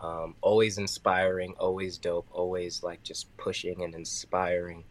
Um 0.00 0.36
always 0.42 0.78
inspiring, 0.78 1.54
always 1.58 1.98
dope, 1.98 2.28
always 2.32 2.82
like 2.82 3.02
just 3.04 3.36
pushing 3.36 3.82
and 3.84 3.94
inspiring 3.94 4.84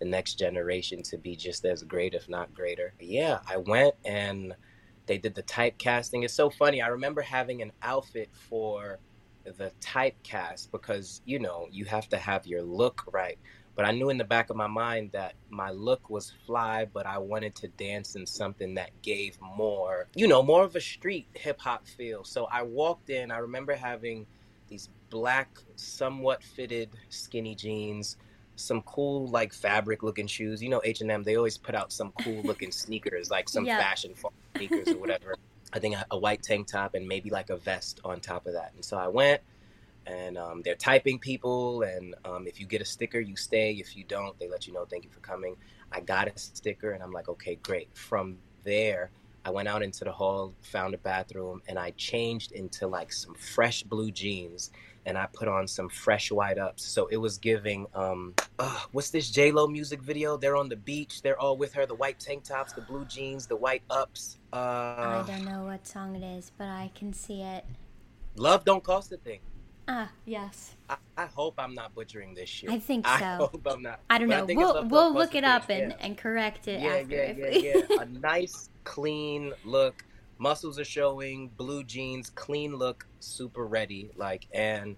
the 0.00 0.06
next 0.06 0.34
generation 0.38 1.02
to 1.04 1.18
be 1.18 1.36
just 1.36 1.64
as 1.64 1.82
great 1.84 2.14
if 2.14 2.28
not 2.28 2.54
greater. 2.54 2.94
Yeah, 3.00 3.40
I 3.48 3.58
went 3.58 3.94
and 4.04 4.54
they 5.06 5.18
did 5.18 5.34
the 5.34 5.42
typecasting. 5.42 6.24
It's 6.24 6.34
so 6.34 6.50
funny. 6.50 6.82
I 6.82 6.88
remember 6.88 7.22
having 7.22 7.62
an 7.62 7.72
outfit 7.82 8.30
for 8.32 8.98
the 9.44 9.72
typecast 9.80 10.70
because, 10.70 11.20
you 11.24 11.38
know, 11.38 11.68
you 11.70 11.84
have 11.84 12.08
to 12.10 12.16
have 12.16 12.46
your 12.46 12.62
look 12.62 13.04
right. 13.12 13.38
But 13.76 13.84
I 13.84 13.90
knew 13.90 14.08
in 14.08 14.18
the 14.18 14.24
back 14.24 14.50
of 14.50 14.56
my 14.56 14.68
mind 14.68 15.10
that 15.12 15.34
my 15.50 15.70
look 15.70 16.08
was 16.08 16.32
fly, 16.46 16.86
but 16.92 17.06
I 17.06 17.18
wanted 17.18 17.56
to 17.56 17.68
dance 17.68 18.14
in 18.14 18.24
something 18.24 18.74
that 18.74 18.90
gave 19.02 19.36
more, 19.40 20.06
you 20.14 20.28
know, 20.28 20.42
more 20.42 20.62
of 20.62 20.76
a 20.76 20.80
street 20.80 21.26
hip 21.34 21.60
hop 21.60 21.86
feel. 21.86 22.22
So 22.24 22.44
I 22.44 22.62
walked 22.62 23.10
in, 23.10 23.30
I 23.30 23.38
remember 23.38 23.74
having 23.74 24.26
these 24.68 24.88
black, 25.10 25.58
somewhat 25.76 26.42
fitted 26.42 26.90
skinny 27.08 27.54
jeans, 27.56 28.16
some 28.56 28.82
cool 28.82 29.26
like 29.28 29.52
fabric 29.52 30.02
looking 30.02 30.26
shoes. 30.26 30.62
You 30.62 30.68
know, 30.68 30.80
H 30.84 31.00
and 31.00 31.10
M 31.10 31.22
they 31.22 31.36
always 31.36 31.58
put 31.58 31.74
out 31.74 31.92
some 31.92 32.12
cool 32.22 32.42
looking 32.42 32.70
sneakers, 32.72 33.30
like 33.30 33.48
some 33.48 33.66
Yeah. 33.66 33.78
fashion 33.78 34.14
sneakers 34.56 34.92
or 34.92 34.98
whatever. 34.98 35.36
I 35.72 35.78
think 35.80 35.96
a, 35.96 36.06
a 36.12 36.18
white 36.18 36.42
tank 36.42 36.68
top 36.68 36.94
and 36.94 37.06
maybe 37.06 37.30
like 37.30 37.50
a 37.50 37.56
vest 37.56 38.00
on 38.04 38.20
top 38.20 38.46
of 38.46 38.52
that. 38.54 38.72
And 38.74 38.84
so 38.84 38.96
I 38.96 39.08
went, 39.08 39.40
and 40.06 40.36
um, 40.38 40.62
they're 40.64 40.74
typing 40.76 41.18
people, 41.18 41.82
and 41.82 42.14
um, 42.24 42.46
if 42.46 42.60
you 42.60 42.66
get 42.66 42.82
a 42.82 42.84
sticker, 42.84 43.20
you 43.20 43.36
stay. 43.36 43.72
If 43.72 43.96
you 43.96 44.04
don't, 44.04 44.38
they 44.38 44.48
let 44.48 44.66
you 44.66 44.72
know 44.72 44.84
thank 44.84 45.04
you 45.04 45.10
for 45.10 45.20
coming. 45.20 45.56
I 45.90 46.00
got 46.00 46.28
a 46.28 46.38
sticker, 46.38 46.92
and 46.92 47.02
I'm 47.02 47.12
like, 47.12 47.28
okay, 47.28 47.56
great. 47.56 47.88
From 47.94 48.38
there. 48.64 49.10
I 49.46 49.50
went 49.50 49.68
out 49.68 49.82
into 49.82 50.04
the 50.04 50.12
hall, 50.12 50.54
found 50.62 50.94
a 50.94 50.98
bathroom, 50.98 51.60
and 51.68 51.78
I 51.78 51.90
changed 51.98 52.52
into 52.52 52.86
like 52.86 53.12
some 53.12 53.34
fresh 53.34 53.82
blue 53.82 54.10
jeans 54.10 54.70
and 55.06 55.18
I 55.18 55.26
put 55.32 55.48
on 55.48 55.66
some 55.68 55.88
fresh 55.88 56.30
white 56.30 56.58
ups. 56.58 56.84
So 56.84 57.06
it 57.06 57.16
was 57.16 57.38
giving 57.38 57.86
um 57.94 58.34
uh, 58.58 58.80
what's 58.92 59.10
this 59.10 59.30
J 59.30 59.50
Lo 59.50 59.66
music 59.66 60.02
video? 60.02 60.36
They're 60.36 60.56
on 60.56 60.68
the 60.68 60.76
beach, 60.76 61.22
they're 61.22 61.38
all 61.40 61.56
with 61.56 61.72
her, 61.74 61.86
the 61.86 61.94
white 61.94 62.18
tank 62.18 62.44
tops, 62.44 62.72
the 62.72 62.80
blue 62.82 63.04
jeans, 63.04 63.46
the 63.46 63.56
white 63.56 63.82
ups. 63.90 64.38
I 64.52 64.58
Uh 64.58 65.22
don't 65.24 65.44
know 65.44 65.64
what 65.64 65.86
song 65.86 66.16
it 66.16 66.22
is, 66.22 66.52
but 66.56 66.68
I 66.68 66.90
can 66.94 67.12
see 67.12 67.42
it. 67.42 67.64
Love 68.36 68.64
don't 68.64 68.82
cost 68.82 69.12
a 69.12 69.16
thing. 69.16 69.40
Ah, 69.86 70.10
yes. 70.24 70.74
I, 70.88 70.96
I 71.16 71.26
hope 71.26 71.54
I'm 71.58 71.74
not 71.74 71.94
butchering 71.94 72.34
this 72.34 72.48
shit. 72.48 72.70
I 72.70 72.78
think 72.78 73.06
so. 73.06 73.12
I 73.12 73.16
hope 73.36 73.66
I'm 73.66 73.82
not. 73.82 74.00
I 74.08 74.18
don't 74.18 74.28
know. 74.28 74.46
it's 74.48 74.56
We'll 74.56 74.86
we'll 74.88 75.12
look 75.12 75.34
it 75.34 75.44
up 75.44 75.68
and, 75.68 75.90
yeah. 75.92 75.96
and 76.00 76.16
correct 76.16 76.68
it 76.68 76.80
yeah, 76.80 76.94
after. 76.94 77.14
yeah, 77.14 77.48
yeah, 77.50 77.82
yeah. 77.88 78.00
A 78.00 78.06
nice, 78.06 78.70
clean 78.84 79.52
look. 79.64 80.04
Muscles 80.38 80.78
are 80.78 80.84
showing. 80.84 81.48
Blue 81.56 81.84
jeans, 81.84 82.30
clean 82.30 82.76
look, 82.76 83.06
super 83.20 83.66
ready. 83.66 84.10
Like, 84.16 84.46
and 84.52 84.96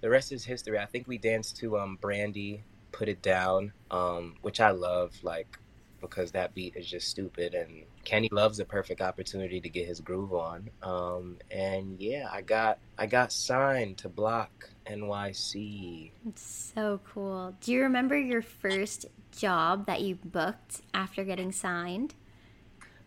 the 0.00 0.10
rest 0.10 0.32
is 0.32 0.44
history. 0.44 0.78
I 0.78 0.86
think 0.86 1.08
we 1.08 1.18
danced 1.18 1.56
to 1.58 1.78
um 1.78 1.98
Brandy, 2.00 2.64
put 2.92 3.08
it 3.08 3.22
down, 3.22 3.72
um, 3.90 4.36
which 4.42 4.60
I 4.60 4.70
love. 4.70 5.12
Like, 5.22 5.58
because 6.00 6.32
that 6.32 6.52
beat 6.52 6.76
is 6.76 6.86
just 6.86 7.08
stupid, 7.08 7.54
and 7.54 7.84
Kenny 8.04 8.28
loves 8.32 8.58
a 8.58 8.64
perfect 8.64 9.00
opportunity 9.00 9.60
to 9.60 9.68
get 9.68 9.86
his 9.86 10.00
groove 10.00 10.34
on. 10.34 10.68
Um, 10.82 11.38
and 11.50 12.00
yeah, 12.00 12.28
I 12.30 12.42
got 12.42 12.78
I 12.98 13.06
got 13.06 13.32
signed 13.32 13.98
to 13.98 14.08
Block 14.08 14.70
NYC. 14.86 16.10
It's 16.28 16.72
so 16.74 17.00
cool. 17.12 17.54
Do 17.60 17.72
you 17.72 17.82
remember 17.82 18.18
your 18.18 18.42
first 18.42 19.06
job 19.30 19.86
that 19.86 20.02
you 20.02 20.16
booked 20.16 20.82
after 20.92 21.24
getting 21.24 21.52
signed? 21.52 22.14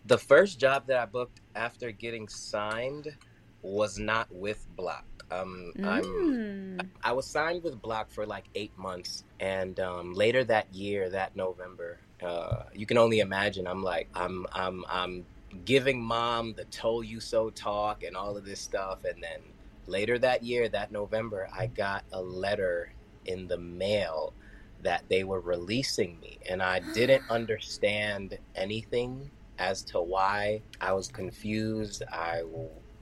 The 0.06 0.18
first 0.20 0.60
job 0.60 0.88
that 0.88 1.00
I 1.00 1.06
booked 1.06 1.41
after 1.56 1.91
getting 1.91 2.28
signed 2.28 3.18
was 3.63 3.98
not 3.98 4.28
with 4.32 4.65
Block. 4.76 5.06
Um, 5.32 5.74
I'm 5.84 6.04
Mm. 6.04 6.89
I 7.04 7.12
was 7.13 7.28
signed 7.28 7.63
with 7.63 7.82
Block 7.82 8.12
for 8.12 8.26
like 8.26 8.46
eight 8.56 8.78
months, 8.78 9.24
and 9.39 9.80
um, 9.80 10.13
later 10.13 10.44
that 10.46 10.74
year, 10.74 11.10
that 11.10 11.36
November, 11.36 12.00
uh, 12.22 12.63
you 12.74 12.86
can 12.86 12.98
only 12.98 13.20
imagine. 13.20 13.68
I'm 13.68 13.84
like, 13.84 14.10
I'm, 14.15 14.46
I'm, 14.54 14.84
I'm 14.89 15.26
giving 15.65 16.04
mom 16.04 16.54
the 16.54 16.65
"told 16.65 17.06
you 17.08 17.20
so" 17.20 17.50
talk 17.50 18.04
and 18.04 18.15
all 18.15 18.38
of 18.38 18.46
this 18.46 18.62
stuff, 18.62 19.00
and 19.06 19.24
then 19.24 19.54
later 19.88 20.20
that 20.20 20.44
year, 20.44 20.70
that 20.70 20.91
November, 20.91 21.48
I 21.56 21.68
got 21.68 22.06
a 22.12 22.22
letter 22.22 22.94
in 23.26 23.48
the 23.48 23.58
mail 23.60 24.34
that 24.82 25.04
they 25.10 25.24
were 25.24 25.41
releasing 25.41 26.20
me, 26.20 26.39
and 26.50 26.62
I 26.62 26.82
didn't 26.94 27.24
understand 27.30 28.38
anything 28.56 29.32
as 29.58 29.84
to 29.86 30.02
why. 30.02 30.63
I 30.82 30.94
was 30.94 31.08
confused. 31.08 32.04
I 32.12 32.44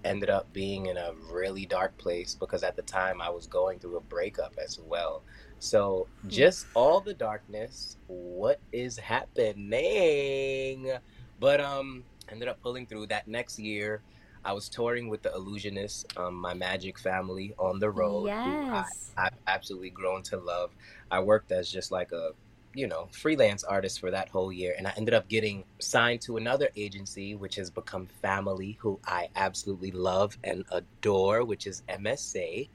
ended 0.04 0.30
up 0.30 0.52
being 0.54 0.88
in 0.88 0.98
a 0.98 1.14
really 1.32 1.66
dark 1.66 1.98
place 1.98 2.36
because 2.36 2.64
at 2.64 2.76
the 2.76 2.82
time 2.84 3.22
I 3.22 3.30
was 3.30 3.48
going 3.48 3.80
through 3.80 3.98
a 3.98 4.02
breakup 4.02 4.56
as 4.64 4.80
well. 4.82 5.24
So 5.60 6.10
just 6.28 6.68
all 6.74 7.02
the 7.02 7.14
darkness, 7.14 7.98
what 8.08 8.62
is 8.72 8.98
happening? 8.98 10.92
But 11.40 11.60
um 11.62 12.06
ended 12.30 12.48
up 12.48 12.62
pulling 12.62 12.88
through 12.88 13.08
that 13.08 13.28
next 13.28 13.60
year. 13.60 14.04
I 14.44 14.54
was 14.54 14.70
touring 14.70 15.10
with 15.10 15.22
the 15.24 15.30
Illusionists, 15.30 16.06
um, 16.18 16.36
my 16.36 16.54
magic 16.54 17.00
family 17.00 17.54
on 17.58 17.80
the 17.80 17.90
road. 17.92 18.34
who 18.44 18.60
I, 18.72 18.84
Yes. 18.84 19.14
I've 19.18 19.38
absolutely 19.48 19.90
grown 19.92 20.22
to 20.24 20.38
love. 20.40 20.72
I 21.10 21.20
worked 21.22 21.52
as 21.52 21.70
just 21.72 21.92
like 21.92 22.12
a 22.12 22.32
you 22.74 22.88
know, 22.88 23.08
freelance 23.12 23.64
artist 23.64 24.00
for 24.00 24.12
that 24.12 24.30
whole 24.30 24.52
year. 24.52 24.74
And 24.78 24.88
I 24.88 24.94
ended 24.98 25.14
up 25.14 25.28
getting 25.28 25.64
signed 25.80 26.22
to 26.22 26.38
another 26.38 26.70
agency, 26.76 27.36
which 27.36 27.56
has 27.56 27.70
become 27.70 28.08
family, 28.22 28.78
who 28.80 29.00
I 29.06 29.30
absolutely 29.36 29.92
love 29.92 30.38
and 30.44 30.66
adore, 30.72 31.44
which 31.44 31.68
is 31.68 31.84
MSA. 31.88 32.70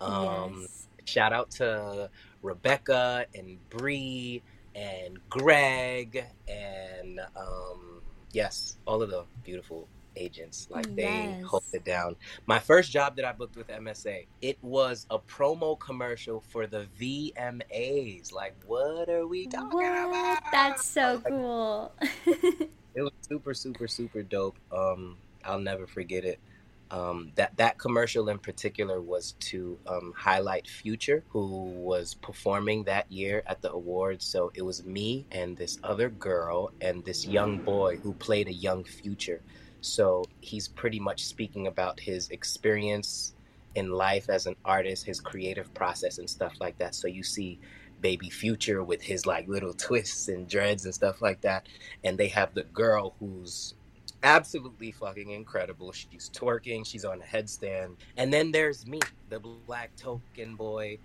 Um, 0.00 0.58
yes. 0.62 0.86
Shout 1.04 1.32
out 1.32 1.50
to 1.52 2.10
Rebecca 2.42 3.26
and 3.34 3.58
Bree 3.70 4.42
and 4.74 5.18
Greg 5.28 6.24
and 6.48 7.20
um, 7.36 8.02
yes, 8.32 8.76
all 8.86 9.02
of 9.02 9.10
the 9.10 9.24
beautiful 9.44 9.88
agents. 10.16 10.66
Like 10.70 10.88
they 10.96 11.36
Yes. 11.36 11.42
hold 11.42 11.64
it 11.72 11.84
down. 11.84 12.16
My 12.46 12.58
first 12.58 12.90
job 12.92 13.16
that 13.16 13.24
I 13.24 13.32
booked 13.32 13.56
with 13.56 13.70
MSA, 13.70 14.28
it 14.40 14.58
was 14.62 15.06
a 15.10 15.18
promo 15.18 15.78
commercial 15.78 16.40
for 16.40 16.66
the 16.66 16.86
VMAs. 16.98 18.32
Like, 18.32 18.54
what 18.64 19.08
are 19.08 19.26
we 19.26 19.46
talking 19.46 19.68
What? 19.70 20.02
about? 20.10 20.40
That's 20.52 20.84
so 20.84 21.20
Like, 21.24 21.34
cool. 21.36 21.94
it 22.94 23.02
was 23.02 23.12
super 23.22 23.54
super 23.54 23.88
super 23.88 24.22
dope 24.22 24.58
um 24.72 25.18
i'll 25.44 25.58
never 25.60 25.86
forget 25.86 26.24
it 26.24 26.40
um 26.90 27.30
that 27.36 27.56
that 27.56 27.78
commercial 27.78 28.28
in 28.28 28.38
particular 28.38 29.00
was 29.00 29.34
to 29.38 29.78
um 29.86 30.12
highlight 30.16 30.66
future 30.68 31.24
who 31.28 31.70
was 31.72 32.14
performing 32.14 32.82
that 32.84 33.10
year 33.10 33.42
at 33.46 33.62
the 33.62 33.70
awards 33.72 34.24
so 34.24 34.50
it 34.54 34.62
was 34.62 34.84
me 34.84 35.26
and 35.30 35.56
this 35.56 35.78
other 35.84 36.10
girl 36.10 36.70
and 36.80 37.04
this 37.04 37.24
young 37.26 37.60
boy 37.60 37.96
who 38.02 38.12
played 38.14 38.48
a 38.48 38.52
young 38.52 38.84
future 38.84 39.42
So 39.80 40.24
he's 40.40 40.68
pretty 40.68 41.00
much 41.00 41.24
speaking 41.24 41.66
about 41.66 42.00
his 42.00 42.28
experience 42.30 43.34
in 43.74 43.90
life 43.90 44.28
as 44.28 44.46
an 44.46 44.56
artist, 44.64 45.06
his 45.06 45.20
creative 45.20 45.72
process 45.74 46.18
and 46.18 46.28
stuff 46.28 46.54
like 46.60 46.78
that. 46.78 46.94
So 46.94 47.08
you 47.08 47.22
see 47.22 47.58
baby 48.00 48.30
future 48.30 48.82
with 48.82 49.02
his 49.02 49.26
like 49.26 49.46
little 49.48 49.74
twists 49.74 50.28
and 50.28 50.48
dreads 50.48 50.84
and 50.84 50.94
stuff 50.94 51.22
like 51.22 51.40
that. 51.42 51.66
And 52.04 52.18
they 52.18 52.28
have 52.28 52.54
the 52.54 52.64
girl 52.64 53.14
who's 53.20 53.74
absolutely 54.22 54.92
fucking 54.92 55.30
incredible. 55.30 55.92
She's 55.92 56.30
twerking, 56.30 56.86
she's 56.86 57.04
on 57.04 57.20
a 57.20 57.24
headstand. 57.24 57.96
And 58.16 58.32
then 58.32 58.52
there's 58.52 58.86
me, 58.86 59.00
the 59.28 59.40
black 59.40 59.94
token 59.96 60.56
boy, 60.56 60.98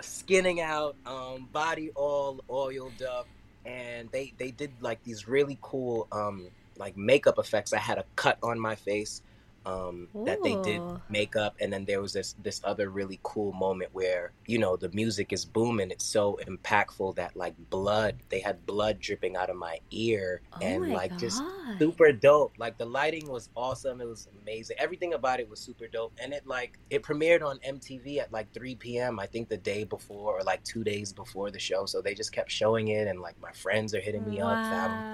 skinning 0.00 0.60
out, 0.60 0.96
um, 1.06 1.48
body 1.52 1.90
all 1.94 2.42
oiled 2.50 3.02
up. 3.02 3.26
And 3.66 4.10
they 4.10 4.32
they 4.38 4.50
did 4.52 4.72
like 4.80 5.02
these 5.04 5.28
really 5.28 5.58
cool 5.60 6.08
um 6.12 6.48
like 6.80 6.96
makeup 6.96 7.38
effects. 7.38 7.72
I 7.72 7.78
had 7.78 7.98
a 7.98 8.04
cut 8.16 8.38
on 8.42 8.58
my 8.58 8.74
face 8.74 9.22
um, 9.66 10.08
that 10.24 10.42
they 10.42 10.56
did 10.56 10.84
make 11.08 11.34
up 11.36 11.56
and 11.60 11.72
then 11.72 11.84
there 11.84 12.00
was 12.00 12.12
this 12.12 12.34
this 12.38 12.60
other 12.64 12.88
really 12.88 13.18
cool 13.24 13.52
moment 13.52 13.90
where 13.92 14.32
you 14.46 14.58
know 14.58 14.76
the 14.76 14.90
music 14.90 15.32
is 15.32 15.44
booming. 15.44 15.90
It's 15.90 16.04
so 16.04 16.38
impactful 16.46 17.16
that 17.16 17.36
like 17.36 17.54
blood, 17.70 18.16
they 18.30 18.40
had 18.40 18.64
blood 18.66 19.00
dripping 19.00 19.36
out 19.36 19.50
of 19.50 19.56
my 19.56 19.78
ear, 19.90 20.42
Oh 20.52 20.58
and 20.62 20.88
my 20.88 20.94
like 20.94 21.16
just 21.18 21.44
super 21.80 22.12
dope. 22.12 22.54
Like 22.58 22.78
the 22.78 22.86
lighting 22.86 23.28
was 23.28 23.48
awesome. 23.56 24.00
It 24.00 24.06
was 24.06 24.28
amazing. 24.42 24.76
Everything 24.78 25.14
about 25.14 25.40
it 25.40 25.48
was 25.48 25.60
super 25.60 25.88
dope, 25.88 26.12
and 26.22 26.32
it 26.32 26.46
like 26.46 26.78
it 26.90 27.02
premiered 27.02 27.42
on 27.44 27.58
MTV 27.66 28.18
at 28.18 28.32
like 28.32 28.52
3 28.52 28.76
p.m. 28.76 29.18
I 29.18 29.26
think 29.26 29.48
the 29.48 29.58
day 29.58 29.84
before 29.84 30.38
or 30.38 30.42
like 30.42 30.62
two 30.64 30.84
days 30.84 31.12
before 31.12 31.50
the 31.50 31.58
show. 31.58 31.86
So 31.86 32.00
they 32.00 32.14
just 32.14 32.32
kept 32.32 32.50
showing 32.50 32.88
it, 32.88 33.08
and 33.08 33.20
like 33.20 33.36
my 33.40 33.52
friends 33.52 33.94
are 33.94 34.00
hitting 34.00 34.24
me 34.24 34.40
up. 34.40 34.64
Family 34.64 35.04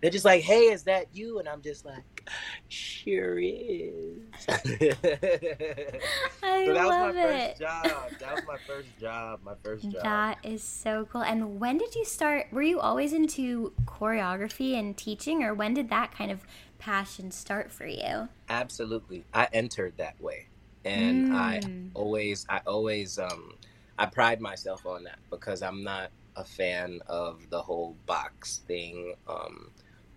they're 0.00 0.10
just 0.10 0.24
like, 0.24 0.42
"Hey, 0.42 0.70
is 0.70 0.84
that 0.84 1.06
you?" 1.14 1.38
And 1.38 1.48
I'm 1.48 1.62
just 1.62 1.84
like, 1.84 2.04
"Sure 2.68 3.38
is." 3.56 4.22
so 4.46 4.52
I 6.42 6.72
that 6.74 6.86
was 6.86 6.98
my 6.98 7.12
it. 7.16 7.22
first 7.22 7.58
job. 7.58 8.12
That 8.20 8.32
was 8.32 8.44
my 8.46 8.58
first 8.66 8.98
job. 8.98 9.40
My 9.42 9.54
first 9.62 9.90
job. 9.90 10.02
That 10.02 10.38
is 10.42 10.62
so 10.64 11.06
cool. 11.10 11.22
And 11.22 11.60
when 11.60 11.78
did 11.78 11.94
you 11.94 12.04
start? 12.04 12.46
Were 12.52 12.62
you 12.62 12.80
always 12.80 13.12
into 13.12 13.72
choreography 13.84 14.74
and 14.78 14.96
teaching, 14.96 15.42
or 15.42 15.54
when 15.54 15.74
did 15.74 15.90
that 15.90 16.12
kind 16.12 16.30
of 16.30 16.44
passion 16.78 17.30
start 17.30 17.70
for 17.72 17.86
you? 17.86 18.28
Absolutely, 18.48 19.26
I 19.32 19.48
entered 19.52 19.96
that 19.98 20.20
way, 20.20 20.48
and 20.84 21.26
I 21.30 21.60
Mm. 21.60 21.90
always, 21.94 22.46
I 22.48 22.60
always, 22.66 23.18
um, 23.18 23.58
I 23.98 24.06
pride 24.06 24.40
myself 24.40 24.86
on 24.86 25.04
that 25.04 25.18
because 25.30 25.62
I'm 25.62 25.82
not 25.82 26.12
a 26.36 26.44
fan 26.44 27.00
of 27.06 27.48
the 27.50 27.62
whole 27.62 27.98
box 28.06 28.62
thing, 28.66 29.14
um, 29.26 29.72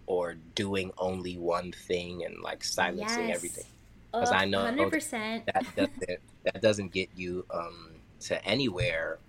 or 0.09 0.35
doing 0.35 0.91
only 0.99 1.37
one 1.39 1.71
thing 1.73 2.25
and 2.25 2.41
like 2.43 2.65
silencing 2.65 3.31
Yes. 3.31 3.31
everything. 3.31 3.71
'Cause 4.19 4.33
I 4.33 4.45
know 4.45 4.69
hundred 4.69 4.89
percent. 4.89 5.45
that 5.53 5.65
doesn't 5.75 6.19
that 6.45 6.61
doesn't 6.61 6.89
get 6.93 7.09
you 7.13 7.45
um 7.51 8.01
to 8.19 8.43
anywhere 8.45 9.19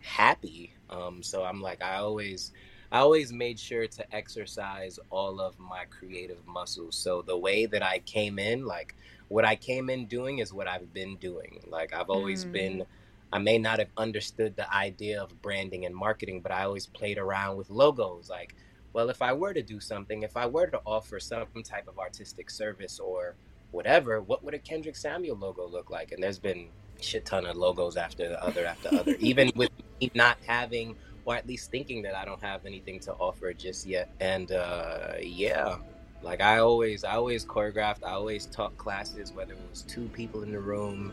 happy 0.00 0.72
um 0.90 1.22
so 1.22 1.44
i'm 1.44 1.60
like 1.60 1.82
i 1.82 1.96
always 1.96 2.52
i 2.92 2.98
always 2.98 3.32
made 3.32 3.58
sure 3.58 3.86
to 3.88 4.14
exercise 4.14 4.98
all 5.10 5.40
of 5.40 5.58
my 5.58 5.84
creative 5.86 6.46
muscles 6.46 6.96
so 6.96 7.22
the 7.22 7.36
way 7.38 7.66
that 7.66 7.82
i 7.82 7.98
came 8.00 8.38
in 8.38 8.64
like 8.64 8.94
what 9.28 9.44
i 9.44 9.56
came 9.56 9.90
in 9.90 10.06
doing 10.06 10.38
is 10.38 10.52
what 10.52 10.68
i've 10.68 10.92
been 10.92 11.16
doing 11.16 11.60
like 11.66 11.92
i've 11.92 12.10
always 12.10 12.44
Mm. 12.44 12.52
been 12.52 12.84
i 13.32 13.38
may 13.38 13.58
not 13.58 13.80
have 13.80 13.90
understood 13.96 14.54
the 14.56 14.72
idea 14.74 15.20
of 15.22 15.42
branding 15.42 15.84
and 15.84 15.94
marketing 15.96 16.40
but 16.40 16.52
i 16.52 16.62
always 16.62 16.86
played 16.86 17.18
around 17.18 17.56
with 17.56 17.68
logos 17.70 18.28
like 18.30 18.54
well 18.96 19.10
if 19.10 19.20
i 19.22 19.32
were 19.32 19.54
to 19.54 19.62
do 19.62 19.78
something 19.78 20.22
if 20.22 20.36
i 20.36 20.46
were 20.46 20.66
to 20.66 20.80
offer 20.84 21.20
some 21.20 21.46
type 21.62 21.86
of 21.86 21.98
artistic 21.98 22.50
service 22.50 22.98
or 22.98 23.36
whatever, 23.70 24.20
what 24.20 24.42
would 24.44 24.54
a 24.54 24.58
Kendrick 24.58 24.96
Samuel 24.96 25.36
logo 25.36 25.68
look 25.68 25.90
like? 25.90 26.12
And 26.12 26.22
there's 26.22 26.38
been 26.38 26.68
shit 27.00 27.26
ton 27.26 27.44
of 27.46 27.56
logos 27.56 27.96
after 27.96 28.28
the 28.28 28.42
other 28.42 28.64
after 28.64 28.88
other. 28.94 29.14
Even 29.18 29.52
with 29.54 29.70
me 30.00 30.10
not 30.14 30.38
having 30.46 30.96
or 31.26 31.36
at 31.36 31.46
least 31.46 31.70
thinking 31.70 32.02
that 32.02 32.14
I 32.14 32.24
don't 32.24 32.42
have 32.42 32.64
anything 32.64 33.00
to 33.00 33.12
offer 33.14 33.52
just 33.52 33.86
yet. 33.86 34.10
And 34.20 34.52
uh 34.52 35.14
yeah. 35.20 35.76
Like 36.22 36.40
I 36.40 36.58
always 36.58 37.04
I 37.04 37.12
always 37.12 37.44
choreographed, 37.44 38.04
I 38.04 38.12
always 38.12 38.46
taught 38.46 38.76
classes, 38.78 39.32
whether 39.32 39.52
it 39.52 39.60
was 39.70 39.82
two 39.82 40.08
people 40.08 40.42
in 40.42 40.52
the 40.52 40.60
room, 40.60 41.12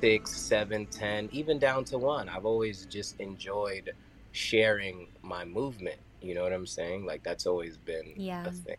six, 0.00 0.36
seven, 0.36 0.86
ten, 0.86 1.28
even 1.32 1.58
down 1.58 1.84
to 1.86 1.98
one. 1.98 2.28
I've 2.28 2.44
always 2.44 2.84
just 2.86 3.18
enjoyed 3.20 3.92
sharing 4.32 5.08
my 5.22 5.44
movement. 5.46 5.98
You 6.20 6.34
know 6.34 6.42
what 6.42 6.52
I'm 6.52 6.66
saying? 6.66 7.06
Like 7.06 7.22
that's 7.22 7.46
always 7.46 7.76
been 7.76 8.14
Yeah. 8.16 8.46
a 8.46 8.50
thing. 8.50 8.76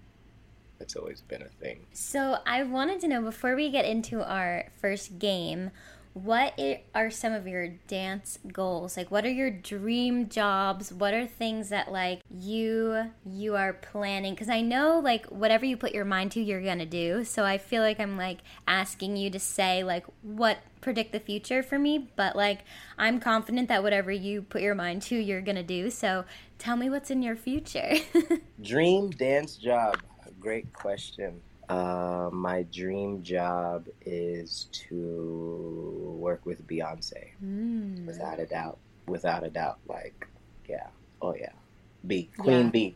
That's 0.80 0.96
always 0.96 1.22
been 1.22 1.42
a 1.42 1.50
thing. 1.50 1.88
So 1.94 2.38
I 2.46 2.64
wanted 2.64 3.00
to 3.02 3.08
know 3.08 3.22
before 3.22 3.56
we 3.56 3.70
get 3.72 3.86
into 3.86 4.24
our 4.24 4.66
first 4.80 5.18
game, 5.18 5.72
what 6.14 6.60
are 6.96 7.12
some 7.12 7.32
of 7.34 7.48
your 7.48 7.68
dance 7.88 8.40
goals? 8.52 8.98
Like, 8.98 9.12
what 9.12 9.24
are 9.24 9.30
your 9.32 9.52
dream 9.52 10.30
jobs? 10.30 10.92
What 10.92 11.14
are 11.14 11.28
things 11.28 11.70
that 11.70 11.92
like 11.92 12.22
you 12.30 13.12
you 13.24 13.56
are 13.56 13.74
planning? 13.74 14.34
Because 14.34 14.50
I 14.50 14.62
know 14.62 15.00
like 15.00 15.28
whatever 15.28 15.64
you 15.66 15.78
put 15.78 15.94
your 15.94 16.06
mind 16.06 16.32
to, 16.32 16.42
you're 16.42 16.64
gonna 16.64 16.88
do. 16.88 17.24
So 17.24 17.44
I 17.44 17.60
feel 17.60 17.84
like 17.84 18.00
I'm 18.00 18.18
like 18.18 18.40
asking 18.68 19.16
you 19.18 19.30
to 19.30 19.40
say 19.40 19.84
like 19.84 20.06
what 20.24 20.58
predict 20.82 21.12
the 21.12 21.20
future 21.20 21.62
for 21.62 21.78
me, 21.78 22.08
but 22.16 22.36
like 22.36 22.60
I'm 22.98 23.20
confident 23.20 23.68
that 23.70 23.84
whatever 23.84 24.12
you 24.12 24.42
put 24.42 24.62
your 24.64 24.76
mind 24.76 25.04
to, 25.04 25.16
you're 25.16 25.42
gonna 25.42 25.62
do. 25.64 25.92
So 25.92 26.26
tell 26.58 26.76
me 26.78 26.90
what's 26.90 27.10
in 27.12 27.22
your 27.22 27.36
future. 27.36 27.96
Dream 28.62 29.10
dance 29.12 29.56
job. 29.58 29.98
Great 30.40 30.72
question. 30.74 31.42
Uh, 31.70 32.30
my 32.32 32.64
dream 32.72 33.22
job 33.24 33.88
is 34.06 34.68
to 34.72 36.16
work 36.20 36.46
with 36.46 36.66
Beyonce, 36.66 37.32
Mm. 37.44 38.06
without 38.06 38.40
a 38.40 38.46
doubt. 38.46 38.78
Without 39.08 39.44
a 39.44 39.50
doubt. 39.50 39.80
Like, 39.88 40.28
yeah. 40.70 40.88
Oh, 41.22 41.36
yeah. 41.36 41.52
B. 42.06 42.30
Queen 42.38 42.66
Yeah. 42.66 42.70
B. 42.72 42.96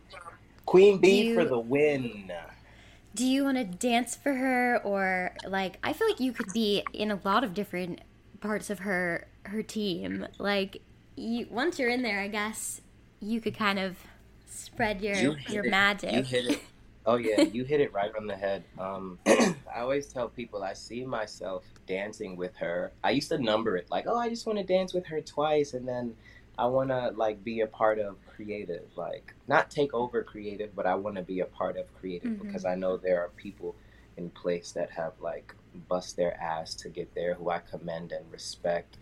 Queen 0.66 1.00
B 1.00 1.24
Do 1.24 1.36
for 1.36 1.44
the 1.46 1.60
win. 1.60 2.32
Do 3.14 3.26
you 3.26 3.44
want 3.44 3.58
to 3.58 3.66
dance 3.66 4.16
for 4.16 4.34
her 4.36 4.78
or 4.86 5.34
like 5.46 5.78
I 5.84 5.92
feel 5.92 6.08
like 6.08 6.22
you 6.22 6.32
could 6.32 6.54
be 6.54 6.84
in 6.94 7.12
a 7.12 7.20
lot 7.26 7.44
of 7.44 7.54
different 7.54 8.00
parts 8.40 8.70
of 8.70 8.80
her 8.80 9.28
her 9.44 9.64
team. 9.64 10.26
Like 10.38 10.82
you 11.18 11.48
once 11.50 11.78
you're 11.78 11.90
in 11.90 12.04
there, 12.04 12.22
I 12.22 12.30
guess 12.30 12.80
you 13.22 13.40
could 13.40 13.56
kind 13.58 13.80
of 13.80 13.98
spread 14.48 15.02
your 15.02 15.16
You 15.16 15.36
your 15.48 15.64
it. 15.66 15.70
magic. 15.70 16.14
You 16.14 16.24
hit 16.24 16.46
it. 16.48 16.60
Oh 17.04 17.16
yeah, 17.16 17.42
you 17.42 17.64
hit 17.64 17.82
it 17.82 17.92
right 17.94 18.12
on 18.16 18.28
the 18.28 18.36
head. 18.36 18.64
Um, 18.78 19.18
I 19.26 19.56
always 19.80 20.06
tell 20.06 20.30
people 20.30 20.62
I 20.62 20.74
see 20.74 21.04
myself 21.04 21.64
dancing 21.88 22.36
with 22.36 22.56
her. 22.58 22.92
I 23.04 23.10
used 23.10 23.30
to 23.30 23.40
number 23.40 23.76
it 23.76 23.90
like, 23.90 24.06
oh, 24.08 24.16
I 24.16 24.30
just 24.30 24.46
want 24.46 24.60
to 24.60 24.64
dance 24.64 24.94
with 24.94 25.08
her 25.08 25.20
twice, 25.20 25.74
and 25.74 25.88
then 25.88 26.16
I 26.60 26.68
want 26.68 26.92
to 26.92 27.10
like 27.16 27.44
be 27.44 27.62
a 27.62 27.66
part 27.66 27.98
of 27.98 28.18
creative, 28.28 28.84
like 28.96 29.34
not 29.48 29.72
take 29.72 29.96
over 29.96 30.22
creative, 30.22 30.76
but 30.76 30.86
I 30.86 30.94
want 30.94 31.16
to 31.16 31.24
be 31.24 31.40
a 31.40 31.46
part 31.46 31.76
of 31.76 31.92
creative 32.00 32.34
Mhm. 32.34 32.46
because 32.46 32.66
I 32.66 32.76
know 32.76 32.98
there 32.98 33.20
are 33.20 33.30
people 33.30 33.74
in 34.16 34.30
place 34.30 34.72
that 34.74 34.92
have 34.92 35.14
like 35.20 35.56
bust 35.90 36.18
their 36.18 36.40
ass 36.40 36.76
to 36.76 36.90
get 36.90 37.16
there, 37.16 37.34
who 37.34 37.50
I 37.50 37.62
commend 37.62 38.12
and 38.12 38.32
respect, 38.32 38.98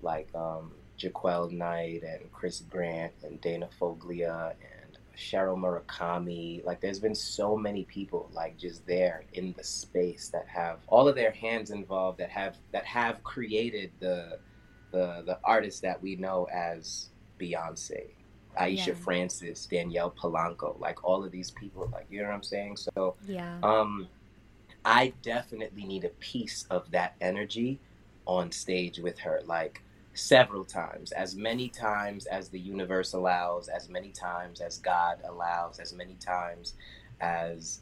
like 0.00 0.34
um, 0.34 0.72
Jaquel 1.02 1.50
Knight 1.50 2.02
and 2.02 2.30
Chris 2.32 2.60
Grant 2.70 3.12
and 3.22 3.40
Dana 3.40 3.68
Foglia 3.80 4.50
and 4.50 4.98
Sheryl 5.16 5.56
Murakami. 5.58 6.64
Like, 6.64 6.80
there's 6.80 7.00
been 7.00 7.14
so 7.14 7.56
many 7.56 7.84
people 7.84 8.30
like 8.32 8.56
just 8.56 8.86
there 8.86 9.24
in 9.34 9.54
the 9.56 9.64
space 9.64 10.28
that 10.28 10.46
have 10.48 10.78
all 10.86 11.08
of 11.08 11.14
their 11.14 11.32
hands 11.32 11.70
involved 11.70 12.18
that 12.18 12.30
have 12.30 12.56
that 12.72 12.84
have 12.84 13.22
created 13.22 13.90
the 14.00 14.38
the 14.90 15.22
the 15.26 15.38
artists 15.44 15.80
that 15.80 16.02
we 16.02 16.16
know 16.16 16.46
as 16.52 17.08
Beyonce, 17.40 18.10
Aisha 18.58 18.88
Yeah. 18.88 18.94
Francis, 18.94 19.66
Danielle 19.66 20.10
Polanco. 20.12 20.78
Like 20.80 21.02
all 21.04 21.24
of 21.24 21.30
these 21.32 21.50
people. 21.50 21.88
Like, 21.92 22.06
you 22.10 22.20
know 22.22 22.28
what 22.28 22.34
I'm 22.34 22.42
saying? 22.42 22.76
So. 22.76 23.16
yeah. 23.26 23.58
Um, 23.62 24.08
I 24.84 25.12
definitely 25.22 25.84
need 25.84 26.04
a 26.04 26.08
piece 26.08 26.66
of 26.68 26.90
that 26.90 27.14
energy 27.20 27.78
on 28.26 28.50
stage 28.50 28.98
with 28.98 29.18
her, 29.20 29.40
like 29.46 29.80
several 30.14 30.64
times, 30.64 31.12
as 31.12 31.36
many 31.36 31.68
times 31.68 32.26
as 32.26 32.48
the 32.50 32.60
universe 32.60 33.14
allows, 33.14 33.68
as 33.68 33.88
many 33.88 34.10
times 34.10 34.60
as 34.60 34.78
God 34.78 35.18
allows, 35.28 35.80
as 35.80 35.92
many 35.94 36.16
times 36.16 36.74
as 37.20 37.80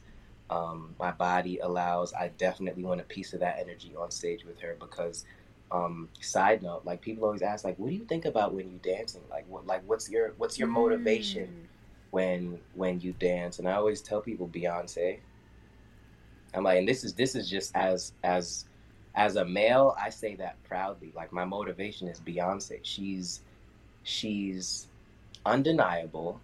um, 0.51 0.95
my 0.99 1.13
body 1.13 1.59
allows. 1.59 2.13
I 2.15 2.29
definitely 2.39 2.85
want 2.85 3.01
a 3.01 3.05
piece 3.05 3.33
of 3.35 3.41
that 3.41 3.59
energy 3.61 3.95
on 3.99 4.11
stage 4.11 4.45
with 4.45 4.61
her 4.61 4.77
because. 4.81 5.25
Um, 5.73 6.09
side 6.21 6.63
note, 6.63 6.83
like 6.85 7.01
people 7.01 7.25
always 7.25 7.43
ask, 7.43 7.65
like, 7.65 7.79
what 7.79 7.91
do 7.91 7.95
you 7.97 8.05
think 8.05 8.25
about 8.27 8.55
when 8.55 8.71
you 8.71 8.79
dancing? 8.83 9.23
Like, 9.31 9.47
what, 9.49 9.67
like, 9.67 9.83
what's 9.87 10.11
your, 10.11 10.35
what's 10.39 10.59
your 10.59 10.69
motivation? 10.69 11.47
Mm. 11.47 11.69
when 12.11 12.61
when 12.75 13.01
you 13.01 13.13
dance 13.15 13.59
and 13.61 13.69
i 13.69 13.75
always 13.75 14.03
tell 14.03 14.21
people 14.23 14.49
beyonce 14.49 15.19
i'm 16.55 16.65
like 16.65 16.79
and 16.79 16.89
this 16.89 17.05
is 17.05 17.15
this 17.15 17.37
is 17.37 17.51
just 17.51 17.75
as 17.77 18.15
as 18.25 18.67
as 19.21 19.37
a 19.37 19.45
male 19.45 19.95
i 20.03 20.09
say 20.09 20.35
that 20.37 20.57
proudly. 20.65 21.13
Like 21.15 21.31
my 21.31 21.45
motivation 21.45 22.09
is 22.09 22.21
beyonce. 22.21 22.79
She's 22.83 23.43
she's 24.03 24.89
undeniable. 25.45 26.41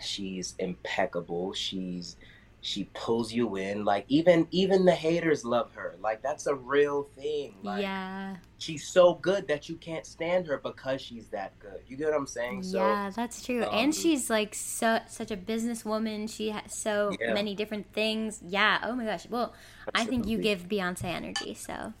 She's 0.00 0.54
impeccable. 0.58 1.52
She's 1.52 2.16
she 2.62 2.84
pulls 2.92 3.32
you 3.32 3.56
in. 3.56 3.84
Like 3.84 4.04
even 4.08 4.46
even 4.50 4.84
the 4.84 4.94
haters 4.94 5.44
love 5.44 5.72
her. 5.72 5.96
Like 6.00 6.22
that's 6.22 6.46
a 6.46 6.54
real 6.54 7.04
thing. 7.16 7.54
Like, 7.62 7.82
yeah. 7.82 8.36
She's 8.58 8.86
so 8.86 9.14
good 9.14 9.48
that 9.48 9.68
you 9.68 9.76
can't 9.76 10.04
stand 10.04 10.46
her 10.46 10.58
because 10.58 11.00
she's 11.00 11.28
that 11.28 11.58
good. 11.58 11.80
You 11.88 11.96
get 11.96 12.10
what 12.10 12.16
I'm 12.16 12.26
saying? 12.26 12.64
So 12.64 12.78
Yeah, 12.78 13.10
that's 13.14 13.44
true. 13.44 13.64
Um, 13.64 13.70
and 13.72 13.94
she's 13.94 14.28
like 14.28 14.54
so 14.54 15.00
such 15.08 15.30
a 15.30 15.36
businesswoman. 15.36 16.30
She 16.30 16.50
has 16.50 16.74
so 16.74 17.12
yeah. 17.20 17.32
many 17.32 17.54
different 17.54 17.92
things. 17.92 18.40
Yeah. 18.46 18.80
Oh 18.82 18.94
my 18.94 19.04
gosh. 19.04 19.26
Well, 19.28 19.54
Absolutely. 19.94 20.02
I 20.02 20.04
think 20.04 20.26
you 20.28 20.38
give 20.38 20.68
Beyonce 20.68 21.04
energy. 21.04 21.54
So. 21.54 21.92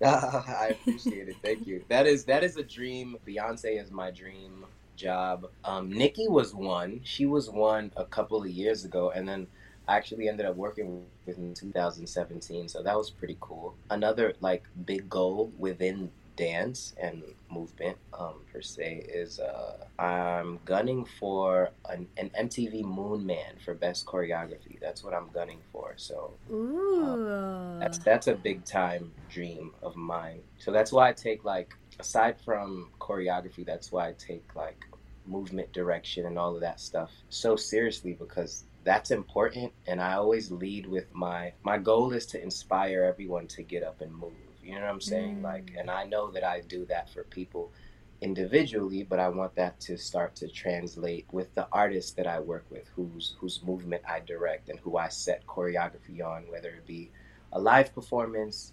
I 0.04 0.76
appreciate 0.80 1.28
it. 1.28 1.36
Thank 1.42 1.66
you. 1.66 1.84
That 1.88 2.06
is 2.06 2.24
that 2.24 2.42
is 2.42 2.56
a 2.56 2.64
dream. 2.64 3.16
Beyonce 3.26 3.80
is 3.80 3.90
my 3.92 4.10
dream 4.10 4.66
job. 4.96 5.46
Um, 5.64 5.90
Nicki 5.90 6.28
was 6.28 6.54
one. 6.54 7.00
She 7.04 7.26
was 7.26 7.48
one 7.48 7.92
a 7.96 8.04
couple 8.04 8.42
of 8.42 8.48
years 8.48 8.84
ago, 8.84 9.10
and 9.10 9.28
then 9.28 9.46
I 9.86 9.96
actually 9.96 10.28
ended 10.28 10.46
up 10.46 10.56
working 10.56 11.04
with 11.26 11.38
in 11.38 11.54
2017, 11.54 12.68
so 12.68 12.82
that 12.82 12.96
was 12.96 13.10
pretty 13.10 13.36
cool. 13.40 13.74
Another 13.90 14.34
like 14.40 14.64
big 14.86 15.08
goal 15.08 15.52
within 15.58 16.10
dance 16.36 16.94
and 17.00 17.22
movement 17.50 17.96
um, 18.12 18.40
per 18.52 18.60
se 18.60 19.06
is 19.08 19.38
uh, 19.38 19.76
I'm 19.98 20.58
gunning 20.64 21.04
for 21.04 21.70
an, 21.88 22.08
an, 22.16 22.30
MTV 22.38 22.82
Moon 22.82 23.24
Man 23.24 23.54
for 23.64 23.74
best 23.74 24.06
choreography. 24.06 24.80
That's 24.80 25.04
what 25.04 25.14
I'm 25.14 25.28
gunning 25.32 25.60
for. 25.72 25.94
So 25.96 26.34
um, 26.50 27.78
that's 27.80 27.98
that's 27.98 28.26
a 28.26 28.34
big 28.34 28.64
time 28.64 29.12
dream 29.28 29.72
of 29.82 29.96
mine. 29.96 30.40
So 30.58 30.72
that's 30.72 30.92
why 30.92 31.08
I 31.08 31.12
take 31.12 31.44
like 31.44 31.74
aside 32.00 32.40
from 32.40 32.90
choreography, 33.00 33.64
that's 33.64 33.92
why 33.92 34.08
I 34.08 34.14
take 34.18 34.44
like 34.56 34.84
movement 35.26 35.72
direction 35.72 36.26
and 36.26 36.38
all 36.38 36.54
of 36.54 36.60
that 36.60 36.78
stuff 36.78 37.10
so 37.30 37.56
seriously 37.56 38.12
because 38.12 38.64
that's 38.84 39.10
important 39.10 39.72
and 39.86 40.00
i 40.00 40.14
always 40.14 40.50
lead 40.50 40.86
with 40.86 41.12
my 41.14 41.52
my 41.62 41.78
goal 41.78 42.12
is 42.12 42.26
to 42.26 42.42
inspire 42.42 43.02
everyone 43.04 43.46
to 43.46 43.62
get 43.62 43.82
up 43.82 44.00
and 44.00 44.14
move 44.14 44.32
you 44.62 44.74
know 44.74 44.80
what 44.80 44.90
i'm 44.90 45.00
saying? 45.00 45.38
Mm. 45.38 45.42
like 45.42 45.72
and 45.76 45.90
i 45.90 46.04
know 46.04 46.30
that 46.30 46.44
i 46.44 46.60
do 46.60 46.84
that 46.86 47.10
for 47.10 47.24
people 47.24 47.72
individually 48.20 49.02
but 49.02 49.18
i 49.18 49.28
want 49.28 49.54
that 49.56 49.78
to 49.80 49.96
start 49.96 50.34
to 50.36 50.48
translate 50.48 51.26
with 51.32 51.54
the 51.54 51.66
artists 51.72 52.12
that 52.12 52.26
i 52.26 52.38
work 52.40 52.64
with 52.70 52.86
whose 52.94 53.36
whose 53.38 53.62
movement 53.62 54.02
i 54.08 54.20
direct 54.20 54.68
and 54.68 54.78
who 54.80 54.96
i 54.96 55.08
set 55.08 55.46
choreography 55.46 56.24
on 56.24 56.44
whether 56.50 56.68
it 56.68 56.86
be 56.86 57.10
a 57.52 57.60
live 57.60 57.94
performance 57.94 58.72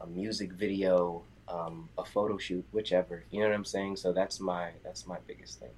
a 0.00 0.06
music 0.06 0.52
video 0.52 1.22
um, 1.48 1.88
a 1.98 2.04
photo 2.04 2.38
shoot 2.38 2.64
whichever 2.72 3.24
you 3.30 3.40
know 3.40 3.48
what 3.48 3.54
i'm 3.54 3.64
saying? 3.64 3.96
So 3.96 4.12
that's 4.12 4.40
my 4.40 4.70
that's 4.84 5.06
my 5.06 5.18
biggest 5.26 5.60
thing 5.60 5.70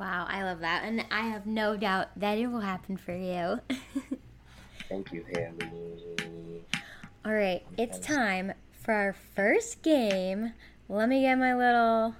Wow, 0.00 0.26
I 0.30 0.44
love 0.44 0.60
that. 0.60 0.84
And 0.84 1.04
I 1.10 1.28
have 1.28 1.44
no 1.44 1.76
doubt 1.76 2.08
that 2.16 2.38
it 2.38 2.46
will 2.46 2.60
happen 2.60 2.96
for 2.96 3.14
you. 3.14 3.60
Thank 4.88 5.12
you, 5.12 5.26
Haley. 5.28 6.64
All 7.22 7.34
right, 7.34 7.62
it's 7.76 7.98
time 7.98 8.54
for 8.72 8.94
our 8.94 9.14
first 9.36 9.82
game. 9.82 10.54
Let 10.88 11.10
me 11.10 11.20
get 11.20 11.36
my 11.36 11.54
little 11.54 12.14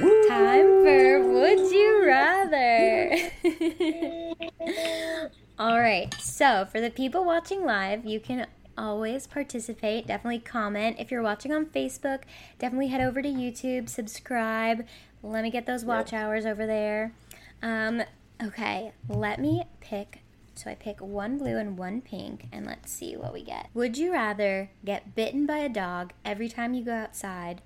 Woo! 0.00 0.28
time 0.28 0.82
for 0.82 1.20
Would 1.34 1.70
You 1.70 2.04
Rather. 2.04 3.16
All 5.60 5.78
right, 5.78 6.12
so 6.18 6.66
for 6.66 6.80
the 6.80 6.90
people 6.90 7.24
watching 7.24 7.64
live, 7.64 8.04
you 8.04 8.18
can 8.18 8.48
always 8.78 9.26
participate. 9.26 10.06
Definitely 10.06 10.38
comment. 10.40 10.96
If 10.98 11.10
you're 11.10 11.22
watching 11.22 11.52
on 11.52 11.66
Facebook, 11.66 12.22
definitely 12.58 12.88
head 12.88 13.00
over 13.00 13.20
to 13.20 13.28
YouTube, 13.28 13.88
subscribe, 13.88 14.86
let 15.22 15.42
me 15.42 15.50
get 15.50 15.66
those 15.66 15.84
watch 15.84 16.12
yep. 16.12 16.22
hours 16.22 16.46
over 16.46 16.66
there. 16.66 17.12
Um, 17.62 18.02
okay, 18.42 18.92
let 19.08 19.40
me 19.40 19.64
pick. 19.80 20.20
So 20.54 20.70
I 20.70 20.74
pick 20.74 21.00
one 21.00 21.38
blue 21.38 21.56
and 21.56 21.78
one 21.78 22.00
pink, 22.00 22.48
and 22.50 22.66
let's 22.66 22.90
see 22.90 23.16
what 23.16 23.32
we 23.32 23.42
get. 23.42 23.68
Would 23.74 23.96
you 23.96 24.12
rather 24.12 24.70
get 24.84 25.14
bitten 25.14 25.46
by 25.46 25.58
a 25.58 25.68
dog 25.68 26.12
every 26.24 26.48
time 26.48 26.74
you 26.74 26.84
go 26.84 26.94
outside, 26.94 27.62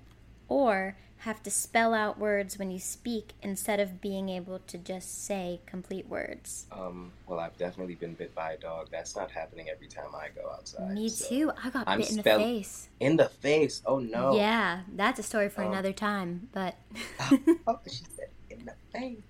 or 0.47 0.95
have 1.23 1.41
to 1.43 1.49
spell 1.49 1.93
out 1.93 2.19
words 2.19 2.59
when 2.59 2.69
you 2.69 2.79
speak 2.79 3.31
instead 3.41 3.79
of 3.79 4.01
being 4.01 4.27
able 4.27 4.59
to 4.67 4.77
just 4.77 5.25
say 5.25 5.61
complete 5.65 6.07
words? 6.09 6.65
Um, 6.71 7.11
well, 7.27 7.39
I've 7.39 7.57
definitely 7.57 7.95
been 7.95 8.13
bit 8.13 8.35
by 8.35 8.53
a 8.53 8.57
dog. 8.57 8.89
That's 8.91 9.15
not 9.15 9.31
happening 9.31 9.69
every 9.69 9.87
time 9.87 10.13
I 10.13 10.27
go 10.35 10.49
outside. 10.51 10.91
Me 10.91 11.07
so 11.07 11.29
too. 11.29 11.51
I 11.63 11.69
got 11.69 11.87
I'm 11.87 11.99
bit 11.99 12.11
in 12.11 12.19
spell- 12.19 12.39
the 12.39 12.43
face. 12.43 12.89
In 12.99 13.15
the 13.15 13.29
face? 13.29 13.81
Oh 13.85 13.99
no. 13.99 14.35
Yeah, 14.35 14.81
that's 14.95 15.17
a 15.17 15.23
story 15.23 15.47
for 15.47 15.63
um, 15.63 15.71
another 15.71 15.93
time. 15.93 16.49
But 16.51 16.75
oh, 17.67 17.79
she 17.87 18.03
said 18.15 18.29
in 18.49 18.65
the 18.65 18.75
face. 18.91 19.21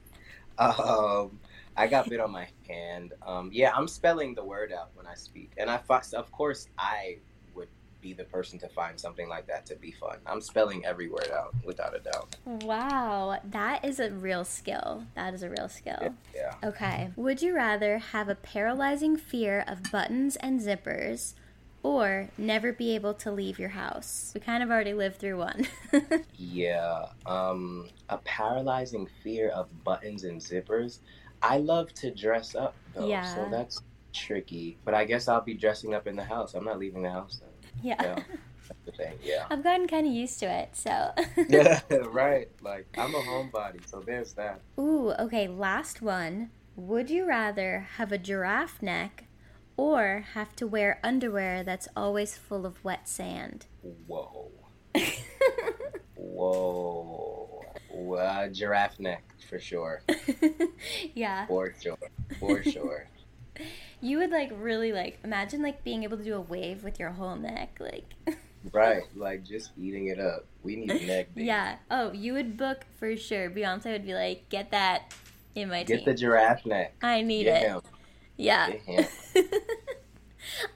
Um, 0.58 1.40
I 1.78 1.88
got 1.88 2.10
bit 2.10 2.20
on 2.20 2.32
my 2.32 2.48
hand. 2.68 3.14
Um, 3.26 3.50
yeah, 3.54 3.72
I'm 3.76 3.88
spelling 3.88 4.34
the 4.34 4.44
word 4.44 4.72
out 4.72 4.90
when 4.96 5.06
I 5.06 5.14
speak, 5.14 5.52
and 5.58 5.70
I, 5.70 5.80
of 6.14 6.32
course, 6.32 6.68
I 6.78 7.18
be 8.04 8.14
the 8.14 8.26
person 8.26 8.60
to 8.60 8.68
find 8.68 9.00
something 9.00 9.30
like 9.30 9.48
that 9.48 9.66
to 9.68 9.76
be 9.76 9.92
fun. 9.92 10.18
I'm 10.28 10.42
spelling 10.42 10.86
every 10.86 11.10
word 11.10 11.32
out 11.34 11.56
without 11.64 11.96
a 11.96 12.00
doubt. 12.00 12.36
Wow, 12.46 13.40
that 13.46 13.84
is 13.84 14.00
a 14.00 14.12
real 14.12 14.44
skill. 14.44 15.06
That 15.16 15.34
is 15.34 15.42
a 15.42 15.50
real 15.50 15.70
skill. 15.70 16.14
Yeah. 16.36 16.54
Okay. 16.64 17.12
Would 17.16 17.42
you 17.42 17.56
rather 17.56 17.98
have 17.98 18.28
a 18.28 18.36
paralyzing 18.36 19.16
fear 19.16 19.64
of 19.68 19.92
buttons 19.92 20.36
and 20.36 20.60
zippers? 20.60 21.34
Or 21.82 22.30
never 22.38 22.72
be 22.72 22.96
able 22.96 23.14
to 23.16 23.32
leave 23.32 23.60
your 23.60 23.70
house. 23.70 24.32
We 24.34 24.40
kind 24.40 24.64
of 24.64 24.72
already 24.72 24.94
lived 24.94 25.18
through 25.18 25.38
one. 25.38 25.68
yeah. 26.38 27.08
Um, 27.26 27.90
a 28.08 28.20
paralyzing 28.20 29.10
fear 29.22 29.50
of 29.50 29.84
buttons 29.84 30.24
and 30.24 30.40
zippers. 30.40 31.00
I 31.42 31.58
love 31.58 31.94
to 31.96 32.10
dress 32.10 32.56
up 32.56 32.74
though, 32.94 33.08
yeah. 33.08 33.36
so 33.36 33.50
that's 33.52 33.82
tricky. 34.14 34.78
But 34.86 34.94
I 34.94 35.04
guess 35.04 35.28
I'll 35.28 35.42
be 35.42 35.56
dressing 35.56 35.94
up 35.94 36.08
in 36.08 36.16
the 36.16 36.24
house. 36.24 36.54
I'm 36.54 36.64
not 36.64 36.80
leaving 36.80 37.02
the 37.02 37.12
house 37.12 37.42
though. 37.42 37.53
Yeah. 37.82 37.96
yeah. 38.02 38.20
the 38.86 38.92
thing. 38.92 39.14
Yeah. 39.24 39.46
I've 39.50 39.64
gotten 39.64 39.88
kind 39.88 40.08
of 40.08 40.14
used 40.14 40.40
to 40.40 40.46
it, 40.46 40.76
so. 40.76 41.12
yeah, 41.50 41.82
right. 42.08 42.50
Like 42.62 42.88
I'm 42.98 43.16
a 43.16 43.20
homebody, 43.20 43.88
so 43.88 44.00
there's 44.00 44.34
that. 44.34 44.62
Ooh, 44.80 45.12
okay. 45.20 45.48
Last 45.48 46.02
one. 46.02 46.52
Would 46.76 47.10
you 47.10 47.26
rather 47.26 47.88
have 47.98 48.12
a 48.12 48.18
giraffe 48.18 48.82
neck 48.82 49.26
or 49.78 50.26
have 50.34 50.56
to 50.56 50.66
wear 50.68 51.00
underwear 51.04 51.64
that's 51.64 51.88
always 51.96 52.36
full 52.36 52.66
of 52.66 52.84
wet 52.84 53.08
sand? 53.08 53.68
Whoa. 54.08 54.52
Whoa. 56.16 57.64
Uh, 57.94 58.48
giraffe 58.48 59.00
neck 59.00 59.24
for 59.50 59.60
sure. 59.60 60.02
yeah. 61.14 61.46
For 61.48 61.74
sure. 61.80 61.98
For 62.40 62.64
sure. 62.64 63.08
You 64.02 64.18
would 64.18 64.32
like 64.32 64.52
really 64.54 64.92
like 64.92 65.20
imagine 65.24 65.62
like 65.62 65.84
being 65.84 66.04
able 66.04 66.18
to 66.18 66.24
do 66.24 66.36
a 66.36 66.42
wave 66.42 66.84
with 66.84 67.00
your 67.00 67.12
whole 67.12 67.36
neck, 67.36 67.78
like. 67.80 68.06
right, 68.72 69.04
like 69.16 69.44
just 69.44 69.72
eating 69.78 70.08
it 70.08 70.20
up. 70.20 70.46
We 70.64 70.76
need 70.76 70.88
neck. 71.08 71.34
Baby. 71.34 71.46
Yeah. 71.46 71.78
Oh, 71.90 72.12
you 72.12 72.34
would 72.34 72.58
book 72.58 72.86
for 73.00 73.16
sure. 73.16 73.50
Beyonce 73.50 73.92
would 73.92 74.06
be 74.06 74.14
like, 74.14 74.50
"Get 74.50 74.72
that 74.72 75.14
in 75.56 75.70
my 75.70 75.84
Get 75.84 75.98
team. 75.98 76.06
the 76.06 76.14
giraffe 76.14 76.66
neck. 76.66 76.96
I 77.02 77.22
need 77.22 77.46
Get 77.46 77.64
it." 77.64 77.68
Him. 77.68 77.82
Yeah. 78.38 78.72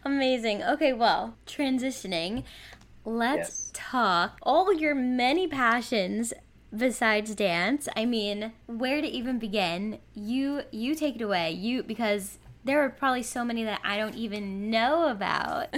Amazing. 0.05 0.63
Okay, 0.63 0.93
well, 0.93 1.35
transitioning. 1.45 2.43
Let's 3.03 3.37
yes. 3.39 3.71
talk 3.73 4.37
all 4.43 4.73
your 4.73 4.93
many 4.93 5.47
passions 5.47 6.33
besides 6.75 7.35
dance. 7.35 7.87
I 7.95 8.05
mean, 8.05 8.51
where 8.65 9.01
to 9.01 9.07
even 9.07 9.39
begin? 9.39 9.99
You 10.13 10.63
you 10.71 10.95
take 10.95 11.15
it 11.15 11.21
away. 11.21 11.51
You 11.51 11.83
because 11.83 12.37
there 12.67 12.84
are 12.84 12.89
probably 12.89 13.23
so 13.23 13.43
many 13.43 13.63
that 13.63 13.82
I 13.84 13.97
don't 13.97 14.15
even 14.15 14.69
know 14.69 15.08
about. 15.08 15.75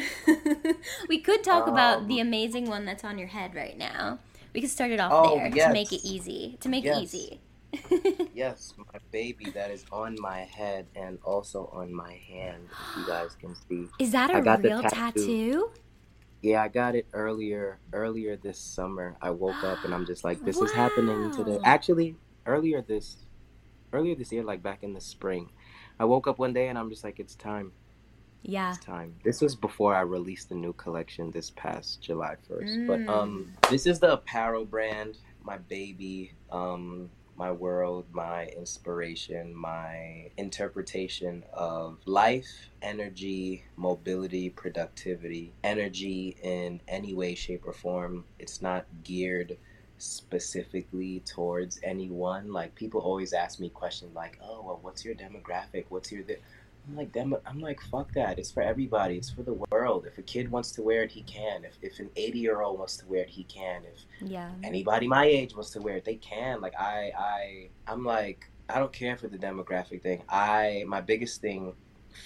we 1.07 1.19
could 1.19 1.43
talk 1.43 1.67
um, 1.67 1.73
about 1.73 2.07
the 2.07 2.19
amazing 2.19 2.65
one 2.65 2.85
that's 2.85 3.03
on 3.03 3.17
your 3.17 3.27
head 3.27 3.55
right 3.55 3.77
now. 3.77 4.19
We 4.53 4.61
could 4.61 4.69
start 4.69 4.91
it 4.91 4.99
off 4.99 5.11
oh, 5.13 5.35
there 5.35 5.51
yes. 5.55 5.67
to 5.67 5.73
make 5.73 5.93
it 5.93 6.01
easy. 6.03 6.57
To 6.61 6.69
make 6.69 6.83
yes. 6.83 6.97
it 6.97 7.03
easy. 7.03 7.39
yes, 8.33 8.73
my 8.77 8.99
baby 9.11 9.51
that 9.51 9.69
is 9.69 9.85
on 9.91 10.15
my 10.19 10.39
head 10.39 10.87
and 10.95 11.19
also 11.23 11.69
on 11.71 11.93
my 11.93 12.13
hand. 12.27 12.67
If 12.71 12.97
you 12.97 13.07
guys 13.07 13.35
can 13.39 13.55
see. 13.55 13.87
Is 13.99 14.11
that 14.11 14.31
a 14.31 14.41
real 14.41 14.81
tattoo. 14.81 14.89
tattoo? 14.89 15.71
Yeah, 16.41 16.63
I 16.63 16.69
got 16.69 16.95
it 16.95 17.05
earlier 17.13 17.79
earlier 17.93 18.37
this 18.37 18.57
summer. 18.57 19.15
I 19.21 19.29
woke 19.29 19.63
up 19.63 19.83
and 19.83 19.93
I'm 19.93 20.05
just 20.05 20.23
like, 20.23 20.43
this 20.43 20.57
wow. 20.57 20.63
is 20.63 20.71
happening 20.71 21.31
today. 21.31 21.59
Actually, 21.65 22.15
earlier 22.45 22.81
this 22.81 23.17
earlier 23.93 24.15
this 24.15 24.31
year, 24.31 24.43
like 24.43 24.63
back 24.63 24.83
in 24.83 24.93
the 24.93 25.01
spring, 25.01 25.49
I 25.99 26.05
woke 26.05 26.27
up 26.27 26.39
one 26.39 26.53
day 26.53 26.69
and 26.69 26.77
I'm 26.77 26.89
just 26.89 27.03
like, 27.03 27.19
it's 27.19 27.35
time. 27.35 27.73
Yeah. 28.41 28.69
It's 28.69 28.83
time. 28.83 29.15
This 29.23 29.41
was 29.41 29.55
before 29.55 29.93
I 29.93 30.01
released 30.01 30.49
the 30.49 30.55
new 30.55 30.73
collection 30.73 31.29
this 31.31 31.51
past 31.51 32.01
July 32.01 32.35
1st. 32.49 32.77
Mm. 32.77 32.87
But 32.87 33.13
um 33.13 33.51
this 33.69 33.85
is 33.85 33.99
the 33.99 34.13
apparel 34.13 34.65
brand, 34.65 35.17
my 35.43 35.57
baby, 35.57 36.33
um 36.51 37.09
my 37.35 37.51
world, 37.53 38.05
my 38.11 38.47
inspiration, 38.47 39.55
my 39.55 40.29
interpretation 40.35 41.41
of 41.53 41.97
life, 42.05 42.69
energy, 42.81 43.63
mobility, 43.77 44.49
productivity, 44.49 45.53
energy 45.63 46.35
in 46.43 46.81
any 46.85 47.13
way 47.13 47.35
shape 47.35 47.65
or 47.65 47.71
form. 47.71 48.25
It's 48.39 48.61
not 48.61 48.85
geared 49.03 49.57
specifically 49.99 51.21
towards 51.25 51.79
anyone. 51.83 52.51
Like 52.51 52.75
people 52.75 53.01
always 53.01 53.33
ask 53.33 53.59
me 53.59 53.69
questions 53.69 54.15
like, 54.15 54.39
"Oh, 54.41 54.61
well, 54.63 54.79
what's 54.81 55.05
your 55.05 55.15
demographic? 55.15 55.85
What's 55.89 56.11
your?" 56.11 56.23
Th-? 56.23 56.41
I'm 56.87 56.95
like, 56.95 57.11
them. 57.11 57.35
I'm 57.45 57.59
like, 57.59 57.81
fuck 57.81 58.11
that. 58.13 58.39
It's 58.39 58.49
for 58.49 58.63
everybody. 58.63 59.17
It's 59.17 59.29
for 59.29 59.43
the 59.43 59.53
world. 59.69 60.07
If 60.07 60.17
a 60.17 60.23
kid 60.23 60.49
wants 60.49 60.71
to 60.71 60.81
wear 60.81 61.03
it, 61.03 61.11
he 61.11 61.21
can. 61.21 61.63
If, 61.63 61.77
if 61.83 61.99
an 61.99 62.09
80 62.15 62.39
year 62.39 62.61
old 62.61 62.79
wants 62.79 62.97
to 62.97 63.05
wear 63.05 63.21
it, 63.21 63.29
he 63.29 63.43
can. 63.43 63.83
If 63.83 64.27
yeah. 64.27 64.49
anybody 64.63 65.07
my 65.07 65.25
age 65.25 65.53
wants 65.53 65.69
to 65.71 65.81
wear 65.81 65.97
it, 65.97 66.05
they 66.05 66.15
can. 66.15 66.61
Like 66.61 66.73
I, 66.79 67.11
I, 67.17 67.69
I'm 67.87 68.03
like, 68.03 68.49
I 68.69 68.79
don't 68.79 68.93
care 68.93 69.17
for 69.17 69.27
the 69.27 69.37
demographic 69.37 70.01
thing. 70.01 70.23
I, 70.29 70.83
my 70.87 71.01
biggest 71.01 71.41
thing 71.41 71.73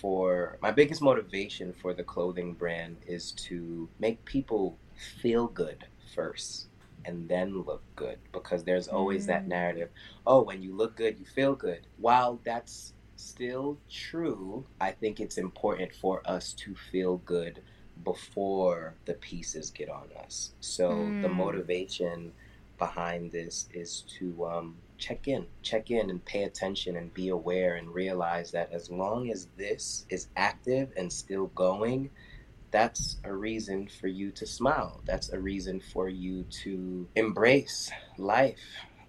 for 0.02 0.58
my 0.62 0.72
biggest 0.72 1.02
motivation 1.02 1.74
for 1.74 1.94
the 1.94 2.04
clothing 2.04 2.54
brand 2.54 2.98
is 3.06 3.32
to 3.34 3.90
make 4.00 4.24
people 4.24 4.78
feel 5.22 5.48
good 5.48 5.86
first 6.16 6.68
and 7.06 7.28
then 7.28 7.64
look 7.64 7.84
good 7.96 8.18
because 8.32 8.64
there's 8.64 8.88
always 8.88 9.24
mm. 9.24 9.28
that 9.28 9.48
narrative 9.48 9.90
oh 10.28 10.42
when 10.42 10.62
you 10.62 10.76
look 10.76 10.96
good 10.96 11.20
you 11.20 11.26
feel 11.26 11.56
good 11.56 11.88
while 11.98 12.40
that's 12.44 12.94
still 13.16 13.78
true 13.90 14.66
i 14.82 14.92
think 14.92 15.20
it's 15.20 15.38
important 15.38 15.94
for 15.94 16.22
us 16.26 16.54
to 16.54 16.76
feel 16.92 17.18
good 17.18 17.62
before 18.04 18.96
the 19.06 19.14
pieces 19.16 19.70
get 19.70 19.90
on 19.90 20.08
us 20.24 20.52
so 20.60 20.90
mm. 20.90 21.22
the 21.22 21.30
motivation 21.30 22.32
behind 22.78 23.32
this 23.32 23.70
is 23.74 24.02
to 24.02 24.46
um, 24.46 24.76
check 24.98 25.28
in, 25.28 25.46
check 25.62 25.92
in 25.92 26.10
and 26.10 26.24
pay 26.26 26.44
attention 26.44 26.96
and 26.96 27.14
be 27.14 27.30
aware 27.30 27.76
and 27.76 27.94
realize 27.94 28.52
that 28.52 28.72
as 28.72 28.90
long 28.90 29.30
as 29.30 29.48
this 29.58 30.06
is 30.10 30.28
active 30.36 30.90
and 30.98 31.12
still 31.12 31.48
going, 31.48 32.10
that's 32.74 33.18
a 33.24 33.32
reason 33.32 33.88
for 34.02 34.08
you 34.08 34.32
to 34.32 34.48
smile. 34.48 35.00
That's 35.06 35.30
a 35.30 35.40
reason 35.40 35.80
for 35.80 36.10
you 36.10 36.44
to 36.64 37.08
embrace 37.16 37.92
life, 38.18 38.60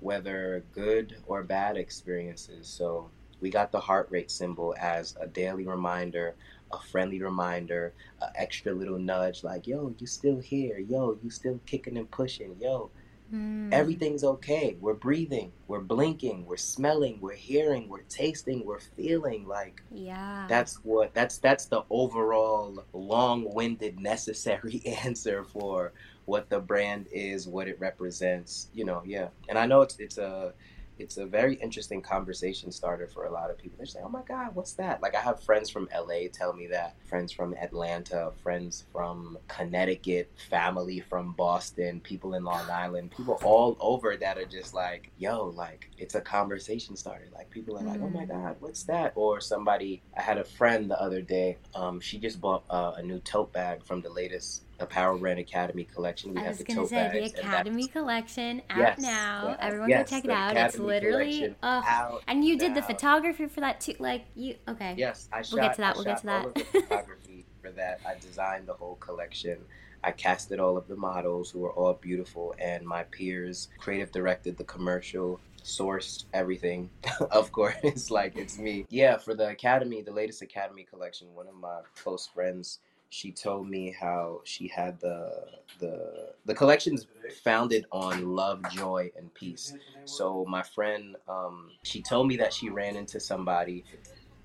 whether 0.01 0.63
good 0.73 1.17
or 1.27 1.43
bad 1.43 1.79
experiences. 1.79 2.69
So 2.69 3.11
we 3.41 3.49
got 3.49 3.73
the 3.73 3.81
heart 3.81 4.09
rate 4.11 4.31
symbol 4.31 4.75
as 4.79 5.17
a 5.19 5.27
daily 5.27 5.67
reminder, 5.67 6.35
a 6.73 6.79
friendly 6.79 7.23
reminder, 7.23 7.95
an 8.21 8.29
extra 8.35 8.73
little 8.73 8.99
nudge 8.99 9.43
like, 9.43 9.67
yo, 9.67 9.95
you 9.99 10.07
still 10.07 10.41
here. 10.41 10.79
Yo, 10.79 11.19
you 11.23 11.31
still 11.31 11.59
kicking 11.65 11.97
and 11.97 12.11
pushing. 12.11 12.57
Yo, 12.61 12.91
Mm. 13.33 13.73
Everything's 13.73 14.23
okay. 14.25 14.77
We're 14.81 14.95
breathing, 14.95 15.53
we're 15.67 15.81
blinking, 15.81 16.45
we're 16.47 16.57
smelling, 16.57 17.19
we're 17.21 17.35
hearing, 17.35 17.89
we're 17.89 18.03
tasting, 18.03 18.65
we're 18.65 18.81
feeling 18.81 19.47
like 19.47 19.83
Yeah. 19.91 20.47
That's 20.49 20.77
what 20.85 21.15
that's 21.15 21.39
that's 21.39 21.67
the 21.67 21.85
overall 21.91 22.85
long-winded 22.93 23.99
necessary 23.99 24.83
answer 25.05 25.45
for 25.45 25.93
what 26.27 26.49
the 26.49 26.61
brand 26.61 27.07
is, 27.13 27.47
what 27.49 27.69
it 27.69 27.79
represents, 27.81 28.69
you 28.75 28.85
know, 28.85 29.03
yeah. 29.05 29.29
And 29.49 29.59
I 29.59 29.67
know 29.67 29.83
it's 29.83 29.97
it's 29.99 30.19
a 30.19 30.53
it's 30.99 31.17
a 31.17 31.27
very 31.27 31.55
interesting 31.57 32.01
conversation 32.01 32.71
starter 32.71 33.07
for 33.07 33.25
a 33.25 33.33
lot 33.33 33.51
of 33.51 33.59
people. 33.59 33.77
They're 33.77 33.87
saying, 33.87 34.05
"Oh 34.07 34.11
my 34.11 34.23
God, 34.23 34.55
what's 34.55 34.75
that?" 34.75 35.03
Like 35.03 35.15
I 35.15 35.21
have 35.21 35.43
friends 35.43 35.71
from 35.71 35.89
LA 35.95 36.29
tell 36.33 36.53
me 36.53 36.69
that, 36.69 36.97
friends 37.05 37.33
from 37.33 37.55
Atlanta, 37.55 38.33
friends 38.43 38.85
from 38.93 39.39
Connecticut, 39.49 40.33
family 40.49 41.01
from 41.01 41.33
Boston, 41.33 42.01
people 42.01 42.35
in 42.35 42.45
Long 42.45 42.69
Island, 42.71 43.13
people 43.17 43.41
all 43.43 43.77
over 43.81 44.17
that 44.17 44.39
are 44.39 44.47
just 44.47 44.75
like, 44.75 45.11
"Yo, 45.19 45.47
like 45.47 45.91
it's 45.99 46.15
a 46.15 46.21
conversation 46.21 46.97
starter." 46.97 47.29
Like 47.35 47.51
people 47.51 47.77
are 47.77 47.83
mm 47.83 47.87
like, 47.87 48.01
"Oh 48.03 48.09
my 48.09 48.25
mm. 48.25 48.29
God, 48.29 48.57
what's 48.61 48.85
that?" 48.85 49.13
Or 49.17 49.41
somebody, 49.41 50.03
I 50.17 50.23
had 50.23 50.39
a 50.39 50.45
friend 50.45 50.91
the 50.91 51.01
other 51.01 51.23
day. 51.23 51.59
Um, 51.75 52.01
she 52.01 52.19
just 52.19 52.41
bought 52.41 52.65
uh, 52.71 52.93
a 52.97 53.03
new 53.03 53.19
tote 53.21 53.53
bag 53.53 53.85
from 53.85 54.01
the 54.01 54.11
latest 54.11 54.65
Apparel 54.85 55.19
Brand 55.19 55.39
Academy 55.39 55.85
collection. 55.85 56.35
We 56.35 56.41
I 56.41 56.49
was 56.49 56.63
going 56.63 56.81
to 56.81 56.87
say 56.87 57.11
the 57.13 57.41
Academy 57.41 57.89
collection 57.89 58.63
out 58.71 58.79
yes, 58.79 58.99
now. 59.01 59.57
Everyone 59.61 59.89
yes, 59.89 60.09
go 60.09 60.17
check 60.17 60.25
it 60.25 60.31
out. 60.31 60.53
Academy 60.53 60.69
it's 60.69 60.79
literally 60.79 61.55
oh, 61.63 62.21
and 62.29 62.45
you 62.45 62.57
did 62.57 62.71
now. 62.71 62.77
the 62.77 62.83
photography 62.83 63.47
for 63.47 63.61
that 63.61 63.81
too. 63.81 63.95
Like 63.99 64.25
you, 64.35 64.57
okay? 64.69 64.95
Yes, 64.97 65.29
I. 65.33 65.43
Shot, 65.43 65.53
we'll 65.53 65.65
get 65.65 65.75
to 65.75 65.81
that. 65.81 65.95
I 65.95 65.97
we'll 65.97 66.05
get 66.05 66.19
to 66.19 66.27
that. 66.27 66.67
photography 66.73 67.45
for 67.61 67.71
that. 67.73 68.01
I 68.07 68.15
designed 68.19 68.67
the 68.67 68.75
whole 68.75 68.97
collection. 68.97 69.59
I 70.05 70.13
casted 70.13 70.61
all 70.61 70.77
of 70.77 70.87
the 70.87 70.97
models 70.97 71.51
who 71.51 71.61
were 71.61 71.73
all 71.73 71.95
beautiful, 71.95 72.55
and 72.59 72.87
my 72.87 73.05
peers 73.05 73.69
creative 73.79 74.13
directed 74.13 74.59
the 74.59 74.65
commercial 74.65 75.41
sourced 75.63 76.25
everything. 76.35 76.91
of 77.31 77.51
course, 77.51 78.11
like 78.11 78.37
it's 78.37 78.59
me. 78.59 78.87
Yeah, 78.91 79.17
for 79.17 79.35
the 79.35 79.49
Academy, 79.49 80.03
the 80.03 80.13
latest 80.13 80.43
Academy 80.43 80.85
collection, 80.85 81.35
one 81.35 81.49
of 81.49 81.55
my 81.55 81.81
close 81.97 82.27
friends 82.27 82.81
she 83.15 83.31
told 83.31 83.71
me 83.71 83.95
how 83.99 84.41
she 84.43 84.67
had 84.67 84.99
the 84.99 85.31
the 85.79 86.33
the 86.47 86.55
collections 86.55 87.07
founded 87.45 87.87
on 87.93 88.35
love, 88.35 88.61
joy, 88.73 89.09
and 89.17 89.33
peace. 89.35 89.73
So 90.05 90.45
my 90.49 90.65
friend, 90.65 91.15
um, 91.29 91.71
she 91.85 92.03
told 92.03 92.27
me 92.27 92.37
that 92.39 92.53
she 92.53 92.71
ran 92.71 92.97
into 92.97 93.21
somebody, 93.21 93.85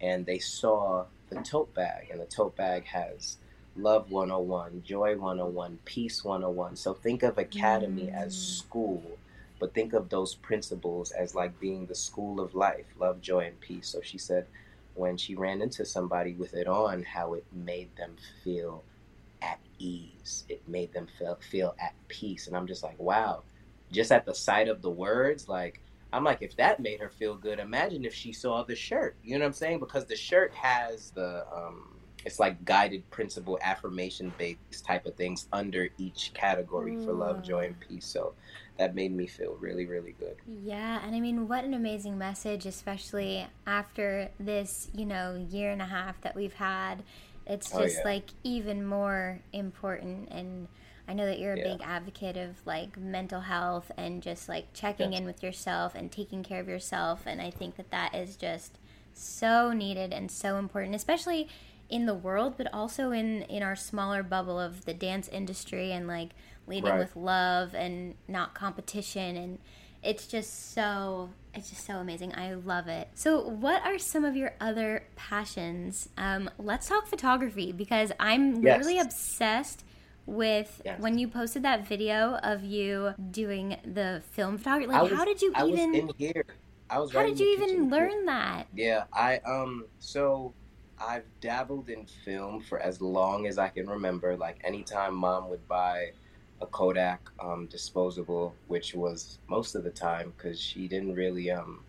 and 0.01 0.23
they 0.23 0.37
saw 0.37 1.05
the 1.29 1.37
tote 1.37 1.73
bag, 1.73 2.09
and 2.11 2.21
the 2.21 2.27
tote 2.27 2.55
bag 2.55 2.85
has 2.85 3.37
love 3.75 4.11
101, 4.11 4.83
joy 4.85 5.17
101, 5.17 5.79
peace 5.85 6.23
101. 6.23 6.75
So 6.75 6.93
think 6.93 7.23
of 7.23 7.39
academy 7.39 8.11
mm. 8.13 8.15
as 8.15 8.37
school, 8.37 9.01
but 9.59 9.73
think 9.73 9.93
of 9.93 10.09
those 10.09 10.35
principles 10.35 11.09
as 11.09 11.33
like 11.33 11.59
being 11.59 11.87
the 11.87 11.95
school 11.95 12.39
of 12.39 12.53
life, 12.53 12.85
love, 12.99 13.19
joy, 13.19 13.47
and 13.47 13.59
peace. 13.59 13.87
So 13.87 14.01
she 14.03 14.19
said 14.19 14.45
when 14.95 15.17
she 15.17 15.35
ran 15.35 15.61
into 15.61 15.85
somebody 15.85 16.33
with 16.33 16.53
it 16.53 16.67
on, 16.67 17.03
how 17.03 17.33
it 17.33 17.45
made 17.53 17.95
them 17.95 18.15
feel 18.43 18.83
at 19.41 19.59
ease. 19.77 20.45
It 20.49 20.67
made 20.67 20.93
them 20.93 21.07
feel 21.17 21.37
feel 21.49 21.75
at 21.79 21.93
peace. 22.07 22.47
And 22.47 22.55
I'm 22.55 22.67
just 22.67 22.83
like, 22.83 22.99
wow. 22.99 23.43
Just 23.91 24.11
at 24.11 24.25
the 24.25 24.35
sight 24.35 24.67
of 24.67 24.81
the 24.81 24.89
words, 24.89 25.47
like 25.47 25.81
I'm 26.11 26.23
like, 26.23 26.41
if 26.41 26.55
that 26.57 26.79
made 26.79 26.99
her 26.99 27.09
feel 27.09 27.35
good, 27.35 27.59
imagine 27.59 28.05
if 28.05 28.13
she 28.13 28.33
saw 28.33 28.63
the 28.63 28.75
shirt. 28.75 29.15
You 29.23 29.37
know 29.37 29.45
what 29.45 29.47
I'm 29.47 29.53
saying? 29.53 29.79
Because 29.79 30.05
the 30.05 30.15
shirt 30.15 30.53
has 30.53 31.11
the 31.11 31.45
um 31.53 31.98
it's 32.25 32.39
like 32.39 32.65
guided 32.65 33.09
principle 33.11 33.57
affirmation 33.61 34.33
based 34.37 34.85
type 34.85 35.05
of 35.05 35.15
things 35.15 35.47
under 35.53 35.89
each 35.97 36.31
category 36.33 36.93
mm. 36.93 37.05
for 37.05 37.13
love, 37.13 37.41
joy, 37.41 37.65
and 37.65 37.79
peace. 37.79 38.05
So 38.05 38.33
that 38.77 38.95
made 38.95 39.13
me 39.13 39.27
feel 39.27 39.55
really, 39.59 39.85
really 39.85 40.15
good. 40.19 40.35
Yeah, 40.47 40.99
and 41.05 41.15
I 41.15 41.19
mean, 41.19 41.47
what 41.47 41.63
an 41.63 41.73
amazing 41.73 42.17
message, 42.17 42.65
especially 42.65 43.47
after 43.65 44.29
this, 44.39 44.89
you 44.93 45.05
know, 45.05 45.45
year 45.49 45.71
and 45.71 45.81
a 45.81 45.85
half 45.85 46.19
that 46.21 46.35
we've 46.35 46.53
had. 46.53 47.03
It's 47.45 47.73
oh, 47.73 47.81
just 47.83 47.97
oh, 47.97 47.99
yeah. 47.99 48.13
like 48.13 48.29
even 48.43 48.85
more 48.85 49.39
important. 49.53 50.29
And 50.29 50.67
I 51.07 51.13
know 51.13 51.25
that 51.25 51.39
you're 51.39 51.53
a 51.53 51.57
yeah. 51.57 51.73
big 51.73 51.81
advocate 51.81 52.37
of 52.37 52.65
like 52.65 52.97
mental 52.97 53.41
health 53.41 53.91
and 53.97 54.21
just 54.21 54.47
like 54.47 54.71
checking 54.73 55.13
in 55.13 55.25
with 55.25 55.41
yourself 55.41 55.95
and 55.95 56.11
taking 56.11 56.43
care 56.43 56.59
of 56.59 56.69
yourself. 56.69 57.23
And 57.25 57.41
I 57.41 57.49
think 57.49 57.77
that 57.77 57.89
that 57.91 58.13
is 58.13 58.35
just 58.35 58.77
so 59.13 59.73
needed 59.73 60.13
and 60.13 60.29
so 60.29 60.57
important, 60.57 60.95
especially 60.95 61.49
in 61.89 62.05
the 62.05 62.13
world, 62.13 62.55
but 62.57 62.71
also 62.73 63.11
in 63.11 63.43
in 63.43 63.63
our 63.63 63.75
smaller 63.75 64.23
bubble 64.23 64.59
of 64.59 64.85
the 64.85 64.93
dance 64.93 65.27
industry 65.27 65.91
and 65.91 66.07
like 66.07 66.29
leading 66.67 66.91
right. 66.91 66.99
with 66.99 67.15
love 67.15 67.73
and 67.73 68.15
not 68.27 68.53
competition. 68.53 69.35
And 69.35 69.59
it's 70.03 70.27
just 70.27 70.73
so 70.73 71.29
it's 71.53 71.69
just 71.69 71.85
so 71.85 71.95
amazing. 71.95 72.33
I 72.35 72.53
love 72.53 72.87
it. 72.87 73.09
So 73.15 73.41
what 73.41 73.83
are 73.83 73.97
some 73.97 74.23
of 74.23 74.35
your 74.35 74.53
other 74.61 75.03
passions? 75.15 76.09
Um, 76.17 76.49
let's 76.57 76.87
talk 76.87 77.07
photography 77.07 77.71
because 77.71 78.11
i'm 78.19 78.63
yes. 78.63 78.77
literally 78.77 78.99
obsessed 78.99 79.83
with 80.25 80.81
yes. 80.85 80.99
when 80.99 81.17
you 81.17 81.27
posted 81.27 81.63
that 81.63 81.87
video 81.87 82.35
of 82.43 82.63
you 82.63 83.13
doing 83.31 83.77
the 83.83 84.21
film 84.31 84.57
photography 84.57 84.87
like 84.87 85.01
was, 85.03 85.11
how 85.11 85.25
did 85.25 85.41
you 85.41 85.51
I 85.55 85.65
even 85.65 85.95
in 85.95 86.11
here. 86.17 86.45
I 86.89 86.99
was 86.99 87.11
how 87.11 87.23
did 87.23 87.39
you 87.39 87.47
even 87.53 87.89
learn 87.89 88.25
that? 88.25 88.67
Yeah 88.75 89.05
i 89.13 89.37
um 89.39 89.85
so 89.99 90.53
i've 91.01 91.25
dabbled 91.41 91.89
in 91.89 92.05
film 92.05 92.61
for 92.61 92.79
as 92.79 93.01
long 93.01 93.47
as 93.47 93.57
i 93.57 93.69
can 93.69 93.87
remember 93.87 94.35
like 94.35 94.59
anytime 94.63 95.15
mom 95.15 95.49
would 95.49 95.67
buy 95.67 96.11
a 96.61 96.65
Kodak 96.65 97.29
um, 97.39 97.67
disposable, 97.67 98.53
which 98.67 98.93
was 98.93 99.39
most 99.47 99.75
of 99.75 99.83
the 99.83 99.89
time 99.89 100.33
because 100.35 100.59
she 100.59 100.87
didn't 100.87 101.15
really, 101.15 101.51
um, 101.51 101.83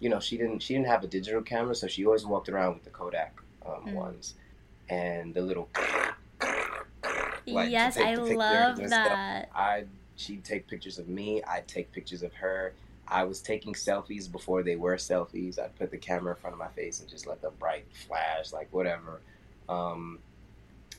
you 0.00 0.08
know, 0.08 0.20
she 0.20 0.36
didn't 0.36 0.60
she 0.60 0.74
didn't 0.74 0.88
have 0.88 1.04
a 1.04 1.06
digital 1.06 1.42
camera, 1.42 1.74
so 1.74 1.86
she 1.86 2.04
always 2.04 2.26
walked 2.26 2.48
around 2.48 2.74
with 2.74 2.84
the 2.84 2.90
Kodak 2.90 3.40
um, 3.64 3.86
mm. 3.86 3.94
ones 3.94 4.34
and 4.88 5.34
the 5.34 5.40
little. 5.40 5.68
like, 7.46 7.70
yes, 7.70 7.96
I 7.96 8.14
love 8.14 8.78
that. 8.88 9.50
I 9.54 9.84
she'd 10.16 10.44
take 10.44 10.66
pictures 10.66 10.98
of 10.98 11.08
me. 11.08 11.42
I'd 11.44 11.68
take 11.68 11.92
pictures 11.92 12.22
of 12.22 12.32
her. 12.34 12.72
I 13.12 13.24
was 13.24 13.42
taking 13.42 13.74
selfies 13.74 14.30
before 14.30 14.62
they 14.62 14.76
were 14.76 14.96
selfies. 14.96 15.58
I'd 15.58 15.76
put 15.76 15.90
the 15.90 15.98
camera 15.98 16.34
in 16.34 16.40
front 16.40 16.54
of 16.54 16.58
my 16.58 16.68
face 16.68 17.00
and 17.00 17.08
just 17.08 17.26
let 17.26 17.42
the 17.42 17.50
bright 17.50 17.84
flash, 17.92 18.52
like 18.52 18.68
whatever. 18.72 19.20
Um, 19.68 20.18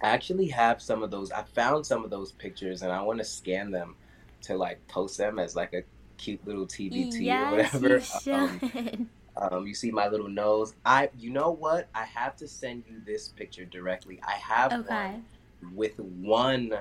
I 0.02 0.10
actually 0.10 0.48
have 0.50 0.80
some 0.80 1.02
of 1.02 1.10
those. 1.10 1.32
I 1.32 1.42
found 1.42 1.86
some 1.88 2.04
of 2.04 2.12
those 2.12 2.32
pictures, 2.32 2.84
and 2.84 2.92
I 2.92 3.02
want 3.02 3.18
to 3.18 3.26
scan 3.26 3.72
them 3.72 3.96
to 4.44 4.56
like 4.56 4.86
post 4.88 5.18
them 5.18 5.40
as 5.40 5.56
like 5.56 5.74
a 5.74 5.84
cute 6.18 6.46
little 6.46 6.68
TBT 6.68 7.22
yes, 7.22 7.74
or 7.74 7.88
whatever. 7.88 8.02
You. 8.26 9.08
Um, 9.36 9.50
um, 9.52 9.66
you 9.66 9.74
see 9.74 9.90
my 9.90 10.08
little 10.10 10.30
nose. 10.30 10.76
I, 10.86 11.10
you 11.18 11.32
know 11.32 11.50
what? 11.50 11.88
I 11.96 12.06
have 12.06 12.36
to 12.36 12.48
send 12.48 12.84
you 12.88 13.02
this 13.04 13.30
picture 13.30 13.66
directly. 13.66 14.22
I 14.22 14.34
have 14.34 14.72
okay. 14.72 14.86
one 14.86 15.26
with 15.74 16.00
one 16.00 16.76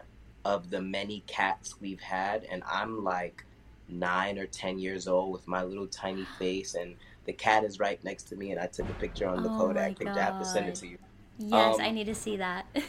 of 0.44 0.68
the 0.68 0.82
many 0.82 1.24
cats 1.26 1.80
we've 1.80 2.02
had, 2.02 2.44
and 2.44 2.62
I'm 2.70 3.02
like 3.02 3.46
nine 3.92 4.38
or 4.38 4.46
ten 4.46 4.78
years 4.78 5.06
old 5.08 5.32
with 5.32 5.46
my 5.48 5.62
little 5.62 5.86
tiny 5.88 6.26
face 6.26 6.74
and 6.74 6.96
the 7.24 7.32
cat 7.32 7.64
is 7.64 7.78
right 7.78 8.02
next 8.04 8.24
to 8.24 8.36
me, 8.36 8.50
and 8.50 8.60
I 8.60 8.66
took 8.66 8.90
a 8.90 8.94
picture 8.94 9.28
on 9.28 9.42
the 9.42 9.48
Oh 9.48 9.50
Kodak 9.50 9.98
picture. 9.98 10.20
I 10.20 10.24
have 10.24 10.38
to 10.38 10.44
send 10.44 10.68
it 10.68 10.74
to 10.76 10.88
you. 10.88 10.98
Yes, 11.38 11.78
I 11.78 11.90
Um, 11.90 11.90
need 11.90 12.06
to 12.06 12.14
see 12.14 12.36
that. 12.36 12.66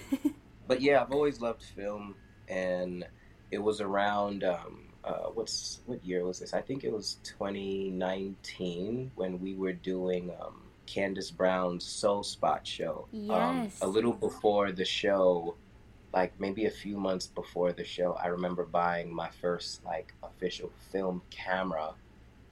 but 0.67 0.81
yeah, 0.81 1.01
I've 1.01 1.11
always 1.11 1.41
loved 1.41 1.63
film, 1.63 2.15
and 2.47 3.05
it 3.51 3.59
was 3.59 3.81
around 3.81 4.43
um, 4.43 4.93
uh, 5.03 5.29
what's 5.33 5.81
what 5.85 6.03
year 6.03 6.25
was 6.25 6.39
this? 6.39 6.53
I 6.53 6.61
think 6.61 6.83
it 6.83 6.91
was 6.91 7.19
2019 7.23 9.11
when 9.15 9.39
we 9.39 9.55
were 9.55 9.73
doing 9.73 10.31
um, 10.41 10.71
Candace 10.85 11.31
Brown's 11.31 11.85
Soul 11.85 12.23
Spot 12.23 12.65
show. 12.65 13.07
Um, 13.29 13.67
Yes. 13.71 13.81
a 13.81 13.87
little 13.87 14.13
before 14.13 14.71
the 14.71 14.85
show, 14.85 15.57
like 16.13 16.39
maybe 16.39 16.65
a 16.65 16.71
few 16.71 16.97
months 16.97 17.27
before 17.27 17.71
the 17.73 17.83
show, 17.83 18.13
I 18.13 18.27
remember 18.27 18.65
buying 18.65 19.13
my 19.13 19.29
first 19.41 19.83
like 19.83 20.13
official 20.23 20.71
film 20.91 21.21
camera, 21.29 21.93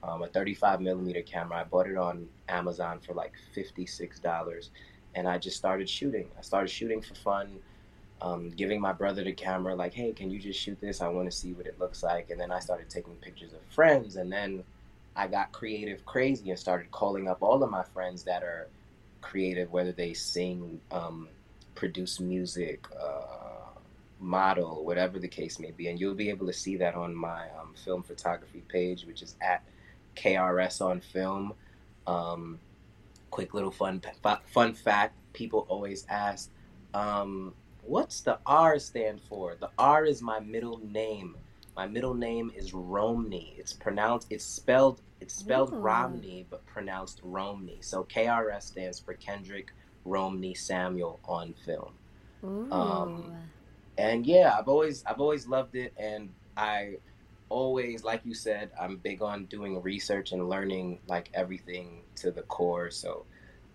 um, 0.02 0.22
a 0.22 0.26
35 0.26 0.80
millimeter 0.80 1.22
camera. 1.22 1.60
I 1.60 1.64
bought 1.64 1.86
it 1.86 1.96
on 1.96 2.28
Amazon 2.48 3.00
for 3.00 3.14
like 3.14 3.32
56 3.54 4.18
dollars, 4.18 4.70
and 5.14 5.28
I 5.28 5.38
just 5.38 5.56
started 5.56 5.88
shooting. 5.88 6.28
I 6.38 6.42
started 6.42 6.68
shooting 6.68 7.00
for 7.00 7.14
fun 7.14 7.60
um, 8.22 8.50
giving 8.50 8.80
my 8.80 8.92
brother 8.92 9.24
the 9.24 9.32
camera, 9.32 9.74
like, 9.74 9.92
hey, 9.92 10.12
can 10.12 10.30
you 10.30 10.38
just 10.38 10.58
shoot 10.58 10.80
this? 10.80 11.00
I 11.00 11.08
want 11.08 11.28
to 11.30 11.36
see 11.36 11.52
what 11.52 11.66
it 11.66 11.78
looks 11.80 12.04
like. 12.04 12.30
And 12.30 12.40
then 12.40 12.52
I 12.52 12.60
started 12.60 12.88
taking 12.88 13.14
pictures 13.16 13.52
of 13.52 13.58
friends. 13.74 14.14
And 14.14 14.32
then 14.32 14.62
I 15.16 15.26
got 15.26 15.50
creative 15.50 16.06
crazy 16.06 16.50
and 16.50 16.58
started 16.58 16.90
calling 16.92 17.28
up 17.28 17.42
all 17.42 17.62
of 17.62 17.70
my 17.70 17.82
friends 17.82 18.22
that 18.24 18.44
are 18.44 18.68
creative, 19.20 19.72
whether 19.72 19.90
they 19.90 20.14
sing, 20.14 20.80
um, 20.92 21.28
produce 21.74 22.20
music, 22.20 22.86
uh, 22.98 23.41
model, 24.22 24.84
whatever 24.84 25.18
the 25.18 25.28
case 25.28 25.58
may 25.58 25.70
be. 25.70 25.88
And 25.88 25.98
you'll 26.00 26.14
be 26.14 26.30
able 26.30 26.46
to 26.46 26.52
see 26.52 26.76
that 26.76 26.94
on 26.94 27.14
my 27.14 27.48
um, 27.60 27.74
film 27.84 28.02
photography 28.02 28.62
page, 28.68 29.04
which 29.04 29.22
is 29.22 29.36
at 29.40 29.62
KRS 30.16 30.80
on 30.80 31.00
film. 31.00 31.54
Um, 32.06 32.58
quick 33.30 33.54
little 33.54 33.70
fun 33.70 34.02
fun 34.46 34.74
fact: 34.74 35.14
people 35.32 35.66
always 35.68 36.06
ask, 36.08 36.50
um, 36.94 37.54
"What's 37.82 38.20
the 38.20 38.38
R 38.46 38.78
stand 38.78 39.20
for?" 39.28 39.56
The 39.58 39.70
R 39.78 40.04
is 40.04 40.22
my 40.22 40.40
middle 40.40 40.80
name. 40.82 41.36
My 41.76 41.86
middle 41.86 42.14
name 42.14 42.52
is 42.54 42.74
Romney. 42.74 43.54
It's 43.58 43.72
pronounced. 43.72 44.28
It's 44.30 44.44
spelled. 44.44 45.00
It's 45.20 45.34
spelled 45.34 45.72
Ooh. 45.72 45.76
Romney, 45.76 46.46
but 46.50 46.66
pronounced 46.66 47.20
Romney. 47.22 47.78
So 47.80 48.04
KRS 48.04 48.62
stands 48.62 48.98
for 48.98 49.14
Kendrick 49.14 49.72
Romney 50.04 50.54
Samuel 50.54 51.20
on 51.24 51.54
film 51.64 51.94
um, 52.42 53.32
and 53.98 54.26
yeah 54.26 54.54
i've 54.58 54.68
always 54.68 55.04
i've 55.06 55.20
always 55.20 55.46
loved 55.46 55.74
it 55.74 55.92
and 55.98 56.30
i 56.56 56.94
always 57.48 58.02
like 58.04 58.22
you 58.24 58.34
said 58.34 58.70
i'm 58.80 58.96
big 58.96 59.22
on 59.22 59.44
doing 59.46 59.80
research 59.82 60.32
and 60.32 60.48
learning 60.48 60.98
like 61.06 61.30
everything 61.34 62.00
to 62.16 62.30
the 62.30 62.42
core. 62.42 62.90
So 62.90 63.26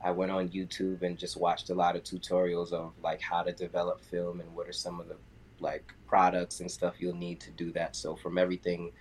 i 0.04 0.10
went 0.10 0.32
on 0.32 0.50
youtube 0.50 1.04
and 1.04 1.18
just 1.18 1.38
watched 1.38 1.70
a 1.70 1.76
lot 1.76 1.96
of 1.96 2.04
tutorials 2.04 2.72
of 2.72 2.94
like 3.04 3.22
how 3.22 3.44
to 3.44 3.52
develop 3.52 4.02
film 4.02 4.40
and 4.40 4.56
what 4.56 4.68
are 4.68 4.74
some 4.74 5.00
of 5.00 5.08
the 5.08 5.16
like 5.60 5.94
products 6.08 6.60
and 6.60 6.70
stuff 6.70 6.96
you'll 7.00 7.16
need 7.16 7.40
to 7.42 7.52
do 7.52 7.72
that. 7.72 7.96
So 7.96 8.16
from 8.16 8.38
everything 8.38 8.92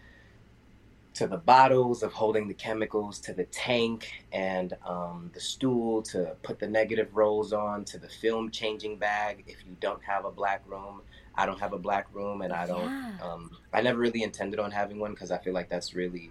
to 1.17 1.27
the 1.27 1.39
bottles 1.39 2.03
of 2.03 2.13
holding 2.13 2.47
the 2.47 2.53
chemicals 2.55 3.19
to 3.19 3.33
the 3.33 3.45
tank 3.45 4.13
and 4.33 4.75
um, 4.87 5.31
the 5.33 5.41
stool 5.41 6.03
to 6.03 6.37
put 6.43 6.59
the 6.59 6.69
negative 6.69 7.09
rolls 7.17 7.55
on 7.55 7.85
to 7.87 7.99
the 7.99 8.09
film 8.09 8.51
changing 8.51 8.97
bag 8.99 9.43
if 9.47 9.57
you 9.67 9.75
don't 9.81 10.03
have 10.05 10.27
a 10.27 10.31
black 10.31 10.63
room 10.67 11.01
i 11.35 11.47
don't 11.47 11.59
have 11.59 11.73
a 11.73 11.79
black 11.79 12.07
room 12.13 12.43
and 12.43 12.53
i 12.53 12.67
don't 12.67 12.85
Yeah. 12.85 13.13
um, 13.23 13.51
i 13.73 13.81
never 13.81 13.99
really 13.99 14.23
intended 14.23 14.61
on 14.61 14.71
having 14.71 14.99
one 14.99 15.13
because 15.13 15.31
i 15.31 15.39
feel 15.39 15.55
like 15.55 15.71
that's 15.71 15.95
really 15.95 16.31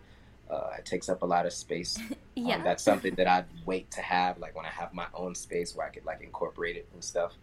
uh, 0.51 0.69
it 0.77 0.85
takes 0.85 1.09
up 1.09 1.23
a 1.23 1.25
lot 1.25 1.47
of 1.47 1.53
space 1.53 1.97
um, 1.99 2.15
yeah. 2.35 2.61
that's 2.61 2.83
something 2.83 3.15
that 3.15 3.27
i'd 3.27 3.45
wait 3.65 3.89
to 3.89 4.01
have 4.01 4.37
like 4.37 4.55
when 4.55 4.65
i 4.67 4.69
have 4.81 4.93
my 4.93 5.07
own 5.15 5.33
space 5.33 5.75
where 5.75 5.87
i 5.87 5.89
could 5.89 6.05
like 6.05 6.21
incorporate 6.21 6.75
it 6.77 6.87
and 6.93 7.03
stuff 7.03 7.33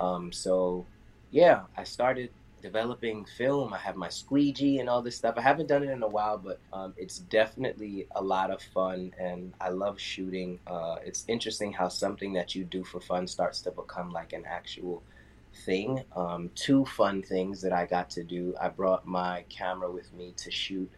um, 0.00 0.30
so 0.30 0.84
yeah 1.30 1.62
i 1.78 1.82
started 1.84 2.28
developing 2.60 3.24
film. 3.24 3.72
I 3.72 3.78
have 3.78 3.96
my 3.96 4.08
squeegee 4.08 4.78
and 4.78 4.88
all 4.88 5.02
this 5.02 5.16
stuff. 5.16 5.34
I 5.36 5.40
haven't 5.40 5.68
done 5.68 5.82
it 5.82 5.90
in 5.90 6.02
a 6.02 6.08
while, 6.08 6.38
but 6.38 6.60
um, 6.72 6.94
it's 6.96 7.18
definitely 7.18 8.06
a 8.12 8.22
lot 8.22 8.50
of 8.50 8.62
fun, 8.62 9.12
and 9.18 9.52
I 9.60 9.70
love 9.70 10.00
shooting. 10.00 10.60
Uh, 10.66 10.96
it's 11.04 11.24
interesting 11.28 11.72
how 11.72 11.88
something 11.88 12.32
that 12.34 12.54
you 12.54 12.64
do 12.64 12.84
for 12.84 13.00
fun 13.00 13.26
starts 13.26 13.60
to 13.62 13.70
become 13.70 14.10
like 14.10 14.32
an 14.32 14.44
actual 14.46 15.02
thing. 15.64 16.04
Um, 16.14 16.50
two 16.54 16.84
fun 16.84 17.22
things 17.22 17.62
that 17.62 17.72
I 17.72 17.86
got 17.86 18.10
to 18.10 18.22
do. 18.22 18.54
I 18.60 18.68
brought 18.68 19.06
my 19.06 19.44
camera 19.48 19.90
with 19.90 20.12
me 20.12 20.34
to 20.36 20.50
shoot. 20.50 20.90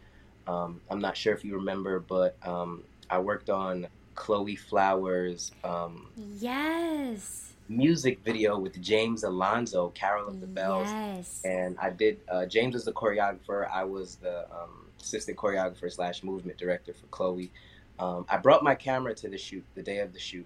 Um, 0.47 0.81
I'm 0.89 0.99
not 0.99 1.15
sure 1.15 1.33
if 1.33 1.43
you 1.43 1.55
remember, 1.55 1.99
but 1.99 2.37
um, 2.45 2.83
I 3.09 3.19
worked 3.19 3.49
on 3.49 3.87
Chloe 4.15 4.55
Flowers' 4.55 5.51
um, 5.63 6.07
yes. 6.17 7.52
Music 7.69 8.19
video 8.23 8.57
with 8.57 8.81
James 8.81 9.23
Alonso, 9.23 9.89
Carol 9.89 10.27
of 10.27 10.41
the 10.41 10.47
Bells 10.47 10.87
Yes. 10.87 11.41
and 11.45 11.77
I 11.79 11.89
did. 11.89 12.19
Uh, 12.29 12.45
James 12.45 12.73
was 12.73 12.85
the 12.85 12.91
choreographer. 12.93 13.69
I 13.71 13.83
was 13.83 14.15
the 14.17 14.45
um, 14.51 14.87
assistant 14.99 15.37
choreographer 15.37 15.91
slash 15.91 16.23
movement 16.23 16.57
director 16.57 16.93
for 16.93 17.05
Chloe. 17.07 17.51
Um, 17.99 18.25
I 18.29 18.37
brought 18.37 18.63
my 18.63 18.75
camera 18.75 19.13
to 19.15 19.29
the 19.29 19.37
shoot 19.37 19.63
the 19.75 19.83
day 19.83 19.99
of 19.99 20.13
the 20.13 20.19
shoot, 20.19 20.45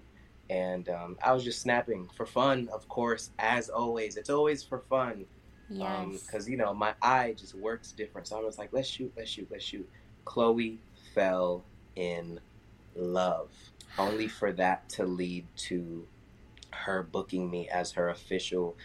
and 0.50 0.88
um, 0.88 1.16
I 1.24 1.32
was 1.32 1.44
just 1.44 1.60
snapping 1.60 2.08
for 2.16 2.26
fun, 2.26 2.68
of 2.72 2.88
course, 2.88 3.30
as 3.38 3.68
always. 3.68 4.16
It's 4.16 4.30
always 4.30 4.62
for 4.62 4.80
fun 4.90 5.24
yes. 5.70 6.22
because 6.24 6.48
you 6.48 6.56
know 6.56 6.74
my 6.74 6.94
eye 7.02 7.34
just 7.36 7.54
works 7.54 7.92
different. 7.92 8.28
So 8.28 8.38
I 8.38 8.44
was 8.44 8.58
like, 8.58 8.72
let's 8.72 8.88
shoot, 8.88 9.12
let's 9.16 9.30
shoot, 9.30 9.48
let's 9.50 9.64
shoot. 9.64 9.88
Chloe 10.24 10.78
fell 11.14 11.64
in 11.96 12.38
love, 12.94 13.50
only 13.98 14.28
for 14.28 14.52
that 14.52 14.88
to 14.90 15.04
lead 15.06 15.46
to 15.56 16.06
her 16.72 17.02
booking 17.02 17.50
me 17.50 17.68
as 17.68 17.92
her 17.92 18.10
official 18.10 18.76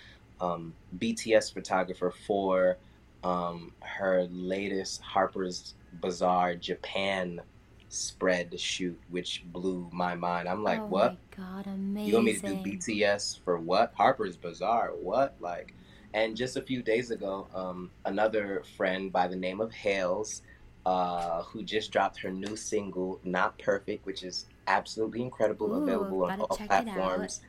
um, 0.42 0.74
BTS 0.98 1.54
photographer 1.54 2.14
for 2.26 2.78
um, 3.24 3.72
her 3.82 4.28
latest 4.32 5.02
Harper's 5.02 5.76
Bazaar 6.02 6.56
Japan 6.56 7.42
spread 7.90 8.60
shoot, 8.60 9.00
which 9.10 9.44
blew 9.46 9.88
my 9.94 10.16
mind. 10.16 10.50
I'm 10.50 10.64
like, 10.64 10.80
oh 10.80 10.88
what? 10.88 11.14
my 11.14 11.44
god, 11.44 11.68
amazing. 11.68 12.10
You 12.10 12.14
want 12.16 12.26
me 12.26 12.34
to 12.34 12.48
do 12.48 12.56
BTS 12.56 13.40
for 13.44 13.58
what? 13.58 13.94
Harper's 13.96 14.36
Bazaar? 14.36 14.92
What? 15.00 15.36
Like, 15.40 15.74
and 16.14 16.36
just 16.36 16.58
a 16.58 16.62
few 16.62 16.82
days 16.82 17.12
ago, 17.12 17.48
um, 17.54 17.92
another 18.06 18.64
friend 18.78 19.12
by 19.12 19.28
the 19.28 19.36
name 19.36 19.62
of 19.62 19.72
Hales, 19.72 20.42
uh, 20.86 21.44
who 21.44 21.64
just 21.64 21.92
dropped 21.92 22.20
her 22.20 22.32
new 22.32 22.56
single, 22.56 23.20
Not 23.24 23.58
Perfect, 23.60 24.06
which 24.06 24.24
is 24.24 24.48
absolutely 24.68 25.22
incredible, 25.22 25.72
Ooh, 25.72 25.84
available 25.84 26.26
on 26.26 26.42
all 26.42 26.58
check 26.58 26.68
it 26.68 26.72
out. 26.72 26.84
platforms. 26.86 27.42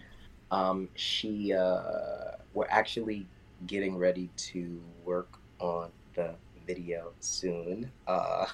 Um, 0.55 0.89
she, 0.95 1.53
uh, 1.53 2.33
we're 2.53 2.69
actually 2.69 3.27
getting 3.67 3.97
ready 3.97 4.31
to 4.37 4.81
work 5.05 5.39
on 5.59 5.91
the 6.15 6.35
video 6.67 7.13
soon. 7.21 7.91
Uh, 8.07 8.47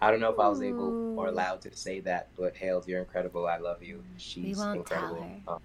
I 0.00 0.10
don't 0.10 0.20
know 0.20 0.32
if 0.32 0.38
I 0.38 0.48
was 0.48 0.62
able 0.62 1.18
or 1.18 1.28
allowed 1.28 1.60
to 1.62 1.76
say 1.76 2.00
that, 2.00 2.28
but 2.36 2.56
Hales, 2.56 2.88
you're 2.88 3.00
incredible. 3.00 3.46
I 3.46 3.58
love 3.58 3.82
you. 3.82 4.02
She's 4.16 4.58
incredible. 4.60 5.26
Um, 5.46 5.58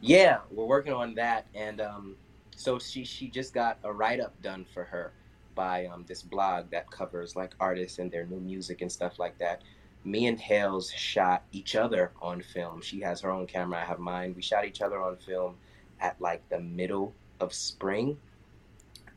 yeah, 0.00 0.38
we're 0.50 0.64
working 0.64 0.92
on 0.92 1.14
that, 1.16 1.46
and 1.54 1.80
um, 1.80 2.16
so 2.56 2.78
she 2.78 3.04
she 3.04 3.28
just 3.28 3.52
got 3.52 3.78
a 3.84 3.92
write 3.92 4.20
up 4.20 4.40
done 4.42 4.64
for 4.72 4.84
her 4.84 5.12
by 5.54 5.86
um, 5.86 6.04
this 6.06 6.22
blog 6.22 6.70
that 6.70 6.90
covers 6.90 7.36
like 7.36 7.54
artists 7.60 7.98
and 7.98 8.10
their 8.10 8.24
new 8.26 8.40
music 8.40 8.80
and 8.80 8.90
stuff 8.90 9.18
like 9.18 9.36
that. 9.38 9.62
Me 10.04 10.26
and 10.26 10.40
Hales 10.40 10.90
shot 10.90 11.44
each 11.52 11.76
other 11.76 12.12
on 12.22 12.40
film. 12.40 12.80
She 12.80 13.00
has 13.00 13.20
her 13.20 13.30
own 13.30 13.46
camera, 13.46 13.80
I 13.80 13.84
have 13.84 13.98
mine. 13.98 14.34
We 14.34 14.42
shot 14.42 14.64
each 14.64 14.80
other 14.80 15.00
on 15.00 15.16
film 15.16 15.56
at 16.00 16.20
like 16.20 16.48
the 16.48 16.60
middle 16.60 17.14
of 17.38 17.52
spring. 17.52 18.18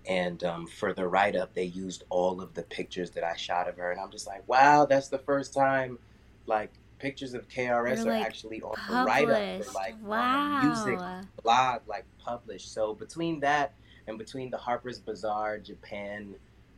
And 0.06 0.44
um, 0.44 0.68
for 0.68 0.94
the 0.94 1.08
write 1.08 1.38
up, 1.38 1.54
they 1.54 1.64
used 1.64 2.04
all 2.10 2.42
of 2.42 2.54
the 2.54 2.64
pictures 2.64 3.12
that 3.12 3.24
I 3.24 3.36
shot 3.38 3.70
of 3.70 3.78
her. 3.78 3.92
And 3.92 4.02
I'm 4.02 4.12
just 4.12 4.28
like, 4.28 4.46
wow, 4.48 4.86
that's 4.86 5.08
the 5.08 5.20
first 5.20 5.54
time 5.54 5.98
like 6.46 6.72
pictures 7.00 7.34
of 7.34 7.48
KRS 7.50 7.98
You're, 7.98 8.14
are 8.14 8.18
like, 8.18 8.26
actually 8.26 8.62
on 8.62 8.76
the 8.90 9.04
write 9.04 9.30
up 9.30 9.74
like 9.76 9.96
wow. 10.02 10.62
music 10.64 11.00
blog 11.44 11.82
like 11.88 12.06
published. 12.18 12.74
So 12.74 12.94
between 12.94 13.40
that 13.42 13.74
and 14.08 14.18
between 14.18 14.50
the 14.50 14.58
Harper's 14.58 15.00
Bazaar 15.00 15.58
Japan 15.60 16.36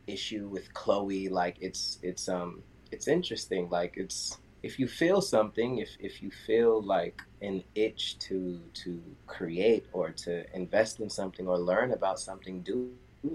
issue 0.08 0.48
with 0.48 0.74
Chloe, 0.74 1.30
like 1.30 1.58
it's 1.62 2.00
it's 2.02 2.28
um 2.28 2.64
it's 2.96 3.08
interesting. 3.08 3.70
Like 3.70 3.94
it's 3.98 4.38
if 4.64 4.80
you 4.80 4.88
feel 4.88 5.20
something, 5.22 5.70
if 5.86 5.92
if 6.00 6.24
you 6.24 6.32
feel 6.48 6.82
like 6.82 7.18
an 7.42 7.58
itch 7.86 8.18
to 8.28 8.38
to 8.84 8.92
create 9.28 9.86
or 9.98 10.06
to 10.26 10.32
invest 10.56 10.94
in 11.04 11.10
something 11.10 11.46
or 11.52 11.58
learn 11.72 11.92
about 11.92 12.18
something, 12.20 12.62
do 12.62 12.92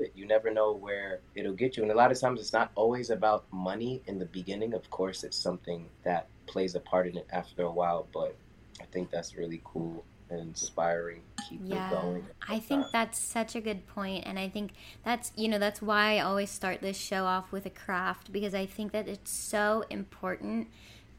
it. 0.07 0.13
You 0.15 0.25
never 0.27 0.51
know 0.59 0.71
where 0.87 1.21
it'll 1.35 1.59
get 1.63 1.77
you. 1.77 1.83
And 1.83 1.93
a 1.93 2.01
lot 2.03 2.11
of 2.13 2.19
times 2.19 2.41
it's 2.41 2.57
not 2.61 2.71
always 2.75 3.11
about 3.11 3.41
money 3.53 4.03
in 4.07 4.19
the 4.19 4.31
beginning. 4.39 4.73
Of 4.81 4.89
course 4.99 5.19
it's 5.27 5.41
something 5.49 5.81
that 6.09 6.23
plays 6.47 6.75
a 6.75 6.81
part 6.81 7.07
in 7.11 7.17
it 7.23 7.27
after 7.41 7.63
a 7.63 7.75
while, 7.81 8.07
but 8.19 8.33
I 8.81 8.87
think 8.93 9.11
that's 9.11 9.37
really 9.37 9.61
cool 9.65 10.05
and 10.31 10.41
inspiring. 10.41 11.23
Keep 11.49 11.63
Yeah, 11.65 11.89
it 11.89 11.91
going. 11.91 12.27
I 12.49 12.59
think 12.59 12.87
that's 12.93 13.19
such 13.19 13.55
a 13.55 13.61
good 13.61 13.87
point, 13.87 14.25
and 14.27 14.39
I 14.39 14.49
think 14.49 14.73
that's 15.05 15.33
you 15.37 15.49
know 15.49 15.59
that's 15.59 15.83
why 15.83 16.17
I 16.17 16.21
always 16.21 16.51
start 16.51 16.81
this 16.81 16.97
show 16.99 17.25
off 17.25 17.53
with 17.53 17.67
a 17.67 17.71
craft 17.71 18.33
because 18.33 18.55
I 18.55 18.67
think 18.67 18.93
that 18.93 19.09
it's 19.09 19.31
so 19.33 19.85
important 19.91 20.69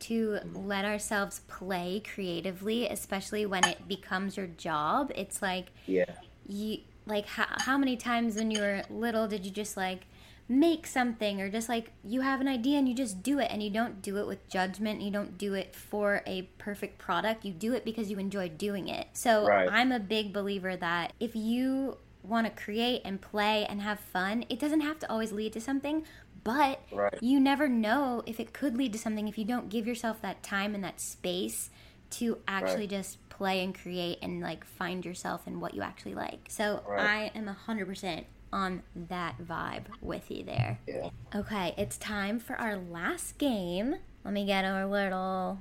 to 0.02 0.40
mm-hmm. 0.44 0.56
let 0.56 0.86
ourselves 0.86 1.42
play 1.48 2.02
creatively, 2.14 2.88
especially 2.88 3.46
when 3.46 3.66
it 3.66 3.88
becomes 3.88 4.38
your 4.38 4.48
job. 4.48 5.12
It's 5.16 5.42
like 5.42 5.72
Yeah. 5.86 6.06
you 6.48 6.80
like 7.06 7.26
how, 7.28 7.48
how 7.60 7.78
many 7.78 7.98
times 7.98 8.36
when 8.36 8.52
you 8.52 8.62
were 8.62 8.84
little 8.90 9.28
did 9.28 9.46
you 9.46 9.52
just 9.52 9.78
like 9.78 10.06
make 10.52 10.86
something 10.86 11.40
or 11.40 11.50
just 11.50 11.70
like 11.70 11.92
you 12.04 12.20
have 12.22 12.42
an 12.42 12.48
idea 12.48 12.78
and 12.78 12.88
you 12.90 12.94
just 12.94 13.24
do 13.24 13.40
it 13.40 13.48
and 13.50 13.64
you 13.64 13.70
don't 13.70 14.02
do 14.02 14.18
it 14.18 14.28
with 14.28 14.46
judgment 14.50 15.02
you 15.02 15.10
don't 15.10 15.38
do 15.38 15.54
it 15.54 15.74
for 15.74 16.22
a 16.28 16.42
perfect 16.58 16.98
product 16.98 17.46
you 17.46 17.54
do 17.54 17.74
it 17.74 17.86
because 17.86 18.12
you 18.12 18.18
enjoy 18.20 18.50
doing 18.50 18.90
it 18.90 19.08
so 19.14 19.46
Right. 19.48 19.70
i'm 19.72 19.94
a 19.94 20.00
big 20.00 20.34
believer 20.34 20.76
that 20.76 21.14
if 21.22 21.38
you 21.38 21.98
want 22.22 22.46
to 22.54 22.64
create 22.64 23.02
and 23.06 23.22
play 23.22 23.66
and 23.66 23.82
have 23.82 24.00
fun 24.00 24.44
it 24.50 24.60
doesn't 24.60 24.82
have 24.82 25.00
to 25.00 25.10
always 25.10 25.32
lead 25.32 25.54
to 25.54 25.62
something 25.62 26.04
but 26.44 26.82
Right. 26.92 27.18
you 27.22 27.40
never 27.40 27.70
know 27.70 28.22
if 28.26 28.38
it 28.38 28.52
could 28.52 28.76
lead 28.76 28.92
to 28.92 29.00
something 29.00 29.30
if 29.30 29.38
you 29.38 29.46
don't 29.46 29.70
give 29.70 29.88
yourself 29.88 30.22
that 30.22 30.44
time 30.44 30.76
and 30.76 30.84
that 30.84 31.00
space 31.00 31.70
to 32.10 32.40
actually 32.46 32.82
Right. 32.82 32.90
just 32.90 33.30
play 33.30 33.64
and 33.64 33.74
create 33.74 34.18
and 34.22 34.42
like 34.42 34.66
find 34.66 35.06
yourself 35.06 35.48
and 35.48 35.62
what 35.62 35.74
you 35.74 35.82
actually 35.82 36.14
like. 36.14 36.48
So. 36.50 36.84
I 36.90 37.32
am 37.34 37.48
100% 37.48 38.26
on 38.54 38.84
that 38.96 39.36
vibe 39.40 39.84
with 40.02 40.30
you 40.30 40.44
there. 40.44 40.80
Yeah. 40.88 41.10
Okay, 41.34 41.74
it's 41.78 41.98
time 41.98 42.40
for 42.40 42.56
our 42.56 42.76
last 42.78 43.38
game. 43.38 43.96
Let 44.24 44.34
me 44.34 44.46
get 44.46 44.66
our 44.66 44.86
little 44.86 45.60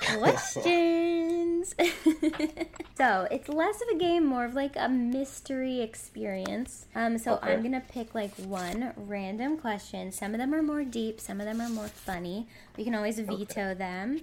questions. 0.00 1.74
so 2.96 3.26
it's 3.30 3.48
less 3.48 3.76
of 3.82 3.88
a 3.94 3.98
game, 3.98 4.24
more 4.26 4.44
of 4.44 4.54
like 4.54 4.74
a 4.76 4.88
mystery 4.88 5.80
experience. 5.80 6.86
Um, 6.94 7.18
so 7.18 7.34
Okay. 7.34 7.52
I'm 7.52 7.62
gonna 7.62 7.82
pick 7.88 8.14
like 8.14 8.34
one 8.36 8.92
random 8.96 9.56
question. 9.58 10.12
Some 10.12 10.32
of 10.34 10.38
them 10.38 10.54
are 10.54 10.62
more 10.62 10.84
deep, 10.84 11.20
some 11.20 11.40
of 11.40 11.46
them 11.46 11.60
are 11.60 11.68
more 11.68 11.88
funny. 11.88 12.46
We 12.76 12.84
can 12.84 12.94
always 12.94 13.18
veto 13.18 13.74
them. 13.74 14.22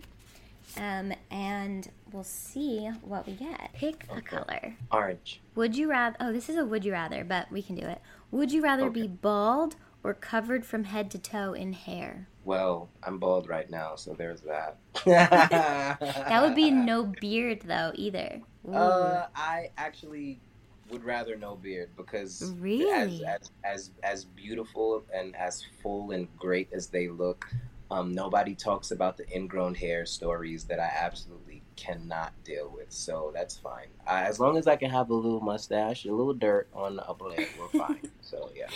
Um, 0.76 1.14
and 1.32 1.90
we'll 2.12 2.24
see 2.24 2.88
what 3.02 3.26
we 3.26 3.34
get. 3.34 3.72
Pick 3.74 4.06
a 4.10 4.22
color. 4.22 4.76
Orange. 4.92 5.42
Would 5.56 5.76
you 5.76 5.90
rather? 5.90 6.18
Oh, 6.20 6.34
this 6.34 6.50
is 6.50 6.58
a 6.58 6.66
would 6.66 6.84
you 6.84 6.92
rather, 6.92 7.24
but 7.24 7.52
we 7.52 7.62
can 7.62 7.76
do 7.76 7.86
it. 7.86 8.02
Would 8.32 8.52
you 8.52 8.62
rather 8.62 8.86
Okay. 8.86 9.02
be 9.02 9.08
bald 9.08 9.76
or 10.04 10.14
covered 10.14 10.66
from 10.66 10.84
head 10.84 11.10
to 11.12 11.18
toe 11.18 11.54
in 11.54 11.74
hair? 11.74 12.28
Well, 12.44 12.90
I'm 13.04 13.18
bald 13.20 13.48
right 13.50 13.70
now, 13.70 13.96
so 13.96 14.14
there's 14.14 14.42
that. 14.42 14.78
That 15.06 16.42
would 16.44 16.56
be 16.56 16.72
no 16.72 17.04
beard 17.22 17.62
though 17.66 17.92
either. 17.96 18.42
Ooh. 18.68 18.74
Uh, 18.74 19.28
I 19.36 19.70
actually 19.78 20.40
would 20.90 21.04
rather 21.04 21.36
no 21.36 21.56
beard 21.56 21.90
because 21.98 22.42
as, 22.42 22.52
Really? 22.52 23.26
as 23.26 23.52
as 23.64 23.92
as 24.04 24.24
beautiful 24.26 25.04
and 25.14 25.36
as 25.36 25.64
full 25.82 26.12
and 26.12 26.28
great 26.38 26.70
as 26.74 26.88
they 26.88 27.08
look, 27.10 27.48
um, 27.90 28.14
nobody 28.14 28.56
talks 28.56 28.92
about 28.92 29.18
the 29.18 29.26
ingrown 29.36 29.76
hair 29.76 30.06
stories 30.06 30.66
that 30.66 30.80
I 30.80 30.92
absolutely 31.02 31.64
cannot 31.76 32.34
deal 32.44 32.70
with. 32.74 32.92
So 32.92 33.32
that's 33.34 33.58
fine. 33.58 33.88
I, 34.06 34.24
as 34.24 34.40
long 34.40 34.58
as 34.58 34.68
I 34.68 34.76
can 34.76 34.90
have 34.90 35.10
a 35.10 35.14
little 35.14 35.40
mustache, 35.42 36.06
a 36.06 36.12
little 36.12 36.34
dirt 36.34 36.68
on 36.74 36.98
the 36.98 37.08
upper 37.08 37.26
lip, 37.26 37.50
we're 37.58 37.70
fine. 37.70 38.02
so 38.22 38.50
yeah, 38.56 38.70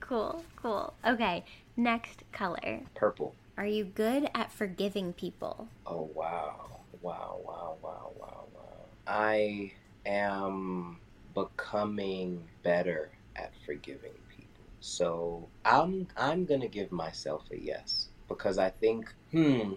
cool, 0.00 0.44
cool. 0.56 0.94
Okay, 1.06 1.44
next 1.76 2.22
color. 2.32 2.82
purple. 2.94 3.34
Are 3.58 3.66
you 3.66 3.84
good 3.84 4.30
at 4.34 4.52
forgiving 4.52 5.12
people? 5.12 5.68
Oh 5.86 6.10
wow. 6.14 6.80
Wow, 7.00 7.40
wow, 7.44 7.78
wow, 7.82 8.12
wow, 8.16 8.44
wow. 8.54 8.86
I 9.06 9.72
am 10.06 11.00
becoming 11.34 12.48
better 12.62 13.10
at 13.36 13.52
forgiving 13.66 14.14
people. 14.28 14.64
So 14.80 15.48
I'm 15.64 16.06
I'm 16.16 16.44
gonna 16.44 16.68
give 16.68 16.92
myself 16.92 17.44
a 17.50 17.58
yes. 17.58 18.08
Because 18.28 18.58
I 18.58 18.70
think, 18.70 19.12
hmm, 19.30 19.74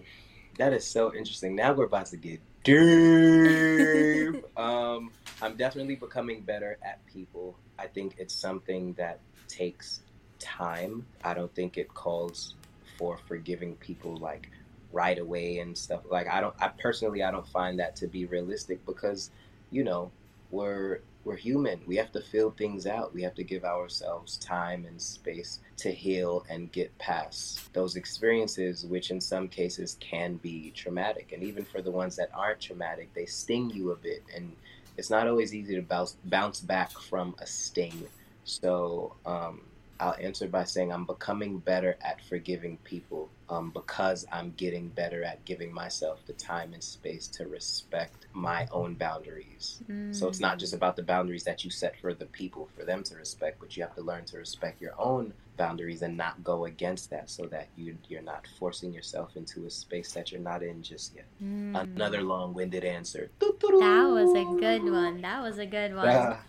that 0.58 0.72
is 0.72 0.86
so 0.86 1.14
interesting. 1.14 1.54
Now 1.54 1.72
we're 1.72 1.84
about 1.84 2.06
to 2.06 2.16
get 2.16 2.40
deep. 2.64 4.44
um, 4.56 5.10
I'm 5.40 5.56
definitely 5.56 5.96
becoming 5.96 6.40
better 6.40 6.78
at 6.82 7.04
people. 7.06 7.56
I 7.78 7.86
think 7.86 8.14
it's 8.18 8.34
something 8.34 8.94
that 8.94 9.20
takes 9.48 10.00
time. 10.38 11.06
I 11.22 11.34
don't 11.34 11.54
think 11.54 11.76
it 11.76 11.92
calls 11.92 12.54
for 12.98 13.18
forgiving 13.28 13.76
people 13.76 14.16
like 14.16 14.50
right 14.92 15.18
away 15.18 15.58
and 15.58 15.76
stuff. 15.76 16.02
Like 16.10 16.28
I 16.28 16.40
don't 16.40 16.54
I 16.60 16.68
personally 16.68 17.22
I 17.22 17.30
don't 17.30 17.46
find 17.48 17.78
that 17.78 17.96
to 17.96 18.06
be 18.06 18.26
realistic 18.26 18.84
because, 18.86 19.30
you 19.70 19.84
know, 19.84 20.10
we're 20.50 21.00
we're 21.26 21.34
human. 21.34 21.80
We 21.86 21.96
have 21.96 22.12
to 22.12 22.20
feel 22.20 22.52
things 22.52 22.86
out. 22.86 23.12
We 23.12 23.20
have 23.22 23.34
to 23.34 23.42
give 23.42 23.64
ourselves 23.64 24.36
time 24.36 24.86
and 24.86 25.02
space 25.02 25.58
to 25.78 25.90
heal 25.90 26.46
and 26.48 26.70
get 26.70 26.96
past 26.98 27.72
those 27.72 27.96
experiences, 27.96 28.86
which 28.86 29.10
in 29.10 29.20
some 29.20 29.48
cases 29.48 29.96
can 29.98 30.36
be 30.36 30.70
traumatic. 30.70 31.32
And 31.32 31.42
even 31.42 31.64
for 31.64 31.82
the 31.82 31.90
ones 31.90 32.14
that 32.14 32.30
aren't 32.32 32.60
traumatic, 32.60 33.12
they 33.12 33.26
sting 33.26 33.70
you 33.70 33.90
a 33.90 33.96
bit. 33.96 34.22
And 34.36 34.52
it's 34.96 35.10
not 35.10 35.26
always 35.26 35.52
easy 35.52 35.74
to 35.74 35.82
bounce, 35.82 36.16
bounce 36.26 36.60
back 36.60 36.92
from 36.92 37.34
a 37.40 37.46
sting. 37.46 38.06
So 38.44 39.16
um, 39.26 39.62
I'll 39.98 40.16
answer 40.20 40.48
by 40.48 40.64
saying 40.64 40.92
I'm 40.92 41.04
becoming 41.04 41.58
better 41.58 41.96
at 42.02 42.22
forgiving 42.24 42.78
people 42.84 43.30
um, 43.48 43.70
because 43.70 44.26
I'm 44.32 44.52
getting 44.56 44.88
better 44.88 45.22
at 45.22 45.44
giving 45.44 45.72
myself 45.72 46.20
the 46.26 46.32
time 46.32 46.72
and 46.72 46.82
space 46.82 47.28
to 47.28 47.46
respect 47.46 48.26
my 48.32 48.68
own 48.72 48.94
boundaries. 48.94 49.82
So 50.10 50.28
it's 50.28 50.40
not 50.40 50.58
just 50.58 50.74
about 50.74 50.96
the 50.96 51.02
boundaries 51.02 51.44
that 51.44 51.64
you 51.64 51.70
set 51.70 51.98
for 52.00 52.12
the 52.14 52.26
people 52.26 52.68
for 52.76 52.84
them 52.84 53.02
to 53.04 53.14
respect, 53.16 53.58
but 53.60 53.76
you 53.76 53.82
have 53.82 53.94
to 53.94 54.02
learn 54.02 54.24
to 54.26 54.38
respect 54.38 54.80
your 54.80 54.94
own 54.98 55.32
boundaries 55.56 56.02
and 56.02 56.16
not 56.16 56.42
go 56.44 56.66
against 56.66 57.10
that 57.10 57.30
so 57.30 57.46
that 57.46 57.68
you 57.76 57.96
you're 58.08 58.22
not 58.22 58.46
forcing 58.58 58.92
yourself 58.92 59.36
into 59.36 59.66
a 59.66 59.70
space 59.70 60.12
that 60.12 60.30
you're 60.30 60.40
not 60.40 60.62
in 60.62 60.82
just 60.82 61.14
yet. 61.14 61.26
Mm. 61.42 61.94
Another 61.96 62.22
long-winded 62.22 62.84
answer. 62.84 63.30
That 63.40 64.10
was 64.12 64.34
a 64.34 64.60
good 64.60 64.82
one. 64.90 65.22
That 65.22 65.42
was 65.42 65.58
a 65.58 65.66
good 65.66 65.94
one. 65.94 66.08
Ah, 66.08 66.40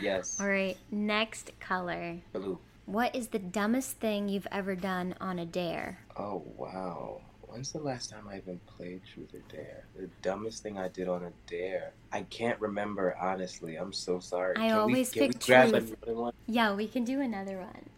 yes. 0.00 0.40
All 0.40 0.48
right, 0.48 0.76
next 0.90 1.52
color. 1.60 2.18
Blue. 2.32 2.58
What 2.90 3.14
is 3.14 3.28
the 3.28 3.38
dumbest 3.38 4.00
thing 4.00 4.28
you've 4.28 4.48
ever 4.50 4.74
done 4.74 5.14
on 5.20 5.38
a 5.38 5.46
dare? 5.46 6.00
Oh 6.16 6.42
wow. 6.56 7.20
When's 7.42 7.70
the 7.70 7.78
last 7.78 8.10
time 8.10 8.26
I 8.28 8.38
even 8.38 8.58
played 8.66 9.02
Truth 9.14 9.32
or 9.32 9.42
Dare? 9.48 9.84
The 9.96 10.08
dumbest 10.22 10.64
thing 10.64 10.76
I 10.76 10.88
did 10.88 11.06
on 11.06 11.22
a 11.22 11.30
dare. 11.48 11.92
I 12.10 12.22
can't 12.22 12.58
remember 12.58 13.16
honestly. 13.16 13.76
I'm 13.76 13.92
so 13.92 14.18
sorry. 14.18 14.56
I 14.56 14.70
Can 14.70 14.78
always 14.78 15.14
we, 15.14 15.20
can 15.20 15.28
pick 15.28 15.40
we 15.40 15.46
grab 15.46 15.70
truth. 15.70 15.96
another 16.02 16.20
one 16.20 16.32
Yeah, 16.48 16.74
we 16.74 16.88
can 16.88 17.04
do 17.04 17.20
another 17.20 17.58
one. 17.58 17.90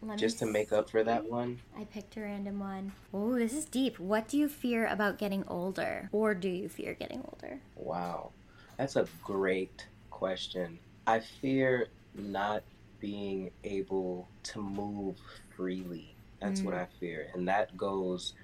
Let 0.00 0.18
just 0.18 0.38
to 0.38 0.46
make 0.46 0.72
up 0.72 0.88
for 0.88 1.04
that 1.04 1.30
one? 1.30 1.60
I 1.76 1.84
picked 1.84 2.16
a 2.16 2.22
random 2.22 2.58
one. 2.58 2.92
Oh, 3.12 3.34
this 3.34 3.52
is 3.52 3.66
deep. 3.66 3.98
What 3.98 4.28
do 4.28 4.38
you 4.38 4.48
fear 4.48 4.86
about 4.86 5.18
getting 5.18 5.44
older? 5.46 6.08
Or 6.10 6.32
do 6.32 6.48
you 6.48 6.70
fear 6.70 6.94
getting 6.94 7.22
older? 7.30 7.60
Wow. 7.76 8.30
That's 8.78 8.96
a 8.96 9.06
great 9.22 9.88
question. 10.08 10.78
I 11.06 11.20
fear 11.20 11.88
not 12.14 12.62
being 13.00 13.50
able 13.64 14.28
to 14.44 14.60
move 14.60 15.16
freely. 15.56 16.14
That's 16.40 16.62
what 16.62 16.74
Mm. 16.74 16.82
I 16.82 16.86
fear. 17.00 17.30
And 17.34 17.48
that 17.48 17.76
goes 17.76 18.34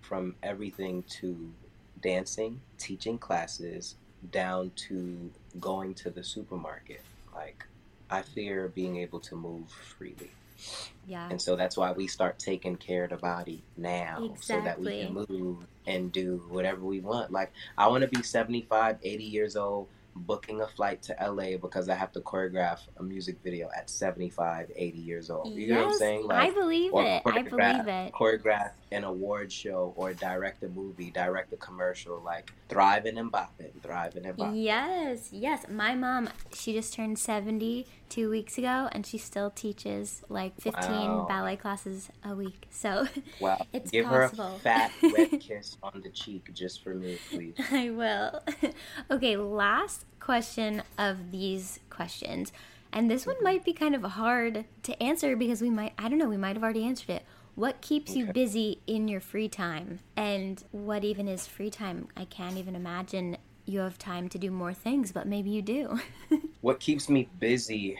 from 0.00 0.34
everything 0.42 1.02
to 1.20 1.52
dancing, 2.00 2.60
teaching 2.78 3.18
classes, 3.18 3.96
down 4.30 4.70
to 4.88 5.30
going 5.60 5.94
to 5.94 6.10
the 6.10 6.24
supermarket. 6.24 7.02
Like, 7.34 7.64
I 8.10 8.22
fear 8.22 8.68
being 8.68 8.96
able 8.96 9.20
to 9.20 9.36
move 9.36 9.70
freely. 9.70 10.30
Yeah. 11.06 11.28
And 11.30 11.40
so 11.40 11.56
that's 11.56 11.76
why 11.76 11.92
we 11.92 12.06
start 12.06 12.38
taking 12.38 12.76
care 12.76 13.04
of 13.04 13.10
the 13.10 13.16
body 13.16 13.62
now 13.76 14.34
so 14.40 14.60
that 14.62 14.80
we 14.80 15.04
can 15.04 15.14
move 15.28 15.66
and 15.86 16.10
do 16.10 16.42
whatever 16.48 16.80
we 16.80 17.00
want. 17.00 17.30
Like, 17.30 17.52
I 17.76 17.86
want 17.88 18.02
to 18.02 18.08
be 18.08 18.22
75, 18.22 18.98
80 19.02 19.24
years 19.24 19.56
old, 19.56 19.88
booking 20.18 20.60
a 20.60 20.66
flight 20.66 21.02
to 21.02 21.16
LA 21.20 21.56
because 21.56 21.88
I 21.88 21.94
have 21.94 22.12
to 22.12 22.20
choreograph 22.20 22.80
a 22.98 23.02
music 23.02 23.38
video 23.42 23.68
at 23.76 23.88
75, 23.90 24.70
80 24.74 24.98
years 24.98 25.30
old. 25.30 25.52
You 25.54 25.68
know 25.68 25.76
what 25.76 25.84
I'm 25.84 25.90
Yes, 25.90 25.98
saying? 25.98 26.28
I 26.30 26.50
believe 26.50 26.92
it. 26.94 27.22
I 27.26 27.42
believe 27.42 27.88
it. 27.88 28.12
Choreograph 28.12 28.70
an 28.90 29.04
award 29.04 29.52
show 29.52 29.92
or 29.96 30.12
direct 30.14 30.62
a 30.62 30.68
movie, 30.68 31.10
direct 31.10 31.52
a 31.52 31.56
commercial, 31.56 32.20
like 32.24 32.52
thriving 32.68 33.18
and 33.18 33.30
bopping, 33.30 33.70
thriving 33.82 34.26
and 34.26 34.36
bopping. 34.36 34.62
Yes, 34.62 35.28
yes. 35.32 35.66
My 35.68 35.94
mom, 35.94 36.28
she 36.54 36.72
just 36.72 36.94
turned 36.94 37.18
70 37.18 37.86
two 38.08 38.30
weeks 38.30 38.56
ago, 38.56 38.88
and 38.92 39.06
she 39.06 39.18
still 39.18 39.50
teaches 39.50 40.22
like 40.28 40.58
15 40.60 40.90
Wow. 40.90 41.26
ballet 41.28 41.56
classes 41.56 42.08
a 42.24 42.34
week. 42.34 42.66
So 42.70 43.06
Wow. 43.40 43.66
It's 43.72 43.90
Give 43.90 44.06
possible. 44.06 44.44
her 44.44 44.56
a 44.56 44.58
fat, 44.58 44.92
wet 45.02 45.40
kiss 45.40 45.76
on 45.82 46.00
the 46.02 46.10
cheek 46.10 46.52
just 46.54 46.82
for 46.82 46.94
me, 46.94 47.18
please. 47.30 47.54
I 47.70 47.90
will. 47.90 48.42
okay, 49.10 49.36
last 49.36 50.04
question 50.20 50.82
of 50.96 51.30
these 51.30 51.80
questions. 51.90 52.52
And 52.92 53.10
this 53.10 53.26
one 53.26 53.36
mm-hmm. 53.36 53.44
might 53.44 53.64
be 53.64 53.72
kind 53.72 53.94
of 53.94 54.02
hard 54.02 54.64
to 54.84 55.02
answer 55.02 55.36
because 55.36 55.60
we 55.60 55.70
might, 55.70 55.92
I 55.98 56.08
don't 56.08 56.18
know, 56.18 56.28
we 56.28 56.36
might 56.36 56.56
have 56.56 56.62
already 56.62 56.84
answered 56.84 57.10
it. 57.10 57.24
What 57.58 57.80
keeps 57.80 58.14
you 58.14 58.26
busy 58.26 58.82
in 58.86 59.08
your 59.08 59.18
free 59.18 59.48
time? 59.48 59.98
And 60.16 60.62
what 60.70 61.02
even 61.02 61.26
is 61.26 61.48
free 61.48 61.70
time? 61.70 62.06
I 62.16 62.24
can't 62.24 62.56
even 62.56 62.76
imagine 62.76 63.36
you 63.64 63.80
have 63.80 63.98
time 63.98 64.28
to 64.28 64.38
do 64.38 64.52
more 64.52 64.72
things, 64.72 65.10
but 65.10 65.26
maybe 65.26 65.50
you 65.50 65.60
do. 65.60 65.98
What 66.60 66.78
keeps 66.78 67.08
me 67.08 67.28
busy 67.40 67.98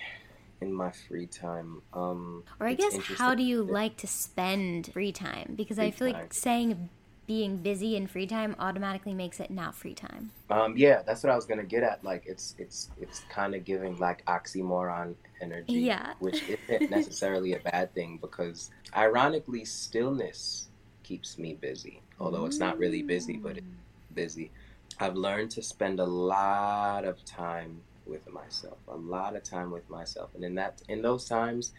in 0.60 0.72
my 0.72 0.92
free 0.92 1.26
time. 1.26 1.82
Um, 1.92 2.44
or 2.60 2.68
I 2.68 2.74
guess, 2.74 2.96
how 3.16 3.34
do 3.34 3.42
you 3.42 3.64
like 3.64 3.96
to 3.98 4.06
spend 4.06 4.92
free 4.92 5.10
time? 5.10 5.54
Because 5.56 5.78
free 5.78 5.86
I 5.86 5.90
feel 5.90 6.12
time. 6.12 6.22
like 6.22 6.34
saying 6.34 6.90
being 7.28 7.58
busy 7.58 7.94
in 7.94 8.06
free 8.06 8.26
time 8.26 8.56
automatically 8.58 9.12
makes 9.12 9.38
it 9.38 9.50
not 9.50 9.74
free 9.74 9.94
time. 9.94 10.32
Um, 10.48 10.74
yeah, 10.76 11.02
that's 11.06 11.22
what 11.22 11.30
I 11.30 11.36
was 11.36 11.44
gonna 11.44 11.62
get 11.62 11.82
at. 11.84 12.02
Like, 12.02 12.24
it's 12.26 12.56
it's 12.58 12.90
it's 13.00 13.20
kind 13.28 13.54
of 13.54 13.64
giving 13.64 13.96
like 13.98 14.24
oxymoron 14.24 15.14
energy, 15.40 15.74
yeah, 15.74 16.14
which 16.18 16.42
isn't 16.68 16.90
necessarily 16.90 17.52
a 17.52 17.60
bad 17.60 17.94
thing 17.94 18.18
because, 18.20 18.70
ironically, 18.96 19.64
stillness 19.66 20.68
keeps 21.02 21.38
me 21.38 21.54
busy. 21.54 22.00
Although 22.18 22.46
it's 22.46 22.58
not 22.58 22.78
really 22.78 23.02
busy, 23.02 23.36
but 23.36 23.58
it's 23.58 23.66
busy. 24.14 24.50
I've 24.98 25.14
learned 25.14 25.50
to 25.52 25.62
spend 25.62 26.00
a 26.00 26.06
lot 26.06 27.04
of 27.04 27.24
time 27.26 27.82
with 28.06 28.28
myself, 28.32 28.78
a 28.88 28.96
lot 28.96 29.36
of 29.36 29.44
time 29.44 29.70
with 29.70 29.88
myself, 29.90 30.30
and 30.34 30.42
in 30.42 30.54
that 30.54 30.80
in 30.88 31.02
those 31.02 31.28
times, 31.28 31.72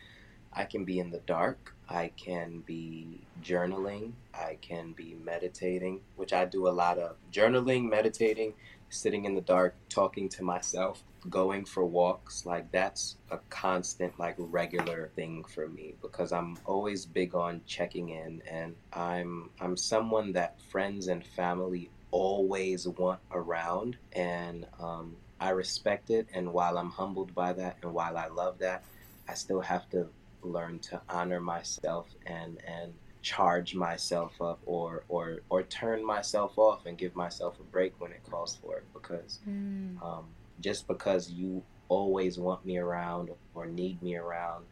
I 0.54 0.66
can 0.66 0.86
be 0.86 1.00
in 1.00 1.10
the 1.10 1.22
dark. 1.26 1.74
I 1.90 2.12
can 2.16 2.60
be 2.66 3.22
journaling. 3.42 4.14
I 4.34 4.58
can 4.62 4.94
be 4.94 5.16
meditating, 5.24 6.02
which 6.16 6.34
I 6.34 6.46
do 6.46 6.68
a 6.68 6.70
lot 6.70 7.00
of 7.00 7.16
journaling, 7.32 7.90
meditating, 7.90 8.54
sitting 8.90 9.26
in 9.26 9.34
the 9.34 9.42
dark, 9.42 9.76
talking 9.90 10.30
to 10.30 10.44
myself, 10.44 11.04
going 11.30 11.66
for 11.66 11.86
walks. 11.86 12.46
Like 12.46 12.72
that's 12.72 13.18
a 13.32 13.40
constant, 13.50 14.20
like 14.20 14.36
regular 14.38 15.10
thing 15.16 15.44
for 15.46 15.68
me 15.68 15.96
because 16.02 16.32
I'm 16.32 16.58
always 16.66 17.08
big 17.08 17.34
on 17.34 17.62
checking 17.66 18.10
in 18.10 18.44
and 18.50 18.76
I'm 18.94 19.50
I'm 19.60 19.76
someone 19.76 20.34
that 20.34 20.62
friends 20.62 21.08
and 21.08 21.26
family 21.26 21.90
always 22.12 22.88
want 22.88 23.20
around 23.32 23.98
and 24.14 24.66
um, 24.80 25.16
I 25.40 25.50
respect 25.52 26.10
it 26.10 26.28
and 26.34 26.54
while 26.54 26.78
I'm 26.78 26.90
humbled 26.90 27.34
by 27.34 27.54
that 27.54 27.78
and 27.82 27.94
while 27.94 28.18
I 28.18 28.28
love 28.28 28.60
that, 28.60 28.84
I 29.28 29.34
still 29.34 29.62
have 29.62 29.90
to 29.92 30.10
learn 30.42 30.80
to 30.80 31.02
honor 31.10 31.40
myself 31.40 32.08
and 32.26 32.58
and 32.68 32.94
charge 33.22 33.76
myself 33.76 34.42
up 34.42 34.60
or 34.66 35.04
or 35.10 35.40
or 35.50 35.64
turn 35.64 36.06
myself 36.06 36.58
off 36.58 36.86
and 36.86 36.98
give 36.98 37.16
myself 37.16 37.60
a 37.60 37.64
break 37.64 37.94
when 38.00 38.12
it 38.12 38.22
calls 38.30 38.58
for 38.62 38.78
it 38.78 38.86
because 38.94 39.40
mm. 39.48 40.02
um, 40.02 40.26
just 40.62 40.88
because 40.88 41.30
you 41.30 41.62
always 41.90 42.38
want 42.38 42.66
me 42.66 42.78
around 42.78 43.30
or 43.54 43.66
need 43.66 44.02
me 44.02 44.16
around 44.16 44.66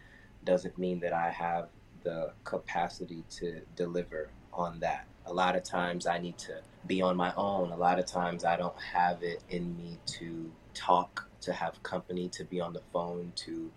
doesn't 0.45 0.78
mean 0.78 0.99
that 0.99 1.13
I 1.13 1.30
have 1.30 1.68
the 2.03 2.32
capacity 2.45 3.24
to 3.32 3.61
deliver 3.76 4.30
on 4.53 4.80
that. 4.80 5.07
A 5.26 5.34
lot 5.34 5.55
of 5.55 5.63
times 5.63 6.07
I 6.07 6.20
need 6.20 6.38
to 6.39 6.61
be 6.86 7.01
on 7.01 7.18
my 7.18 7.34
own. 7.36 7.72
A 7.72 7.76
lot 7.76 7.99
of 7.99 8.05
times 8.05 8.45
I 8.45 8.55
don't 8.55 8.80
have 8.93 9.24
it 9.24 9.43
in 9.49 9.76
me 9.76 9.97
to 10.05 10.49
talk, 10.74 11.28
to 11.41 11.51
have 11.51 11.82
company, 11.84 12.30
to 12.30 12.45
be 12.45 12.61
on 12.61 12.72
the 12.72 12.82
phone, 12.93 13.34
to 13.36 13.70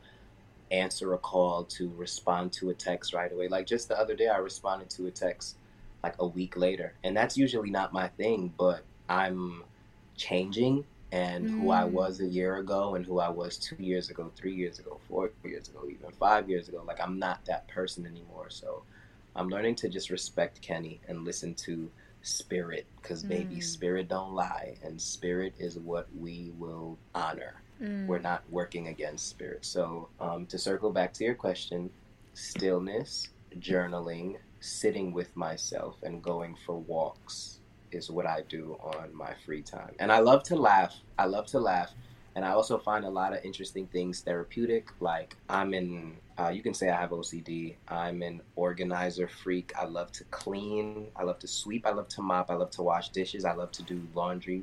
answer 0.70 1.14
a 1.14 1.18
call, 1.18 1.64
to 1.64 1.92
respond 1.96 2.52
to 2.54 2.70
a 2.70 2.74
text 2.74 3.12
right 3.12 3.32
away. 3.32 3.48
Like 3.48 3.66
just 3.66 3.88
the 3.88 3.98
other 3.98 4.14
day, 4.14 4.28
I 4.28 4.38
responded 4.38 4.90
to 4.90 5.06
a 5.06 5.10
text 5.10 5.56
like 6.02 6.14
a 6.18 6.26
week 6.26 6.56
later. 6.56 6.94
And 7.04 7.16
that's 7.16 7.36
usually 7.36 7.70
not 7.70 7.92
my 7.92 8.08
thing, 8.08 8.52
but 8.56 8.82
I'm 9.08 9.64
changing 10.16 10.84
and 11.12 11.46
mm. 11.46 11.60
who 11.60 11.70
I 11.70 11.82
mm. 11.82 11.90
was 11.90 12.20
a 12.20 12.26
year 12.26 12.56
ago 12.56 12.94
and 12.94 13.04
who 13.04 13.18
I 13.18 13.28
was 13.28 13.58
two 13.58 13.76
years 13.78 14.10
ago, 14.10 14.30
three 14.36 14.54
years 14.54 14.78
ago, 14.78 15.00
four 15.08 15.30
years 15.44 15.68
ago, 15.68 15.84
even 15.88 16.10
five 16.12 16.48
years 16.48 16.68
ago. 16.68 16.82
Like 16.86 17.00
I'm 17.00 17.18
not 17.18 17.44
that 17.46 17.68
person 17.68 18.06
anymore. 18.06 18.46
So 18.48 18.82
I'm 19.34 19.48
learning 19.48 19.74
to 19.76 19.88
just 19.88 20.10
respect 20.10 20.60
Kenny 20.62 21.00
and 21.08 21.24
listen 21.24 21.54
to 21.54 21.90
spirit 22.22 22.86
because 23.00 23.22
baby 23.22 23.56
mm. 23.56 23.62
spirit 23.62 24.08
don't 24.08 24.34
lie 24.34 24.76
and 24.84 25.00
spirit 25.00 25.54
is 25.58 25.78
what 25.78 26.06
we 26.18 26.52
will 26.58 26.98
honor 27.14 27.54
Mm. 27.80 28.06
We're 28.06 28.18
not 28.18 28.42
working 28.50 28.88
against 28.88 29.28
spirit. 29.28 29.64
So, 29.64 30.08
um, 30.20 30.46
to 30.46 30.58
circle 30.58 30.90
back 30.90 31.12
to 31.14 31.24
your 31.24 31.34
question, 31.34 31.90
stillness, 32.34 33.28
journaling, 33.58 34.36
sitting 34.60 35.12
with 35.12 35.34
myself, 35.36 35.96
and 36.02 36.22
going 36.22 36.56
for 36.66 36.78
walks 36.78 37.60
is 37.90 38.10
what 38.10 38.26
I 38.26 38.42
do 38.48 38.78
on 38.82 39.14
my 39.14 39.32
free 39.44 39.62
time. 39.62 39.94
And 39.98 40.12
I 40.12 40.20
love 40.20 40.42
to 40.44 40.56
laugh. 40.56 40.94
I 41.18 41.24
love 41.24 41.46
to 41.46 41.58
laugh. 41.58 41.90
And 42.36 42.44
I 42.44 42.50
also 42.50 42.78
find 42.78 43.04
a 43.04 43.10
lot 43.10 43.32
of 43.32 43.44
interesting 43.44 43.86
things 43.88 44.20
therapeutic. 44.20 44.88
Like, 45.00 45.36
I'm 45.48 45.74
in, 45.74 46.16
uh, 46.38 46.48
you 46.48 46.62
can 46.62 46.74
say 46.74 46.88
I 46.88 47.00
have 47.00 47.10
OCD. 47.10 47.74
I'm 47.88 48.22
an 48.22 48.40
organizer 48.54 49.26
freak. 49.26 49.72
I 49.76 49.86
love 49.86 50.12
to 50.12 50.24
clean. 50.24 51.08
I 51.16 51.24
love 51.24 51.40
to 51.40 51.48
sweep. 51.48 51.86
I 51.86 51.90
love 51.90 52.08
to 52.10 52.22
mop. 52.22 52.50
I 52.50 52.54
love 52.54 52.70
to 52.72 52.82
wash 52.82 53.08
dishes. 53.08 53.44
I 53.44 53.52
love 53.52 53.72
to 53.72 53.82
do 53.82 54.00
laundry. 54.14 54.62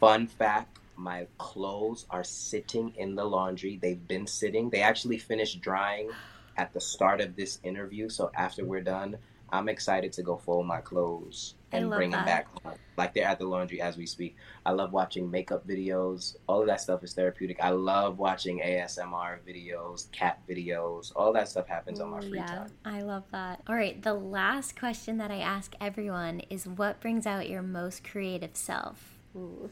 Fun 0.00 0.26
fact 0.26 0.78
my 0.96 1.26
clothes 1.38 2.06
are 2.10 2.24
sitting 2.24 2.94
in 2.96 3.14
the 3.14 3.24
laundry. 3.24 3.78
They've 3.80 4.06
been 4.08 4.26
sitting. 4.26 4.70
They 4.70 4.82
actually 4.82 5.18
finished 5.18 5.60
drying 5.60 6.10
at 6.56 6.72
the 6.72 6.80
start 6.80 7.20
of 7.20 7.36
this 7.36 7.58
interview. 7.62 8.08
So 8.08 8.30
after 8.34 8.64
we're 8.64 8.82
done, 8.82 9.18
I'm 9.50 9.68
excited 9.68 10.12
to 10.14 10.22
go 10.22 10.36
fold 10.36 10.66
my 10.66 10.80
clothes 10.80 11.54
and 11.70 11.90
bring 11.90 12.10
that. 12.10 12.18
them 12.18 12.24
back 12.24 12.62
home. 12.62 12.74
Like 12.96 13.14
they're 13.14 13.26
at 13.26 13.38
the 13.38 13.46
laundry 13.46 13.80
as 13.80 13.96
we 13.96 14.06
speak. 14.06 14.36
I 14.64 14.72
love 14.72 14.92
watching 14.92 15.30
makeup 15.30 15.66
videos. 15.66 16.36
All 16.48 16.60
of 16.62 16.66
that 16.66 16.80
stuff 16.80 17.04
is 17.04 17.12
therapeutic. 17.12 17.58
I 17.60 17.70
love 17.70 18.18
watching 18.18 18.60
ASMR 18.60 19.38
videos, 19.46 20.10
cat 20.12 20.40
videos. 20.48 21.12
All 21.14 21.32
that 21.34 21.48
stuff 21.48 21.68
happens 21.68 22.00
on 22.00 22.10
my 22.10 22.20
free 22.20 22.38
yeah, 22.38 22.46
time. 22.46 22.68
I 22.84 23.02
love 23.02 23.24
that. 23.30 23.62
All 23.68 23.76
right, 23.76 24.00
the 24.00 24.14
last 24.14 24.78
question 24.78 25.18
that 25.18 25.30
I 25.30 25.38
ask 25.38 25.74
everyone 25.80 26.40
is 26.50 26.66
what 26.66 27.00
brings 27.00 27.26
out 27.26 27.48
your 27.48 27.62
most 27.62 28.02
creative 28.02 28.56
self? 28.56 29.15
Ooh. 29.38 29.70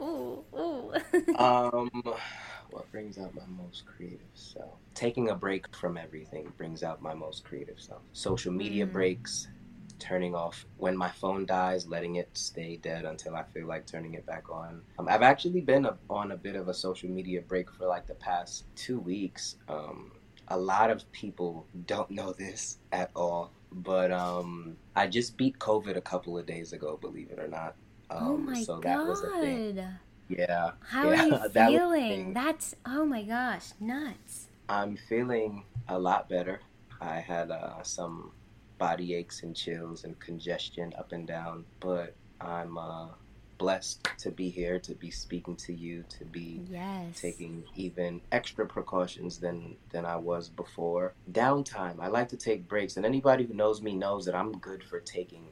ooh, 0.00 0.44
ooh. 0.56 0.92
um, 1.36 1.90
what 2.70 2.90
brings 2.92 3.18
out 3.18 3.34
my 3.34 3.42
most 3.64 3.84
creative 3.86 4.20
self? 4.34 4.78
Taking 4.94 5.30
a 5.30 5.34
break 5.34 5.74
from 5.74 5.96
everything 5.96 6.52
brings 6.56 6.84
out 6.84 7.02
my 7.02 7.14
most 7.14 7.44
creative 7.44 7.80
self. 7.80 8.02
Social 8.12 8.52
media 8.52 8.86
mm. 8.86 8.92
breaks, 8.92 9.48
turning 9.98 10.34
off 10.34 10.64
when 10.76 10.96
my 10.96 11.10
phone 11.10 11.44
dies, 11.44 11.88
letting 11.88 12.16
it 12.16 12.28
stay 12.34 12.76
dead 12.76 13.04
until 13.04 13.34
I 13.34 13.42
feel 13.42 13.66
like 13.66 13.86
turning 13.86 14.14
it 14.14 14.24
back 14.26 14.48
on. 14.48 14.82
Um, 14.98 15.08
I've 15.08 15.22
actually 15.22 15.60
been 15.60 15.84
a, 15.84 15.96
on 16.08 16.30
a 16.30 16.36
bit 16.36 16.54
of 16.54 16.68
a 16.68 16.74
social 16.74 17.08
media 17.08 17.40
break 17.40 17.72
for 17.72 17.86
like 17.86 18.06
the 18.06 18.14
past 18.14 18.64
two 18.76 19.00
weeks. 19.00 19.56
Um, 19.68 20.12
a 20.48 20.58
lot 20.58 20.90
of 20.90 21.10
people 21.10 21.66
don't 21.86 22.10
know 22.10 22.32
this 22.32 22.78
at 22.92 23.10
all, 23.16 23.50
but 23.72 24.12
um, 24.12 24.76
I 24.94 25.08
just 25.08 25.36
beat 25.36 25.58
COVID 25.58 25.96
a 25.96 26.00
couple 26.00 26.38
of 26.38 26.46
days 26.46 26.72
ago, 26.72 26.96
believe 27.00 27.30
it 27.30 27.40
or 27.40 27.48
not. 27.48 27.74
Oh 28.10 28.16
um, 28.16 28.26
oh 28.28 28.36
my 28.38 28.62
so 28.62 28.78
god! 28.78 29.98
Yeah. 30.28 30.70
How 30.80 31.10
yeah, 31.10 31.22
are 31.22 31.26
you 31.26 31.48
that 31.52 31.70
feeling? 31.70 32.34
That's 32.34 32.74
oh 32.86 33.04
my 33.04 33.22
gosh, 33.22 33.70
nuts. 33.80 34.48
I'm 34.68 34.96
feeling 34.96 35.64
a 35.88 35.98
lot 35.98 36.28
better. 36.28 36.60
I 37.00 37.20
had 37.20 37.50
uh, 37.50 37.82
some 37.82 38.32
body 38.78 39.14
aches 39.14 39.42
and 39.42 39.54
chills 39.54 40.04
and 40.04 40.18
congestion 40.20 40.92
up 40.98 41.12
and 41.12 41.26
down, 41.26 41.64
but 41.80 42.14
I'm 42.40 42.76
uh, 42.76 43.08
blessed 43.58 44.08
to 44.18 44.30
be 44.30 44.48
here, 44.48 44.78
to 44.78 44.94
be 44.94 45.10
speaking 45.10 45.56
to 45.56 45.74
you, 45.74 46.04
to 46.08 46.24
be 46.24 46.60
yes. 46.70 47.20
taking 47.20 47.64
even 47.74 48.20
extra 48.32 48.66
precautions 48.66 49.38
than 49.38 49.76
than 49.90 50.04
I 50.06 50.16
was 50.16 50.48
before. 50.48 51.14
Downtime. 51.32 51.96
I 52.00 52.08
like 52.08 52.28
to 52.30 52.36
take 52.36 52.68
breaks, 52.68 52.96
and 52.96 53.04
anybody 53.04 53.44
who 53.44 53.54
knows 53.54 53.82
me 53.82 53.94
knows 53.94 54.24
that 54.26 54.34
I'm 54.34 54.52
good 54.52 54.82
for 54.84 55.00
taking 55.00 55.48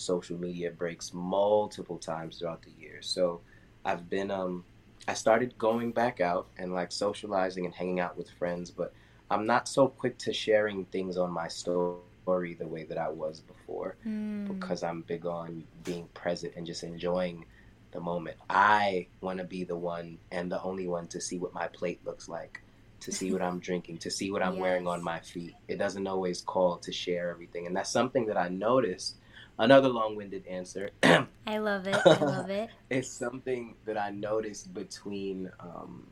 social 0.00 0.38
media 0.38 0.70
breaks 0.70 1.12
multiple 1.12 1.98
times 1.98 2.38
throughout 2.38 2.62
the 2.62 2.72
year. 2.78 2.98
So 3.00 3.40
I've 3.84 4.08
been 4.08 4.30
um 4.30 4.64
I 5.08 5.14
started 5.14 5.56
going 5.58 5.92
back 5.92 6.20
out 6.20 6.48
and 6.58 6.72
like 6.72 6.92
socializing 6.92 7.64
and 7.64 7.74
hanging 7.74 8.00
out 8.00 8.16
with 8.16 8.30
friends, 8.30 8.70
but 8.70 8.92
I'm 9.30 9.46
not 9.46 9.68
so 9.68 9.88
quick 9.88 10.18
to 10.18 10.32
sharing 10.32 10.84
things 10.86 11.16
on 11.16 11.30
my 11.30 11.48
story 11.48 12.54
the 12.54 12.66
way 12.66 12.84
that 12.84 12.98
I 12.98 13.08
was 13.08 13.40
before 13.40 13.96
mm. 14.06 14.46
because 14.46 14.82
I'm 14.82 15.02
big 15.02 15.26
on 15.26 15.64
being 15.84 16.06
present 16.14 16.54
and 16.56 16.66
just 16.66 16.82
enjoying 16.82 17.44
the 17.92 18.00
moment. 18.00 18.36
I 18.48 19.06
want 19.20 19.38
to 19.38 19.44
be 19.44 19.64
the 19.64 19.76
one 19.76 20.18
and 20.30 20.50
the 20.50 20.62
only 20.62 20.86
one 20.86 21.06
to 21.08 21.20
see 21.20 21.38
what 21.38 21.54
my 21.54 21.66
plate 21.68 22.04
looks 22.04 22.28
like, 22.28 22.60
to 23.00 23.10
see 23.10 23.32
what 23.32 23.42
I'm 23.42 23.58
drinking, 23.58 23.98
to 23.98 24.10
see 24.10 24.30
what 24.30 24.42
I'm 24.42 24.54
yes. 24.54 24.60
wearing 24.60 24.86
on 24.86 25.02
my 25.12 25.20
feet. 25.20 25.54
It 25.68 25.78
doesn't 25.78 26.06
always 26.06 26.40
call 26.40 26.76
to 26.78 26.92
share 26.92 27.30
everything. 27.30 27.66
And 27.66 27.76
that's 27.76 27.90
something 27.90 28.26
that 28.26 28.36
I 28.36 28.48
noticed 28.48 29.16
another 29.60 29.88
long-winded 29.88 30.46
answer. 30.46 30.90
I 31.02 31.58
love 31.58 31.86
it. 31.86 31.96
I 32.04 32.24
love 32.24 32.50
it. 32.50 32.70
it's 32.90 33.10
something 33.10 33.74
that 33.84 33.96
I 33.96 34.10
noticed 34.10 34.72
between 34.74 35.50
um, 35.60 36.06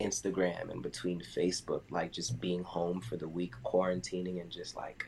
Instagram 0.00 0.70
and 0.70 0.82
between 0.82 1.20
Facebook, 1.20 1.82
like 1.90 2.12
just 2.12 2.40
being 2.40 2.62
home 2.62 3.00
for 3.00 3.16
the 3.16 3.28
week, 3.28 3.54
quarantining, 3.64 4.40
and 4.40 4.50
just 4.50 4.76
like 4.76 5.06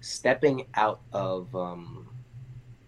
stepping 0.00 0.66
out 0.74 1.00
of 1.12 1.54
um, 1.56 2.08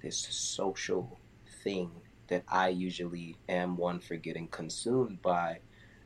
this 0.03 0.19
social 0.19 1.19
thing 1.65 1.91
that 2.29 2.45
I 2.49 2.69
usually 2.69 3.37
am 3.49 3.77
one 3.77 3.99
for 3.99 4.17
getting 4.17 4.47
consumed 4.49 5.23
by. 5.23 5.59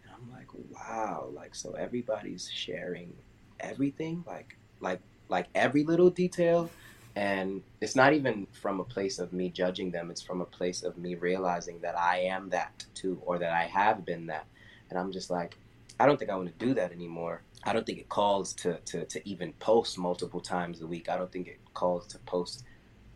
And 0.05 0.12
I'm 0.14 0.33
like, 0.33 0.49
wow, 0.70 1.29
like 1.35 1.57
so 1.57 1.72
everybody's 1.72 2.49
sharing 2.53 3.14
everything, 3.59 4.22
like 4.27 4.57
like 4.81 5.01
like 5.29 5.49
every 5.57 5.83
little 5.83 6.11
detail 6.11 6.70
and 7.17 7.62
it's 7.81 7.97
not 7.97 8.12
even 8.12 8.47
from 8.53 8.79
a 8.79 8.85
place 8.85 9.19
of 9.19 9.33
me 9.33 9.49
judging 9.49 9.91
them 9.91 10.11
it's 10.11 10.23
from 10.23 10.41
a 10.41 10.45
place 10.45 10.85
of 10.85 10.97
me 10.97 11.14
realizing 11.17 11.81
that 11.81 11.99
i 11.99 12.19
am 12.19 12.49
that 12.51 12.85
too 12.95 13.21
or 13.27 13.39
that 13.39 13.53
i 13.53 13.64
have 13.64 14.05
been 14.05 14.27
that 14.27 14.47
and 14.91 14.99
i'm 14.99 15.11
just 15.11 15.31
like 15.31 15.57
I 15.99 16.07
don't 16.07 16.19
think 16.19 16.31
I 16.31 16.37
want 16.37 16.59
to 16.59 16.67
do 16.67 16.75
that 16.75 16.93
anymore. 16.93 17.43
I 17.64 17.73
don't 17.73 17.87
think 17.87 17.99
it 17.99 18.09
calls 18.09 18.53
to, 18.55 18.79
to, 18.79 19.05
to 19.07 19.29
even 19.29 19.53
post 19.55 19.99
multiple 19.99 20.41
times 20.41 20.83
a 20.83 20.87
week. 20.87 21.09
I 21.09 21.17
don't 21.17 21.33
think 21.33 21.49
it 21.49 21.59
calls 21.75 22.07
to 22.09 22.19
post 22.21 22.64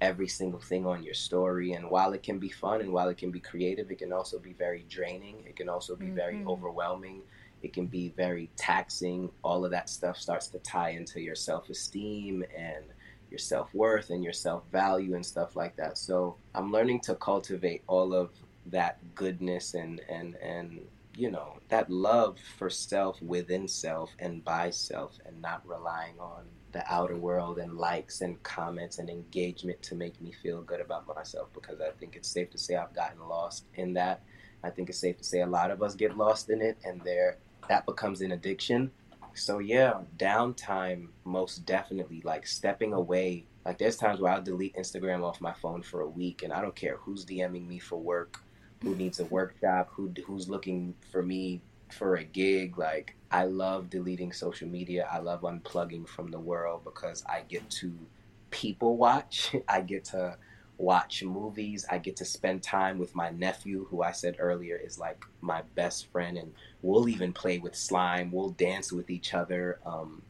every 0.00 0.28
single 0.28 0.60
thing 0.60 0.86
on 0.86 1.02
your 1.02 1.14
story. 1.14 1.72
And 1.72 1.90
while 1.90 2.14
it 2.14 2.22
can 2.22 2.38
be 2.38 2.48
fun 2.48 2.80
and 2.80 2.92
while 2.92 3.08
it 3.08 3.18
can 3.18 3.30
be 3.30 3.40
creative, 3.40 3.90
it 3.90 3.98
can 3.98 4.12
also 4.12 4.38
be 4.38 4.54
very 4.54 4.86
draining. 4.88 5.44
It 5.46 5.56
can 5.56 5.68
also 5.68 5.94
be 5.94 6.06
mm-hmm. 6.06 6.14
very 6.14 6.44
overwhelming. 6.46 7.20
It 7.62 7.74
can 7.74 7.86
be 7.86 8.14
very 8.16 8.48
taxing. 8.56 9.30
All 9.44 9.64
of 9.64 9.70
that 9.72 9.90
stuff 9.90 10.16
starts 10.16 10.48
to 10.48 10.58
tie 10.60 10.90
into 10.90 11.20
your 11.20 11.34
self 11.34 11.68
esteem 11.68 12.42
and 12.56 12.86
your 13.30 13.38
self 13.38 13.72
worth 13.74 14.10
and 14.10 14.22
your 14.22 14.32
self 14.32 14.64
value 14.70 15.14
and 15.14 15.24
stuff 15.24 15.56
like 15.56 15.76
that. 15.76 15.98
So 15.98 16.36
I'm 16.54 16.72
learning 16.72 17.00
to 17.02 17.14
cultivate 17.14 17.82
all 17.86 18.14
of 18.14 18.30
that 18.66 18.98
goodness 19.14 19.74
and, 19.74 20.00
and, 20.08 20.36
and, 20.36 20.80
you 21.16 21.30
know, 21.30 21.58
that 21.68 21.90
love 21.90 22.38
for 22.58 22.70
self 22.70 23.20
within 23.22 23.66
self 23.68 24.10
and 24.18 24.44
by 24.44 24.70
self 24.70 25.18
and 25.26 25.40
not 25.40 25.66
relying 25.66 26.18
on 26.18 26.44
the 26.72 26.84
outer 26.92 27.16
world 27.16 27.58
and 27.58 27.76
likes 27.76 28.20
and 28.20 28.40
comments 28.42 28.98
and 28.98 29.10
engagement 29.10 29.82
to 29.82 29.94
make 29.94 30.20
me 30.20 30.32
feel 30.42 30.62
good 30.62 30.80
about 30.80 31.06
myself 31.06 31.48
because 31.52 31.80
I 31.80 31.90
think 31.98 32.14
it's 32.14 32.28
safe 32.28 32.50
to 32.50 32.58
say 32.58 32.76
I've 32.76 32.94
gotten 32.94 33.28
lost 33.28 33.64
in 33.74 33.92
that. 33.94 34.22
I 34.62 34.70
think 34.70 34.88
it's 34.88 34.98
safe 34.98 35.18
to 35.18 35.24
say 35.24 35.40
a 35.40 35.46
lot 35.46 35.70
of 35.70 35.82
us 35.82 35.94
get 35.94 36.16
lost 36.16 36.48
in 36.48 36.62
it 36.62 36.78
and 36.84 37.00
there 37.02 37.38
that 37.70 37.86
becomes 37.86 38.20
an 38.20 38.32
addiction. 38.32 38.90
So 39.34 39.58
yeah, 39.58 40.00
downtime 40.16 41.08
most 41.24 41.64
definitely 41.66 42.22
like 42.24 42.46
stepping 42.46 42.92
away. 42.92 43.46
Like 43.64 43.78
there's 43.78 43.96
times 43.96 44.20
where 44.20 44.32
I'll 44.32 44.42
delete 44.42 44.76
Instagram 44.76 45.22
off 45.22 45.40
my 45.40 45.52
phone 45.52 45.82
for 45.82 46.00
a 46.00 46.08
week 46.08 46.42
and 46.42 46.52
I 46.52 46.60
don't 46.60 46.74
care 46.74 46.96
who's 46.96 47.24
DMing 47.24 47.66
me 47.66 47.78
for 47.78 47.96
work, 47.96 48.40
who 48.82 48.94
needs 48.94 49.20
a 49.20 49.24
workshop, 49.26 49.90
who 49.92 50.12
who's 50.26 50.48
looking 50.48 50.94
for 51.10 51.22
me 51.22 51.62
for 51.90 52.16
a 52.16 52.24
gig. 52.24 52.78
Like 52.78 53.16
I 53.30 53.44
love 53.44 53.90
deleting 53.90 54.32
social 54.32 54.68
media. 54.68 55.08
I 55.10 55.18
love 55.18 55.42
unplugging 55.42 56.08
from 56.08 56.30
the 56.30 56.40
world 56.40 56.84
because 56.84 57.24
I 57.28 57.42
get 57.48 57.68
to 57.70 57.92
people 58.50 58.96
watch. 58.96 59.54
I 59.68 59.82
get 59.82 60.04
to 60.06 60.36
watch 60.80 61.22
movies. 61.22 61.84
I 61.90 61.98
get 61.98 62.16
to 62.16 62.24
spend 62.24 62.62
time 62.62 62.98
with 62.98 63.14
my 63.14 63.30
nephew, 63.30 63.86
who 63.90 64.02
I 64.02 64.12
said 64.12 64.36
earlier 64.38 64.76
is 64.76 64.98
like 64.98 65.22
my 65.40 65.62
best 65.74 66.06
friend, 66.10 66.38
and 66.38 66.52
we'll 66.82 67.08
even 67.08 67.32
play 67.32 67.58
with 67.58 67.76
slime. 67.76 68.32
We'll 68.32 68.50
dance 68.50 68.92
with 68.92 69.10
each 69.10 69.34
other. 69.34 69.78
Um, 69.84 70.22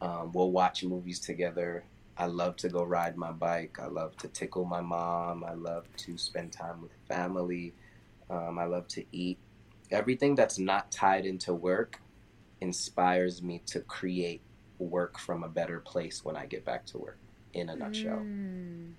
um, 0.00 0.32
we'll 0.32 0.50
watch 0.50 0.82
movies 0.82 1.20
together. 1.20 1.84
I 2.16 2.26
love 2.26 2.56
to 2.56 2.68
go 2.68 2.82
ride 2.82 3.16
my 3.16 3.32
bike. 3.32 3.78
I 3.80 3.86
love 3.86 4.16
to 4.18 4.28
tickle 4.28 4.64
my 4.64 4.80
mom. 4.80 5.44
I 5.44 5.54
love 5.54 5.86
to 5.98 6.18
spend 6.18 6.52
time 6.52 6.82
with 6.82 6.92
family. 7.08 7.72
Um, 8.30 8.58
I 8.58 8.64
love 8.64 8.88
to 8.88 9.04
eat 9.12 9.38
everything 9.90 10.34
that's 10.34 10.58
not 10.58 10.90
tied 10.90 11.26
into 11.26 11.54
work 11.54 12.00
inspires 12.60 13.42
me 13.42 13.60
to 13.66 13.80
create 13.80 14.40
work 14.78 15.18
from 15.18 15.42
a 15.44 15.48
better 15.48 15.80
place 15.80 16.24
when 16.24 16.36
I 16.36 16.46
get 16.46 16.64
back 16.64 16.86
to 16.86 16.98
work. 16.98 17.18
In 17.54 17.68
a 17.68 17.76
nutshell. 17.76 18.16
Mm. 18.16 18.92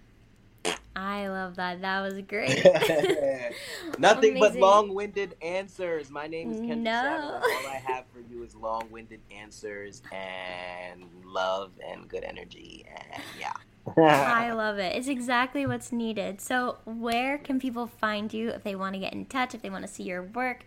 I 0.95 1.28
love 1.28 1.55
that. 1.55 1.82
That 1.82 2.01
was 2.01 2.22
great. 2.22 2.64
Nothing 3.97 4.38
Amazing. 4.38 4.39
but 4.39 4.55
long-winded 4.55 5.36
answers. 5.41 6.09
My 6.09 6.28
name 6.28 6.51
is 6.51 6.59
Kendra 6.59 6.84
no. 6.84 7.41
All 7.43 7.68
I 7.68 7.82
have 7.86 8.05
for 8.14 8.20
you 8.20 8.43
is 8.43 8.55
long-winded 8.55 9.20
answers 9.32 10.01
and 10.11 11.03
love 11.26 11.72
and 11.88 12.07
good 12.07 12.24
energy 12.24 12.86
and 12.88 13.24
yeah. 13.39 13.53
I 13.97 14.53
love 14.53 14.78
it. 14.78 14.95
It's 14.95 15.09
exactly 15.09 15.66
what's 15.66 15.91
needed. 15.91 16.39
So, 16.39 16.78
where 16.86 17.38
can 17.38 17.59
people 17.59 17.88
find 17.88 18.34
you 18.34 18.47
if 18.49 18.64
they 18.64 18.76
want 18.76 18.93
to 18.93 18.99
get 18.99 19.11
in 19.11 19.26
touch, 19.26 19.53
if 19.53 19.61
they 19.61 19.70
want 19.70 19.86
to 19.86 19.91
see 19.91 20.03
your 20.03 20.24
work? 20.24 20.64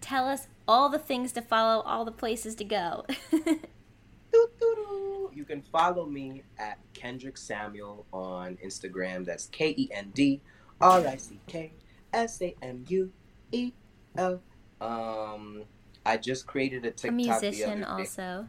Tell 0.00 0.28
us 0.28 0.46
all 0.68 0.88
the 0.88 1.00
things 1.00 1.32
to 1.32 1.42
follow, 1.42 1.82
all 1.82 2.04
the 2.04 2.12
places 2.12 2.54
to 2.56 2.64
go. 2.64 3.06
You 5.34 5.44
can 5.44 5.62
follow 5.62 6.06
me 6.06 6.42
at 6.58 6.78
Kendrick 6.94 7.36
Samuel 7.36 8.06
on 8.12 8.58
Instagram. 8.64 9.24
That's 9.24 9.46
K 9.46 9.74
E 9.76 9.88
N 9.92 10.10
D 10.14 10.40
R 10.80 11.06
I 11.06 11.16
C 11.16 11.38
K 11.46 11.72
S 12.12 12.40
A 12.42 12.54
M 12.62 12.84
U 12.88 13.12
E 13.52 13.72
L. 14.16 14.40
Um, 14.80 15.64
I 16.04 16.16
just 16.16 16.46
created 16.46 16.84
a 16.84 16.90
TikTok. 16.90 17.10
A 17.10 17.12
musician, 17.12 17.84
also. 17.84 18.46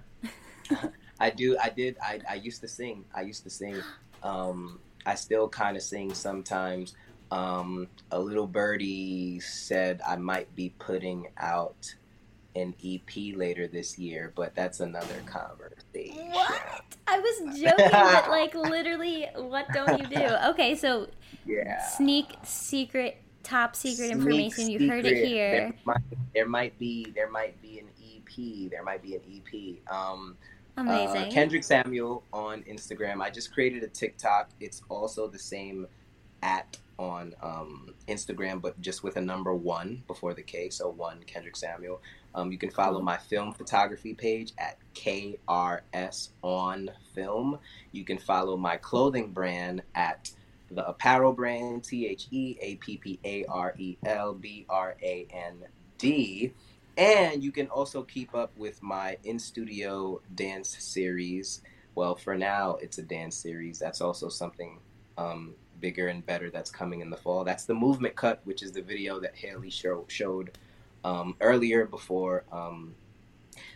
I 1.20 1.30
do. 1.30 1.58
I 1.62 1.70
did. 1.70 1.98
I, 2.02 2.20
I 2.30 2.36
used 2.36 2.62
to 2.62 2.68
sing. 2.68 3.06
I 3.14 3.22
used 3.22 3.44
to 3.44 3.50
sing. 3.50 3.82
Um, 4.24 4.80
I 5.06 5.16
still 5.16 5.50
kind 5.50 5.76
of 5.76 5.84
sing 5.84 6.14
sometimes. 6.14 6.96
Um, 7.32 7.88
a 8.12 8.20
little 8.20 8.48
birdie 8.48 9.40
said 9.40 10.02
I 10.08 10.16
might 10.16 10.54
be 10.56 10.74
putting 10.80 11.28
out 11.38 11.94
an 12.56 12.74
EP 12.84 13.36
later 13.36 13.68
this 13.68 13.98
year, 13.98 14.34
but 14.36 14.56
that's 14.56 14.80
another 14.80 15.22
conversation. 15.26 16.30
What? 16.32 16.82
I 17.08 17.20
was 17.20 17.60
joking, 17.60 17.90
but 17.92 18.30
like 18.30 18.56
literally, 18.56 19.28
what 19.36 19.68
don't 19.74 20.00
you 20.00 20.08
do? 20.08 20.36
Okay, 20.50 20.76
so 20.76 21.08
yeah, 21.46 21.86
sneak 21.88 22.28
secret, 22.44 23.22
top 23.44 23.76
secret 23.76 24.08
sneak 24.08 24.12
information. 24.12 24.70
You 24.70 24.90
heard 24.90 25.06
it 25.06 25.26
here. 25.26 25.52
There 25.52 25.74
might, 25.86 26.02
there 26.34 26.48
might, 26.48 26.80
be 26.80 27.12
there 27.16 27.30
might 27.30 27.62
be 27.62 27.80
an 27.80 27.88
EP. 28.04 28.70
There 28.70 28.84
might 28.84 29.02
be 29.02 29.16
an 29.16 29.22
EP. 29.32 29.94
Um, 29.94 30.38
Amazing. 30.78 31.24
Uh, 31.24 31.32
Kendrick 31.32 31.64
Samuel 31.64 32.24
on 32.32 32.64
Instagram. 32.64 33.22
I 33.22 33.30
just 33.30 33.54
created 33.54 33.84
a 33.84 33.88
TikTok. 33.88 34.50
It's 34.62 34.82
also 34.90 35.28
the 35.28 35.40
same 35.40 35.88
at 36.42 36.78
on 36.98 37.34
um, 37.42 37.94
Instagram, 38.08 38.62
but 38.62 38.80
just 38.82 39.04
with 39.04 39.16
a 39.18 39.22
number 39.22 39.54
one 39.54 40.04
before 40.08 40.34
the 40.34 40.42
K. 40.42 40.70
So 40.70 40.90
one 40.90 41.20
Kendrick 41.26 41.56
Samuel. 41.56 42.02
Um, 42.36 42.52
you 42.52 42.58
can 42.58 42.70
follow 42.70 43.02
my 43.02 43.18
film 43.18 43.54
photography 43.54 44.14
page 44.14 44.54
at 44.58 44.78
KRS 44.94 46.30
on 46.42 46.92
Film. 47.14 47.60
You 47.92 48.04
can 48.04 48.18
follow 48.18 48.58
my 48.58 48.78
clothing 48.78 49.32
brand 49.32 49.82
at 49.96 50.32
the 50.72 50.88
apparel 50.88 51.34
brand 51.34 51.84
T 51.84 52.08
H 52.08 52.28
E 52.32 52.58
A 52.62 52.76
P 52.76 52.98
P 52.98 53.20
A 53.24 53.46
R 53.46 53.74
E 53.78 53.98
L 54.06 54.34
B 54.34 54.66
R 54.70 54.96
A 55.02 55.28
N 55.32 55.64
D. 55.98 56.54
And 56.98 57.44
you 57.44 57.52
can 57.52 57.68
also 57.68 58.04
keep 58.04 58.36
up 58.36 58.52
with 58.58 58.84
my 58.84 59.18
in 59.24 59.40
studio 59.40 60.22
dance 60.36 60.78
series. 60.80 61.62
Well, 61.96 62.16
for 62.16 62.36
now, 62.36 62.76
it's 62.82 62.98
a 62.98 63.04
dance 63.04 63.36
series. 63.36 63.80
That's 63.80 64.02
also 64.02 64.30
something 64.30 64.80
um, 65.18 65.56
bigger 65.80 66.08
and 66.08 66.26
better 66.26 66.50
that's 66.50 66.70
coming 66.70 67.02
in 67.02 67.10
the 67.10 67.18
fall. 67.18 67.44
That's 67.44 67.66
the 67.66 67.74
movement 67.74 68.16
cut, 68.16 68.42
which 68.44 68.62
is 68.64 68.72
the 68.72 68.82
video 68.82 69.20
that 69.22 69.36
Haley 69.36 69.70
show, 69.70 70.06
showed 70.08 70.58
um, 71.04 71.36
earlier 71.42 71.86
before 71.86 72.44
um, 72.52 72.96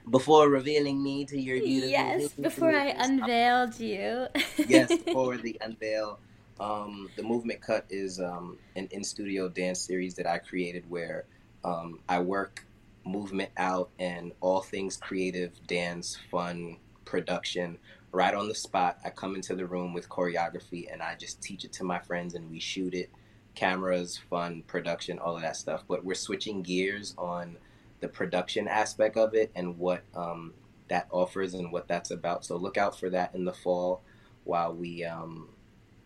before 0.09 0.49
revealing 0.49 1.01
me 1.01 1.25
to 1.25 1.39
your 1.39 1.59
beautiful. 1.59 1.89
Yes, 1.89 2.33
before 2.33 2.73
I 2.73 2.87
unveiled 2.97 3.79
you. 3.79 4.27
yes, 4.67 4.95
before 5.05 5.37
the 5.37 5.57
unveil. 5.61 6.19
Um, 6.59 7.09
the 7.15 7.23
movement 7.23 7.61
cut 7.61 7.85
is 7.89 8.19
um, 8.19 8.57
an 8.75 8.87
in 8.91 9.03
studio 9.03 9.49
dance 9.49 9.79
series 9.79 10.15
that 10.15 10.27
I 10.27 10.37
created 10.37 10.89
where 10.89 11.25
um, 11.63 11.99
I 12.07 12.19
work 12.19 12.65
movement 13.05 13.49
out 13.57 13.89
and 13.99 14.31
all 14.39 14.61
things 14.61 14.97
creative, 14.97 15.51
dance, 15.67 16.17
fun, 16.29 16.77
production 17.05 17.77
right 18.11 18.33
on 18.33 18.47
the 18.47 18.55
spot. 18.55 18.99
I 19.03 19.09
come 19.09 19.35
into 19.35 19.55
the 19.55 19.65
room 19.65 19.93
with 19.93 20.07
choreography 20.09 20.91
and 20.91 21.01
I 21.01 21.15
just 21.15 21.41
teach 21.41 21.65
it 21.65 21.73
to 21.73 21.83
my 21.83 21.99
friends 21.99 22.35
and 22.35 22.49
we 22.49 22.59
shoot 22.59 22.93
it. 22.93 23.09
Cameras, 23.55 24.19
fun, 24.29 24.63
production, 24.67 25.19
all 25.19 25.35
of 25.35 25.41
that 25.41 25.55
stuff. 25.55 25.83
But 25.87 26.03
we're 26.03 26.15
switching 26.15 26.61
gears 26.61 27.13
on 27.17 27.57
the 27.99 28.07
production 28.07 28.67
aspect 28.67 29.17
of 29.17 29.33
it 29.33 29.51
and 29.55 29.77
what 29.77 30.03
um, 30.15 30.53
that 30.89 31.07
offers 31.11 31.53
and 31.53 31.71
what 31.71 31.87
that's 31.87 32.11
about. 32.11 32.45
So 32.45 32.57
look 32.57 32.77
out 32.77 32.99
for 32.99 33.09
that 33.11 33.33
in 33.33 33.45
the 33.45 33.53
fall 33.53 34.01
while 34.43 34.73
we, 34.73 35.03
um, 35.03 35.49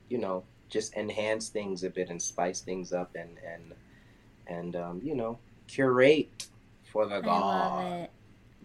you 0.10 0.18
know, 0.18 0.44
just 0.70 0.96
enhance 0.96 1.50
things 1.50 1.84
a 1.84 1.90
bit 1.90 2.10
and 2.10 2.22
spice 2.22 2.62
things 2.62 2.92
up 2.94 3.16
and 3.16 3.38
and 3.46 3.74
and 4.48 4.76
um, 4.76 5.02
you 5.04 5.16
know 5.16 5.40
curate 5.68 6.48
for 6.92 7.06
the 7.06 7.22
God. 7.22 7.82
I. 7.82 8.10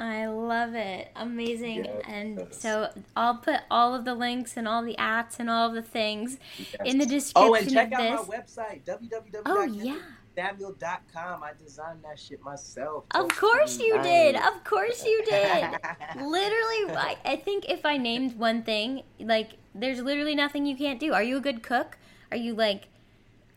I 0.02 0.26
love 0.26 0.74
it. 0.74 1.12
Amazing. 1.14 1.84
Yes. 1.84 2.02
And 2.08 2.48
so 2.50 2.90
I'll 3.14 3.36
put 3.36 3.60
all 3.70 3.94
of 3.94 4.04
the 4.04 4.16
links 4.16 4.56
and 4.56 4.66
all 4.66 4.82
the 4.82 4.96
apps 4.98 5.38
and 5.38 5.48
all 5.48 5.68
of 5.68 5.74
the 5.74 5.82
things 5.82 6.38
yes. 6.58 6.74
in 6.84 6.98
the 6.98 7.06
description 7.06 7.50
Oh, 7.50 7.54
and 7.54 7.70
check 7.70 7.92
out 7.92 8.00
this. 8.00 8.28
my 8.28 8.36
website, 8.36 8.82
www. 8.84 9.42
Oh, 9.46 9.62
yeah. 9.62 9.98
Samuel.com. 10.34 11.44
I 11.44 11.52
designed 11.56 12.00
that 12.02 12.18
shit 12.18 12.42
myself. 12.42 13.04
Of 13.14 13.28
course 13.28 13.78
you 13.78 14.02
did. 14.02 14.34
Of 14.34 14.64
course 14.64 15.04
you 15.04 15.22
did. 15.24 15.70
literally, 16.16 16.96
I, 16.96 17.16
I 17.24 17.36
think 17.36 17.66
if 17.68 17.86
I 17.86 17.96
named 17.96 18.36
one 18.36 18.64
thing, 18.64 19.04
like, 19.20 19.50
there's 19.72 20.00
literally 20.00 20.34
nothing 20.34 20.66
you 20.66 20.74
can't 20.74 20.98
do. 20.98 21.12
Are 21.12 21.22
you 21.22 21.36
a 21.36 21.40
good 21.40 21.62
cook? 21.62 21.96
Are 22.32 22.36
you 22.36 22.54
like, 22.54 22.82
is 22.82 22.88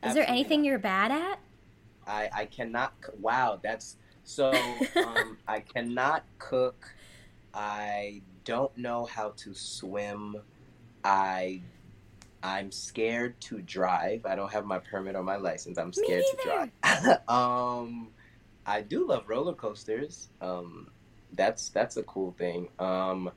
Absolutely 0.03 0.21
there 0.21 0.29
anything 0.29 0.61
not. 0.61 0.67
you're 0.67 0.79
bad 0.79 1.11
at? 1.11 1.39
I, 2.05 2.29
I 2.31 2.45
cannot. 2.45 2.93
Wow, 3.19 3.59
that's 3.63 3.97
so 4.25 4.89
um, 5.03 5.39
I 5.47 5.61
cannot 5.61 6.27
cook. 6.39 6.85
I 7.53 8.23
don't 8.45 8.75
know 8.77 9.05
how 9.05 9.33
to 9.39 9.55
swim. 9.55 10.37
I 11.03 11.63
I'm 12.43 12.71
scared 12.71 13.41
to 13.43 13.61
drive. 13.61 14.25
I 14.25 14.35
don't 14.35 14.51
have 14.53 14.65
my 14.65 14.79
permit 14.79 15.15
or 15.15 15.23
my 15.23 15.37
license. 15.37 15.77
I'm 15.77 15.93
scared 15.93 16.27
to 16.27 16.37
drive. 16.37 16.69
um, 17.29 18.13
I 18.65 18.81
do 18.81 19.07
love 19.07 19.29
roller 19.29 19.55
coasters. 19.55 20.29
Um, 20.41 20.89
that's 21.33 21.69
that's 21.71 21.97
a 21.97 22.03
cool 22.03 22.33
thing. 22.33 22.69
Um, 22.79 23.31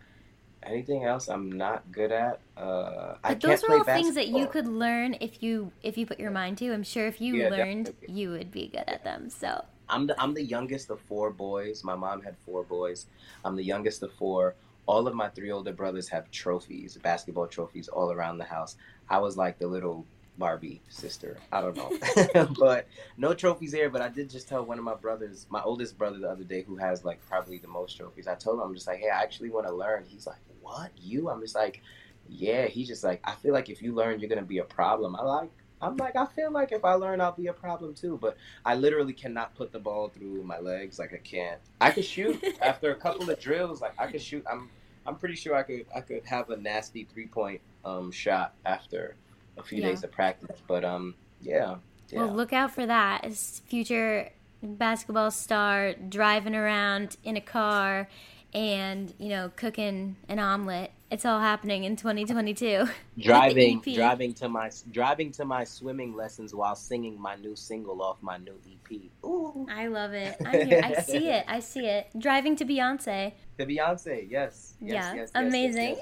anything 0.64 1.04
else 1.04 1.28
I'm 1.28 1.50
not 1.52 1.90
good 1.92 2.12
at? 2.12 2.42
Uh, 2.56 3.16
I 3.24 3.34
But 3.34 3.42
those 3.42 3.62
can't 3.62 3.64
are 3.64 3.72
all 3.72 3.84
things 3.84 4.14
that 4.16 4.26
you 4.28 4.48
could 4.48 4.66
learn 4.66 5.14
if 5.20 5.40
you 5.42 5.72
if 5.82 5.96
you 5.98 6.04
put 6.06 6.18
your 6.18 6.30
mind 6.32 6.58
to. 6.58 6.72
I'm 6.72 6.82
sure 6.82 7.06
if 7.06 7.20
you 7.20 7.36
Yeah, 7.36 7.44
learned, 7.44 7.90
definitely. 7.90 8.08
you 8.08 8.30
would 8.30 8.50
be 8.50 8.68
good 8.68 8.84
at 8.88 9.04
them. 9.04 9.28
So 9.30 9.66
I'm 9.90 10.06
the 10.06 10.20
I'm 10.20 10.34
the 10.34 10.42
youngest 10.42 10.90
of 10.90 11.00
four 11.00 11.30
boys. 11.30 11.84
My 11.84 11.94
mom 11.94 12.22
had 12.22 12.36
four 12.38 12.62
boys. 12.62 13.06
I'm 13.44 13.56
the 13.56 13.64
youngest 13.64 14.02
of 14.02 14.12
four. 14.12 14.54
All 14.86 15.06
of 15.06 15.14
my 15.14 15.28
three 15.28 15.50
older 15.50 15.72
brothers 15.72 16.08
have 16.08 16.30
trophies, 16.30 16.96
basketball 17.02 17.46
trophies, 17.46 17.88
all 17.88 18.10
around 18.10 18.38
the 18.38 18.44
house. 18.44 18.76
I 19.08 19.18
was 19.18 19.36
like 19.36 19.58
the 19.58 19.66
little 19.66 20.06
Barbie 20.38 20.80
sister. 20.88 21.36
I 21.52 21.60
don't 21.60 21.76
know, 21.76 22.46
but 22.58 22.86
no 23.16 23.34
trophies 23.34 23.72
here. 23.72 23.90
But 23.90 24.00
I 24.00 24.08
did 24.08 24.30
just 24.30 24.48
tell 24.48 24.64
one 24.64 24.78
of 24.78 24.84
my 24.84 24.94
brothers, 24.94 25.46
my 25.50 25.60
oldest 25.62 25.98
brother, 25.98 26.18
the 26.18 26.28
other 26.30 26.44
day, 26.44 26.62
who 26.62 26.76
has 26.76 27.04
like 27.04 27.20
probably 27.28 27.58
the 27.58 27.68
most 27.68 27.96
trophies. 27.96 28.28
I 28.28 28.34
told 28.34 28.58
him, 28.58 28.66
I'm 28.66 28.74
just 28.74 28.86
like, 28.86 28.98
hey, 28.98 29.10
I 29.10 29.22
actually 29.22 29.50
want 29.50 29.66
to 29.66 29.74
learn. 29.74 30.04
He's 30.06 30.26
like, 30.26 30.38
what? 30.62 30.90
You? 30.96 31.28
I'm 31.28 31.40
just 31.40 31.54
like, 31.54 31.82
yeah. 32.28 32.66
He's 32.66 32.88
just 32.88 33.04
like, 33.04 33.20
I 33.24 33.34
feel 33.34 33.52
like 33.52 33.68
if 33.68 33.82
you 33.82 33.94
learn, 33.94 34.20
you're 34.20 34.30
gonna 34.30 34.42
be 34.42 34.58
a 34.58 34.64
problem. 34.64 35.16
I 35.16 35.22
like. 35.22 35.50
I'm 35.80 35.96
like, 35.96 36.16
I 36.16 36.26
feel 36.26 36.50
like 36.50 36.72
if 36.72 36.84
I 36.84 36.94
learn, 36.94 37.20
I'll 37.20 37.32
be 37.32 37.46
a 37.48 37.52
problem 37.52 37.94
too. 37.94 38.18
But 38.20 38.36
I 38.64 38.74
literally 38.74 39.12
cannot 39.12 39.54
put 39.54 39.72
the 39.72 39.78
ball 39.78 40.08
through 40.08 40.42
my 40.44 40.58
legs. 40.58 40.98
Like 40.98 41.12
I 41.14 41.18
can't. 41.18 41.60
I 41.80 41.90
could 41.90 42.04
shoot 42.04 42.42
after 42.62 42.90
a 42.90 42.96
couple 42.96 43.28
of 43.30 43.38
drills. 43.40 43.80
Like 43.80 43.94
I 43.98 44.06
could 44.06 44.22
shoot. 44.22 44.44
I'm 44.50 44.70
I'm 45.06 45.16
pretty 45.16 45.36
sure 45.36 45.54
I 45.54 45.62
could 45.62 45.86
I 45.94 46.00
could 46.00 46.24
have 46.26 46.50
a 46.50 46.56
nasty 46.56 47.04
three 47.04 47.26
point 47.28 47.60
um 47.84 48.10
shot 48.10 48.54
after 48.64 49.16
a 49.56 49.62
few 49.62 49.80
Yeah. 49.80 49.88
days 49.88 50.04
of 50.04 50.10
practice. 50.12 50.60
But 50.66 50.84
um 50.84 51.14
yeah 51.40 51.76
yeah 52.10 52.24
well, 52.24 52.34
look 52.34 52.52
out 52.52 52.72
for 52.72 52.86
that 52.86 53.24
as 53.24 53.60
future 53.66 54.30
basketball 54.62 55.30
star 55.30 55.94
driving 55.94 56.54
around 56.54 57.16
in 57.22 57.36
a 57.36 57.40
car 57.40 58.08
and 58.52 59.14
you 59.18 59.28
know 59.28 59.50
cooking 59.56 60.16
an 60.28 60.38
omelet. 60.38 60.90
It's 61.10 61.24
all 61.24 61.40
happening 61.40 61.84
in 61.84 61.96
2022. 61.96 62.86
driving 63.18 63.80
driving 63.80 64.34
to 64.34 64.48
my 64.48 64.70
driving 64.90 65.32
to 65.32 65.44
my 65.44 65.64
swimming 65.64 66.14
lessons 66.14 66.54
while 66.54 66.74
singing 66.74 67.18
my 67.18 67.34
new 67.36 67.56
single 67.56 68.02
off 68.02 68.18
my 68.22 68.36
new 68.36 68.58
EP. 68.70 69.00
Ooh. 69.24 69.66
I 69.70 69.86
love 69.86 70.12
it. 70.12 70.36
I, 70.44 70.64
hear, 70.64 70.80
I 70.84 70.94
see 71.02 71.28
it. 71.28 71.44
I 71.48 71.60
see 71.60 71.86
it. 71.86 72.08
Driving 72.18 72.56
to 72.56 72.64
Beyonce. 72.66 73.32
The 73.56 73.64
Beyonce, 73.64 74.30
yes, 74.30 74.74
yes, 74.80 74.92
yeah, 74.92 75.14
yes, 75.14 75.14
yes, 75.14 75.30
amazing. 75.34 75.96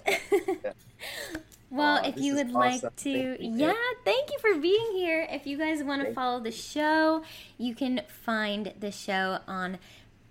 well, 1.70 2.04
if 2.04 2.18
you 2.18 2.34
would 2.34 2.48
awesome. 2.48 2.54
like 2.54 2.80
Thank 2.80 2.96
to, 2.96 3.10
you, 3.10 3.36
yeah, 3.40 3.74
thank 4.04 4.30
you 4.32 4.38
for 4.40 4.58
being 4.58 4.92
here. 4.92 5.26
If 5.30 5.46
you 5.46 5.56
guys 5.56 5.84
want 5.84 6.00
to 6.00 6.06
Thank 6.06 6.16
follow 6.16 6.40
the 6.40 6.50
show, 6.50 7.22
you 7.58 7.76
can 7.76 8.02
find 8.08 8.72
the 8.80 8.90
show 8.90 9.38
on 9.46 9.78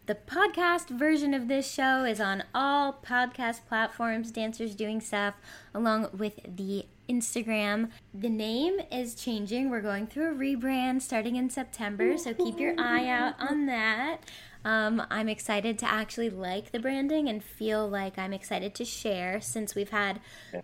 the 0.06 0.16
podcast 0.16 0.90
version 0.90 1.34
of 1.34 1.48
this 1.48 1.72
show 1.72 2.04
is 2.04 2.20
on 2.20 2.44
all 2.54 2.94
podcast 2.94 3.66
platforms, 3.68 4.32
Dancers 4.32 4.76
Doing 4.76 5.02
Stuff, 5.02 5.34
along 5.74 6.10
with 6.14 6.40
the 6.56 6.86
Instagram. 7.10 7.90
The 8.14 8.30
name 8.30 8.80
is 8.92 9.16
changing. 9.16 9.70
We're 9.70 9.82
going 9.82 10.06
through 10.06 10.32
a 10.32 10.36
rebrand 10.36 11.02
starting 11.02 11.36
in 11.36 11.50
September, 11.50 12.18
so 12.18 12.34
keep 12.36 12.60
your 12.60 12.76
eye 12.78 13.08
out 13.08 13.34
on 13.40 13.66
that. 13.66 14.20
Um, 14.64 15.04
I'm 15.12 15.30
excited 15.30 15.78
to 15.80 15.86
actually 15.86 16.32
like 16.32 16.72
the 16.72 16.80
branding 16.80 17.30
and 17.30 17.44
feel 17.44 17.88
like 17.88 18.18
I'm 18.18 18.34
excited 18.34 18.74
to 18.76 18.86
share 18.86 19.40
since 19.40 19.76
we've 19.76 19.92
had 19.92 20.20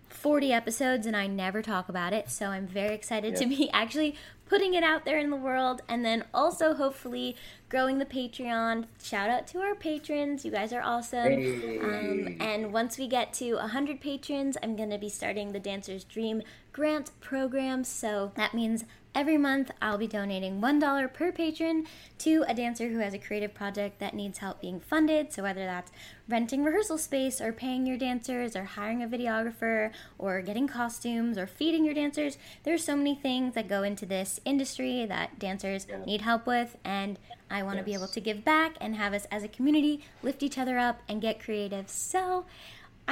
40 0.08 0.52
episodes 0.52 1.06
and 1.06 1.16
I 1.16 1.28
never 1.28 1.62
talk 1.62 1.88
about 1.88 2.12
it. 2.12 2.28
So 2.28 2.46
I'm 2.46 2.66
very 2.66 2.96
excited 2.96 3.36
to 3.36 3.46
be 3.46 3.70
actually 3.72 4.16
putting 4.52 4.74
it 4.74 4.84
out 4.84 5.06
there 5.06 5.16
in 5.16 5.30
the 5.30 5.36
world 5.36 5.80
and 5.88 6.04
then 6.04 6.22
also 6.34 6.74
hopefully 6.74 7.34
growing 7.70 7.96
the 7.96 8.04
Patreon. 8.04 8.84
Shout 9.02 9.30
out 9.30 9.46
to 9.46 9.60
our 9.60 9.74
patrons. 9.74 10.44
You 10.44 10.50
guys 10.50 10.74
are 10.74 10.82
awesome. 10.82 11.40
Hey. 11.40 11.78
Um, 11.78 12.36
and 12.38 12.70
once 12.70 12.98
we 12.98 13.08
get 13.08 13.32
to 13.34 13.54
100 13.54 13.98
patrons, 14.02 14.58
I'm 14.62 14.76
going 14.76 14.90
to 14.90 14.98
be 14.98 15.08
starting 15.08 15.52
the 15.52 15.58
Dancer's 15.58 16.04
Dream 16.04 16.42
grant 16.70 17.18
program. 17.22 17.82
So 17.82 18.32
that 18.34 18.52
means 18.52 18.84
every 19.14 19.36
month 19.36 19.70
I'll 19.80 19.98
be 19.98 20.06
donating 20.06 20.60
$1 20.60 21.12
per 21.12 21.32
patron 21.32 21.86
to 22.18 22.44
a 22.48 22.54
dancer 22.54 22.88
who 22.88 22.98
has 22.98 23.12
a 23.14 23.18
creative 23.18 23.52
project 23.54 23.98
that 24.00 24.14
needs 24.14 24.38
help 24.38 24.60
being 24.60 24.80
funded. 24.80 25.32
So 25.32 25.42
whether 25.42 25.64
that's 25.64 25.92
renting 26.28 26.64
rehearsal 26.64 26.98
space 26.98 27.40
or 27.40 27.52
paying 27.52 27.86
your 27.86 27.98
dancers 27.98 28.56
or 28.56 28.64
hiring 28.64 29.02
a 29.02 29.06
videographer 29.08 29.90
or 30.18 30.40
getting 30.40 30.66
costumes 30.66 31.36
or 31.36 31.46
feeding 31.46 31.84
your 31.84 31.94
dancers, 31.94 32.38
there's 32.62 32.84
so 32.84 32.96
many 32.96 33.14
things 33.14 33.54
that 33.54 33.68
go 33.68 33.82
into 33.82 34.06
this 34.06 34.40
industry 34.44 35.04
that 35.06 35.38
dancers 35.38 35.86
Yeah. 35.88 36.04
need 36.04 36.22
help 36.22 36.46
with 36.46 36.76
and 36.84 37.18
I 37.50 37.62
want 37.62 37.76
to 37.78 37.84
be 37.84 37.92
able 37.92 38.08
to 38.08 38.20
give 38.20 38.44
back 38.44 38.76
and 38.80 38.96
have 38.96 39.12
us 39.12 39.26
as 39.30 39.42
a 39.42 39.48
community 39.48 40.02
lift 40.22 40.42
each 40.42 40.56
other 40.56 40.78
up 40.78 41.02
and 41.06 41.20
get 41.20 41.38
creative. 41.38 41.90
So 41.90 42.46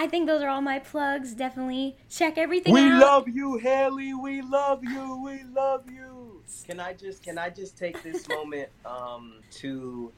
I 0.01 0.07
think 0.07 0.27
those 0.27 0.41
are 0.41 0.49
all 0.49 0.63
my 0.63 0.79
plugs. 0.79 1.35
Definitely 1.35 1.95
check 2.09 2.39
everything 2.39 2.73
We 2.73 2.81
out. 2.81 2.85
We 2.87 2.99
love 2.99 3.29
you, 3.29 3.59
Haley. 3.59 4.15
We 4.15 4.41
love 4.41 4.83
you. 4.83 5.23
We 5.23 5.43
love 5.55 5.91
you. 5.91 6.43
Can 6.67 6.81
I 6.81 6.95
just 6.95 7.23
can 7.23 7.37
I 7.37 7.51
just 7.51 7.77
take 7.77 8.03
this 8.03 8.27
moment 8.27 8.71
um, 8.87 9.41
to 9.59 10.11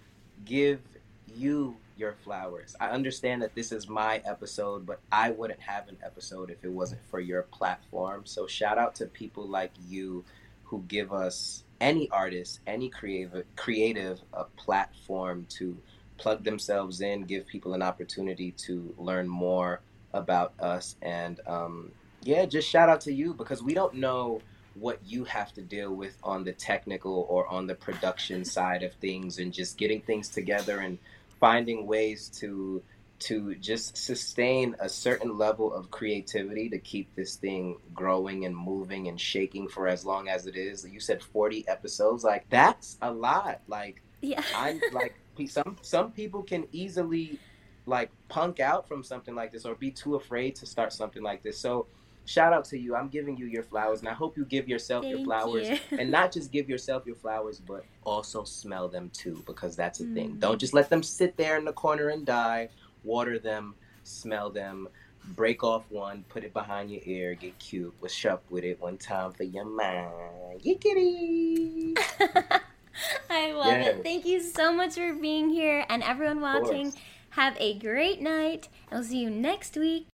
give 0.45 0.79
you 1.27 1.75
your 1.97 2.13
flowers? 2.13 2.77
I 2.81 2.91
understand 2.91 3.43
that 3.43 3.57
this 3.57 3.73
is 3.73 3.89
my 3.89 4.23
episode, 4.25 4.87
but 4.87 5.01
I 5.11 5.33
wouldn't 5.33 5.61
have 5.63 5.89
an 5.89 5.97
episode 6.05 6.51
if 6.51 6.63
it 6.63 6.71
wasn't 6.71 7.01
for 7.11 7.19
your 7.19 7.43
platform. 7.43 8.23
So 8.25 8.47
shout 8.47 8.79
out 8.79 8.95
to 8.97 9.07
people 9.07 9.49
like 9.49 9.73
you 9.89 10.25
who 10.63 10.85
give 10.87 11.13
us 11.13 11.65
any 11.81 12.09
artist, 12.11 12.61
any 12.69 12.89
creative 12.89 13.45
creative 13.57 14.21
a 14.33 14.45
platform 14.45 15.45
to 15.59 15.77
plug 16.23 16.45
themselves 16.45 17.01
in, 17.01 17.25
give 17.25 17.47
people 17.47 17.75
an 17.75 17.83
opportunity 17.83 18.53
to 18.53 18.95
learn 18.99 19.29
more 19.29 19.81
about 20.13 20.53
us 20.61 20.97
and 21.03 21.41
um, 21.47 21.91
yeah, 22.25 22.45
just 22.47 22.69
shout 22.69 22.89
out 22.89 23.01
to 23.03 23.13
you 23.13 23.35
because 23.35 23.63
we 23.63 23.75
don't 23.75 23.95
know 23.95 24.41
what 24.75 24.99
you 25.05 25.25
have 25.25 25.53
to 25.53 25.61
deal 25.61 25.93
with 25.93 26.17
on 26.23 26.45
the 26.45 26.53
technical 26.53 27.27
or 27.29 27.47
on 27.49 27.67
the 27.67 27.75
production 27.75 28.45
side 28.57 28.83
of 28.83 28.93
things 28.95 29.39
and 29.39 29.53
just 29.53 29.77
getting 29.77 30.01
things 30.01 30.29
together 30.29 30.79
and 30.81 30.99
finding 31.41 31.87
ways 31.87 32.29
to 32.29 32.83
to 33.19 33.55
just 33.57 33.97
sustain 33.97 34.75
a 34.81 34.89
certain 34.89 35.39
level 35.39 35.73
of 35.73 35.93
creativity 35.93 36.69
to 36.69 36.79
keep 36.79 37.15
this 37.15 37.37
thing 37.37 37.77
growing 37.95 38.45
and 38.47 38.57
moving 38.57 39.07
and 39.07 39.21
shaking 39.21 39.69
for 39.69 39.87
as 39.87 40.05
long 40.05 40.29
as 40.29 40.47
it 40.47 40.57
is. 40.57 40.85
You 40.85 40.99
said 40.99 41.23
40 41.23 41.69
episodes 41.69 42.25
like 42.25 42.47
that's 42.51 42.99
a 43.01 43.13
lot. 43.13 43.61
Like 43.69 44.03
Yeah. 44.21 44.43
I'm 44.57 44.81
like 44.93 45.15
some 45.47 45.77
some 45.83 46.13
people 46.13 46.43
can 46.43 46.67
easily 46.73 47.39
like 47.87 48.11
punk 48.29 48.61
out 48.61 48.87
from 48.87 49.03
something 49.03 49.35
like 49.35 49.53
this 49.53 49.65
or 49.65 49.75
be 49.75 49.91
too 49.91 50.15
afraid 50.15 50.55
to 50.57 50.67
start 50.67 50.93
something 50.93 51.23
like 51.23 51.43
this. 51.43 51.59
So 51.59 51.87
shout 52.25 52.53
out 52.53 52.65
to 52.67 52.79
you. 52.79 52.95
I'm 52.95 53.09
giving 53.09 53.37
you 53.37 53.47
your 53.47 53.63
flowers 53.65 54.01
and 54.01 54.09
I 54.09 54.13
hope 54.13 54.37
you 54.37 54.45
give 54.45 54.69
yourself 54.69 55.05
your 55.05 55.25
flowers 55.25 55.69
you. 55.69 55.79
and 55.99 56.11
not 56.11 56.33
just 56.33 56.53
give 56.53 56.69
yourself 56.69 57.05
your 57.07 57.17
flowers 57.17 57.61
but 57.61 57.85
also 58.05 58.45
smell 58.45 58.89
them 58.89 59.11
too 59.13 59.43
because 59.47 59.75
that's 59.75 60.01
a 60.01 60.05
thing. 60.05 60.33
Mm. 60.33 60.41
Don't 60.41 60.59
just 60.59 60.75
let 60.75 60.89
them 60.89 61.03
sit 61.03 61.37
there 61.37 61.57
in 61.57 61.65
the 61.65 61.73
corner 61.73 62.09
and 62.09 62.25
die. 62.25 62.69
Water 63.05 63.39
them, 63.39 63.75
smell 64.05 64.51
them. 64.51 64.89
Break 65.37 65.63
off 65.63 65.85
one, 65.89 66.25
put 66.29 66.43
it 66.43 66.53
behind 66.53 66.91
your 66.91 67.01
ear, 67.05 67.35
get 67.35 67.57
cute. 67.61 67.95
What's 68.01 68.25
up 68.25 68.43
with 68.51 68.65
it? 68.65 68.81
One 68.81 68.97
time 68.97 69.33
for 69.33 69.45
your 69.45 69.65
mind. 69.65 70.63
Yickety! 70.65 71.97
I 73.31 73.53
love 73.53 73.67
Yes. 73.73 73.97
it. 73.99 74.03
Thank 74.03 74.27
you 74.27 74.41
so 74.43 74.73
much 74.73 74.95
for 74.95 75.13
being 75.15 75.51
here 75.51 75.85
and 75.89 76.03
everyone 76.03 76.41
watching. 76.41 76.93
Have 77.31 77.57
a 77.59 77.79
great 77.79 78.21
night. 78.21 78.69
I'll 78.91 79.03
see 79.05 79.19
you 79.21 79.31
next 79.31 79.77
week. 79.77 80.07